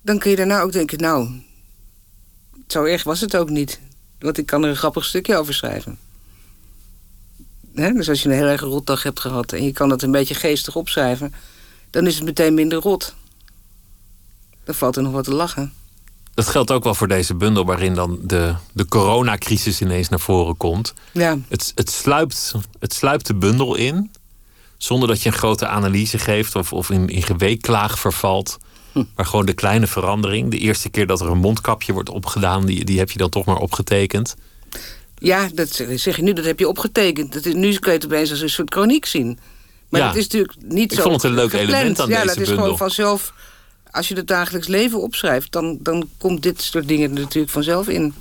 dan 0.03 0.19
kun 0.19 0.31
je 0.31 0.37
daarna 0.37 0.61
ook 0.61 0.73
denken, 0.73 0.99
nou, 0.99 1.29
zo 2.67 2.85
erg 2.85 3.05
was 3.05 3.21
het 3.21 3.37
ook 3.37 3.51
niet. 3.51 3.81
Want 4.19 4.39
ik 4.39 4.47
kan 4.47 4.63
er 4.63 4.69
een 4.69 4.77
grappig 4.77 5.05
stukje 5.05 5.37
over 5.37 5.55
schrijven. 5.55 5.99
Dus 7.77 8.09
als 8.09 8.23
je 8.23 8.29
een 8.29 8.35
heel 8.35 8.47
erg 8.47 8.61
rotdag 8.61 9.03
hebt 9.03 9.21
gehad... 9.21 9.53
en 9.53 9.65
je 9.65 9.73
kan 9.73 9.89
dat 9.89 10.03
een 10.03 10.11
beetje 10.11 10.35
geestig 10.35 10.77
opschrijven... 10.77 11.35
dan 11.91 12.07
is 12.07 12.15
het 12.15 12.25
meteen 12.25 12.55
minder 12.55 12.79
rot. 12.79 13.15
Dan 14.65 14.75
valt 14.75 14.97
er 14.97 15.03
nog 15.03 15.13
wat 15.13 15.25
te 15.25 15.35
lachen. 15.35 15.73
Dat 16.35 16.47
geldt 16.47 16.71
ook 16.71 16.85
wel 16.85 16.95
voor 16.95 17.09
deze 17.09 17.35
bundel... 17.35 17.65
waarin 17.65 17.95
dan 17.95 18.19
de, 18.23 18.55
de 18.73 18.87
coronacrisis 18.87 19.81
ineens 19.81 20.09
naar 20.09 20.21
voren 20.21 20.57
komt. 20.57 20.95
Ja. 21.13 21.39
Het, 21.49 21.73
het, 21.75 21.91
sluipt, 21.91 22.55
het 22.79 22.95
sluipt 22.95 23.27
de 23.27 23.35
bundel 23.35 23.75
in... 23.75 24.11
zonder 24.77 25.09
dat 25.09 25.23
je 25.23 25.29
een 25.29 25.37
grote 25.37 25.67
analyse 25.67 26.19
geeft... 26.19 26.55
of, 26.55 26.73
of 26.73 26.91
in, 26.91 27.09
in 27.09 27.23
geweeklaag 27.23 27.99
vervalt... 27.99 28.59
Hm. 28.93 29.05
Maar 29.15 29.27
gewoon 29.27 29.47
de 29.47 29.53
kleine 29.53 29.87
verandering. 29.87 30.51
De 30.51 30.59
eerste 30.59 30.89
keer 30.89 31.07
dat 31.07 31.21
er 31.21 31.31
een 31.31 31.39
mondkapje 31.39 31.93
wordt 31.93 32.09
opgedaan, 32.09 32.67
die, 32.67 32.85
die 32.85 32.99
heb 32.99 33.11
je 33.11 33.19
dan 33.19 33.31
toch 33.31 33.45
maar 33.45 33.57
opgetekend. 33.57 34.37
Ja, 35.19 35.49
dat 35.55 35.85
zeg 35.95 36.17
je 36.17 36.23
nu, 36.23 36.33
dat 36.33 36.45
heb 36.45 36.59
je 36.59 36.69
opgetekend. 36.69 37.33
Dat 37.33 37.45
is, 37.45 37.55
nu 37.55 37.75
kun 37.79 37.93
je 37.93 37.99
het 37.99 38.07
opeens 38.07 38.31
als 38.31 38.41
een 38.41 38.51
soort 38.51 38.73
chroniek 38.73 39.07
zien. 39.07 39.39
Maar 39.89 40.01
ja. 40.01 40.07
dat 40.07 40.17
is 40.17 40.23
natuurlijk 40.23 40.55
niet 40.61 40.93
Ik 40.93 40.99
zo. 40.99 41.05
Ik 41.05 41.11
vond 41.11 41.23
het 41.23 41.31
een 41.31 41.37
leuk 41.37 41.53
element 41.53 42.01
aan 42.01 42.09
ja, 42.09 42.23
deze 42.23 42.35
bundel. 42.35 42.35
Ja, 42.35 42.35
dat 42.35 42.39
is 42.39 42.49
gewoon 42.49 42.77
vanzelf. 42.77 43.33
Als 43.91 44.09
je 44.09 44.15
het 44.15 44.27
dagelijks 44.27 44.67
leven 44.67 45.03
opschrijft, 45.03 45.53
dan, 45.53 45.79
dan 45.81 46.09
komt 46.19 46.43
dit 46.43 46.63
soort 46.63 46.89
dingen 46.89 47.15
er 47.15 47.21
natuurlijk 47.21 47.53
vanzelf 47.53 47.89
in. 47.89 48.15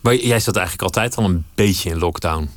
Maar 0.00 0.14
jij 0.14 0.40
zat 0.40 0.56
eigenlijk 0.56 0.86
altijd 0.86 1.16
al 1.16 1.24
een 1.24 1.44
beetje 1.54 1.90
in 1.90 1.98
lockdown. 1.98 2.50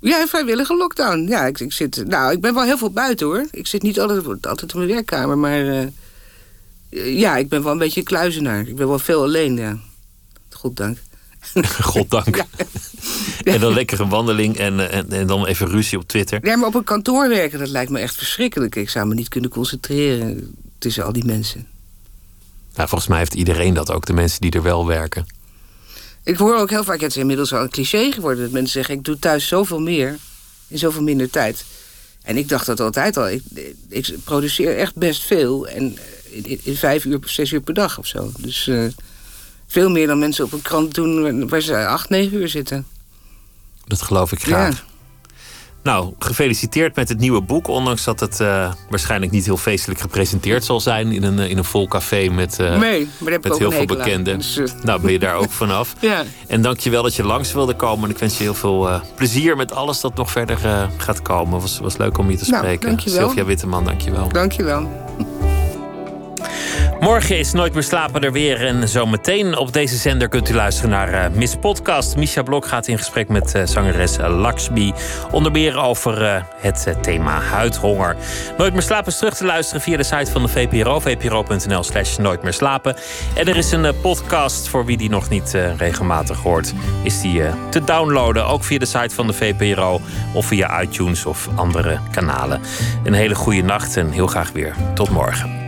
Ja, 0.00 0.20
een 0.20 0.28
vrijwillige 0.28 0.76
lockdown. 0.76 1.26
Ja, 1.28 1.46
ik, 1.46 1.60
ik, 1.60 1.72
zit, 1.72 2.04
nou, 2.06 2.32
ik 2.32 2.40
ben 2.40 2.54
wel 2.54 2.62
heel 2.62 2.78
veel 2.78 2.90
buiten 2.90 3.26
hoor. 3.26 3.46
Ik 3.50 3.66
zit 3.66 3.82
niet 3.82 4.00
altijd, 4.00 4.46
altijd 4.46 4.72
in 4.72 4.78
mijn 4.78 4.90
werkkamer, 4.90 5.38
maar. 5.38 5.64
Uh, 5.64 5.86
ja, 6.90 7.36
ik 7.36 7.48
ben 7.48 7.62
wel 7.62 7.72
een 7.72 7.78
beetje 7.78 8.00
een 8.00 8.06
kluizenaar. 8.06 8.68
Ik 8.68 8.76
ben 8.76 8.88
wel 8.88 8.98
veel 8.98 9.22
alleen, 9.22 9.56
ja. 9.56 9.78
Goed 10.50 10.76
dank. 10.76 10.98
Goddank. 11.92 12.36
Ja. 12.36 13.52
En 13.52 13.60
dan 13.60 13.72
lekker 13.72 14.00
een 14.00 14.08
wandeling 14.08 14.56
en, 14.56 14.90
en, 14.90 15.10
en, 15.10 15.26
dan 15.26 15.46
even 15.46 15.68
ruzie 15.68 15.98
op 15.98 16.08
Twitter. 16.08 16.46
Ja, 16.46 16.56
maar 16.56 16.68
op 16.68 16.74
een 16.74 16.84
kantoor 16.84 17.28
werken, 17.28 17.58
dat 17.58 17.68
lijkt 17.68 17.90
me 17.90 17.98
echt 17.98 18.16
verschrikkelijk. 18.16 18.76
Ik 18.76 18.90
zou 18.90 19.06
me 19.06 19.14
niet 19.14 19.28
kunnen 19.28 19.50
concentreren 19.50 20.54
tussen 20.78 21.04
al 21.04 21.12
die 21.12 21.24
mensen. 21.24 21.66
Nou, 22.74 22.88
volgens 22.88 23.10
mij 23.10 23.18
heeft 23.18 23.34
iedereen 23.34 23.74
dat 23.74 23.90
ook, 23.90 24.06
de 24.06 24.12
mensen 24.12 24.40
die 24.40 24.50
er 24.50 24.62
wel 24.62 24.86
werken. 24.86 25.26
Ik 26.22 26.36
hoor 26.36 26.56
ook 26.56 26.70
heel 26.70 26.84
vaak, 26.84 27.00
het 27.00 27.10
is 27.10 27.16
inmiddels 27.16 27.52
al 27.52 27.62
een 27.62 27.70
cliché 27.70 28.12
geworden... 28.12 28.42
dat 28.42 28.52
mensen 28.52 28.72
zeggen, 28.72 28.94
ik 28.94 29.04
doe 29.04 29.18
thuis 29.18 29.48
zoveel 29.48 29.80
meer 29.80 30.18
in 30.68 30.78
zoveel 30.78 31.02
minder 31.02 31.30
tijd. 31.30 31.64
En 32.22 32.36
ik 32.36 32.48
dacht 32.48 32.66
dat 32.66 32.80
altijd 32.80 33.16
al. 33.16 33.28
Ik, 33.28 33.42
ik 33.88 34.14
produceer 34.24 34.76
echt 34.76 34.96
best 34.96 35.22
veel. 35.22 35.68
En 35.68 35.98
in, 36.30 36.60
in, 36.62 36.76
vijf 36.76 37.04
uur, 37.04 37.18
zes 37.24 37.52
uur 37.52 37.60
per 37.60 37.74
dag 37.74 37.98
of 37.98 38.06
zo. 38.06 38.32
Dus 38.38 38.66
uh, 38.66 38.84
veel 39.68 39.90
meer 39.90 40.06
dan 40.06 40.18
mensen 40.18 40.44
op 40.44 40.52
een 40.52 40.62
krant 40.62 40.94
doen 40.94 41.48
waar 41.48 41.60
ze 41.60 41.86
acht, 41.86 42.08
negen 42.08 42.36
uur 42.36 42.48
zitten. 42.48 42.86
Dat 43.86 44.02
geloof 44.02 44.32
ik 44.32 44.42
graag. 44.42 44.76
Ja. 44.76 44.86
Nou, 45.82 46.12
gefeliciteerd 46.18 46.96
met 46.96 47.08
het 47.08 47.18
nieuwe 47.18 47.40
boek. 47.40 47.68
Ondanks 47.68 48.04
dat 48.04 48.20
het 48.20 48.40
uh, 48.40 48.72
waarschijnlijk 48.90 49.32
niet 49.32 49.44
heel 49.44 49.56
feestelijk 49.56 50.00
gepresenteerd 50.00 50.64
zal 50.64 50.80
zijn 50.80 51.12
in 51.12 51.22
een, 51.22 51.38
in 51.38 51.58
een 51.58 51.64
vol 51.64 51.88
café 51.88 52.28
met, 52.28 52.58
uh, 52.60 52.78
nee, 52.78 53.08
maar 53.18 53.38
met 53.42 53.58
heel 53.58 53.70
veel 53.70 53.84
bekenden. 53.84 54.36
Dus, 54.38 54.56
uh... 54.56 54.66
Nou, 54.82 55.00
ben 55.00 55.12
je 55.12 55.18
daar 55.18 55.34
ook 55.34 55.50
vanaf. 55.50 55.94
ja. 56.00 56.24
En 56.46 56.62
dank 56.62 56.80
je 56.80 56.90
wel 56.90 57.02
dat 57.02 57.14
je 57.14 57.24
langs 57.24 57.52
wilde 57.52 57.74
komen. 57.74 58.04
En 58.04 58.10
ik 58.10 58.18
wens 58.18 58.36
je 58.36 58.42
heel 58.42 58.54
veel 58.54 59.00
plezier 59.14 59.56
met 59.56 59.72
alles 59.72 60.00
dat 60.00 60.14
nog 60.14 60.30
verder 60.30 60.58
gaat 60.96 61.22
komen. 61.22 61.52
Het 61.52 61.62
was, 61.62 61.78
was 61.78 61.96
leuk 61.96 62.18
om 62.18 62.30
je 62.30 62.36
te 62.36 62.50
nou, 62.50 62.62
spreken. 62.62 62.88
Wel. 62.88 62.98
Sylvia 63.14 63.44
Witteman, 63.44 63.84
dank 63.84 64.00
je 64.00 64.10
wel. 64.10 64.28
Dank 64.28 64.52
je 64.52 64.62
wel. 64.62 65.07
Morgen 67.00 67.38
is 67.38 67.52
Nooit 67.52 67.74
meer 67.74 67.82
slapen 67.82 68.22
er 68.22 68.32
weer. 68.32 68.66
En 68.66 68.88
zometeen 68.88 69.56
op 69.56 69.72
deze 69.72 69.96
zender 69.96 70.28
kunt 70.28 70.48
u 70.48 70.54
luisteren 70.54 70.90
naar 70.90 71.12
uh, 71.12 71.36
Miss 71.36 71.56
Podcast. 71.56 72.16
Misha 72.16 72.42
Blok 72.42 72.66
gaat 72.66 72.86
in 72.86 72.98
gesprek 72.98 73.28
met 73.28 73.54
uh, 73.54 73.62
zangeres 73.64 74.16
Lakshmi. 74.16 74.92
Onder 75.30 75.52
meer 75.52 75.78
over 75.78 76.22
uh, 76.22 76.42
het 76.56 76.96
thema 77.02 77.40
huidhonger. 77.40 78.16
Nooit 78.56 78.72
meer 78.72 78.82
slapen 78.82 79.06
is 79.06 79.18
terug 79.18 79.34
te 79.34 79.44
luisteren 79.44 79.82
via 79.82 79.96
de 79.96 80.02
site 80.02 80.30
van 80.30 80.42
de 80.42 80.48
VPRO. 80.48 81.00
VPRO.nl 81.00 81.82
slash 81.82 82.16
Nooit 82.16 82.42
meer 82.42 82.52
slapen. 82.52 82.96
En 83.34 83.46
er 83.46 83.56
is 83.56 83.72
een 83.72 84.00
podcast 84.00 84.68
voor 84.68 84.84
wie 84.84 84.96
die 84.96 85.10
nog 85.10 85.28
niet 85.28 85.56
regelmatig 85.76 86.38
hoort. 86.38 86.74
Is 87.02 87.20
die 87.20 87.42
te 87.70 87.84
downloaden. 87.84 88.46
Ook 88.46 88.64
via 88.64 88.78
de 88.78 88.86
site 88.86 89.14
van 89.14 89.26
de 89.26 89.32
VPRO. 89.32 90.00
Of 90.34 90.46
via 90.46 90.82
iTunes 90.82 91.26
of 91.26 91.48
andere 91.54 91.98
kanalen. 92.10 92.60
Een 93.04 93.12
hele 93.12 93.34
goede 93.34 93.62
nacht 93.62 93.96
en 93.96 94.10
heel 94.10 94.26
graag 94.26 94.52
weer. 94.52 94.74
Tot 94.94 95.10
morgen. 95.10 95.67